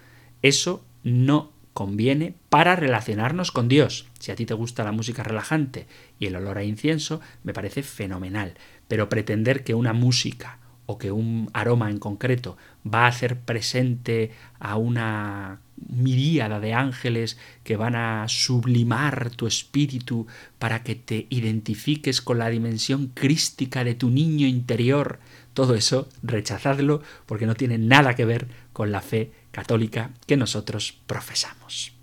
eso 0.42 0.84
no 1.04 1.52
conviene 1.72 2.34
para 2.48 2.74
relacionarnos 2.74 3.52
con 3.52 3.68
Dios. 3.68 4.08
Si 4.18 4.32
a 4.32 4.36
ti 4.36 4.46
te 4.46 4.54
gusta 4.54 4.82
la 4.82 4.90
música 4.90 5.22
relajante 5.22 5.86
y 6.18 6.26
el 6.26 6.34
olor 6.34 6.58
a 6.58 6.64
incienso, 6.64 7.20
me 7.44 7.54
parece 7.54 7.84
fenomenal. 7.84 8.54
Pero 8.88 9.08
pretender 9.08 9.62
que 9.62 9.74
una 9.74 9.92
música 9.92 10.58
o 10.86 10.98
que 10.98 11.12
un 11.12 11.50
aroma 11.52 11.90
en 11.90 11.98
concreto 11.98 12.56
va 12.82 13.04
a 13.04 13.08
hacer 13.08 13.38
presente 13.38 14.32
a 14.58 14.76
una 14.76 15.60
miríada 15.88 16.60
de 16.60 16.74
ángeles 16.74 17.38
que 17.64 17.76
van 17.76 17.94
a 17.94 18.26
sublimar 18.28 19.30
tu 19.30 19.46
espíritu 19.46 20.26
para 20.58 20.82
que 20.82 20.94
te 20.94 21.26
identifiques 21.30 22.20
con 22.20 22.38
la 22.38 22.48
dimensión 22.48 23.08
crística 23.08 23.84
de 23.84 23.94
tu 23.94 24.10
niño 24.10 24.46
interior. 24.46 25.20
Todo 25.54 25.74
eso 25.74 26.08
rechazadlo 26.22 27.02
porque 27.26 27.46
no 27.46 27.54
tiene 27.54 27.78
nada 27.78 28.14
que 28.14 28.24
ver 28.24 28.48
con 28.72 28.92
la 28.92 29.00
fe 29.00 29.32
católica 29.50 30.10
que 30.26 30.36
nosotros 30.36 30.94
profesamos. 31.06 31.97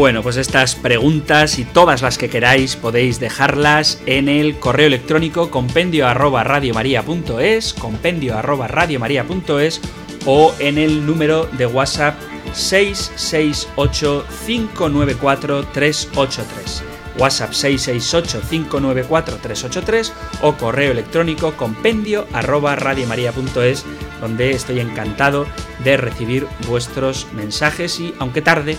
Bueno, 0.00 0.22
pues 0.22 0.38
estas 0.38 0.76
preguntas 0.76 1.58
y 1.58 1.66
todas 1.66 2.00
las 2.00 2.16
que 2.16 2.30
queráis 2.30 2.74
podéis 2.74 3.20
dejarlas 3.20 4.00
en 4.06 4.30
el 4.30 4.58
correo 4.58 4.86
electrónico 4.86 5.50
compendio 5.50 6.08
arroba 6.08 6.42
radiomaria.es, 6.42 7.74
compendio 7.74 8.38
arroba 8.38 8.66
radiomaria.es 8.66 9.82
o 10.24 10.54
en 10.58 10.78
el 10.78 11.04
número 11.04 11.44
de 11.52 11.66
WhatsApp 11.66 12.18
668 12.54 14.24
594 14.46 15.64
383. 15.66 16.82
WhatsApp 17.18 17.52
668 17.52 18.40
594 18.48 19.36
383 19.36 20.12
o 20.40 20.54
correo 20.54 20.92
electrónico 20.92 21.52
compendio 21.58 22.26
arroba 22.32 22.74
radiomaria.es 22.74 23.84
donde 24.22 24.52
estoy 24.52 24.80
encantado 24.80 25.46
de 25.84 25.98
recibir 25.98 26.46
vuestros 26.68 27.26
mensajes 27.34 28.00
y 28.00 28.14
aunque 28.18 28.40
tarde 28.40 28.78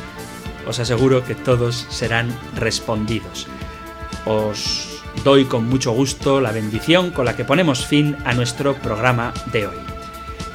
os 0.65 0.79
aseguro 0.79 1.23
que 1.23 1.35
todos 1.35 1.87
serán 1.89 2.35
respondidos. 2.55 3.47
Os 4.25 5.01
doy 5.23 5.45
con 5.45 5.67
mucho 5.67 5.91
gusto 5.91 6.41
la 6.41 6.51
bendición 6.51 7.11
con 7.11 7.25
la 7.25 7.35
que 7.35 7.45
ponemos 7.45 7.85
fin 7.85 8.15
a 8.25 8.33
nuestro 8.33 8.75
programa 8.75 9.33
de 9.51 9.67
hoy. 9.67 9.77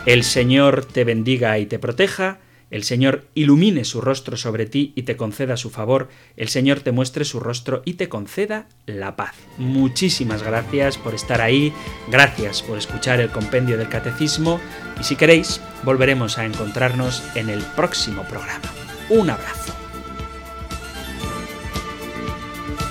El 0.07 0.23
Señor 0.23 0.85
te 0.85 1.05
bendiga 1.05 1.59
y 1.59 1.67
te 1.67 1.79
proteja, 1.79 2.39
el 2.71 2.83
Señor 2.83 3.29
ilumine 3.35 3.85
su 3.85 4.01
rostro 4.01 4.37
sobre 4.37 4.67
ti 4.67 4.93
y 4.97 5.03
te 5.03 5.17
conceda 5.17 5.57
su 5.57 5.71
favor, 5.71 6.09
el 6.37 6.49
Señor 6.49 6.81
te 6.81 6.91
muestre 6.91 7.25
su 7.25 7.39
rostro 7.39 7.83
y 7.85 7.95
te 7.95 8.09
conceda 8.09 8.67
la 8.87 9.15
paz. 9.15 9.35
Muchísimas 9.59 10.43
gracias 10.43 10.99
por 10.99 11.15
estar 11.15 11.41
ahí, 11.41 11.73
gracias 12.09 12.63
por 12.63 12.79
escuchar 12.79 13.21
el 13.21 13.31
compendio 13.31 13.79
del 13.79 13.89
catecismo 13.89 14.61
y 15.01 15.05
si 15.05 15.15
queréis 15.15 15.61
volveremos 15.85 16.39
a 16.39 16.45
encontrarnos 16.45 17.23
en 17.37 17.51
el 17.51 17.61
próximo 17.77 18.25
programa. 18.25 18.73
Un 19.11 19.31
abrazo. 19.31 19.86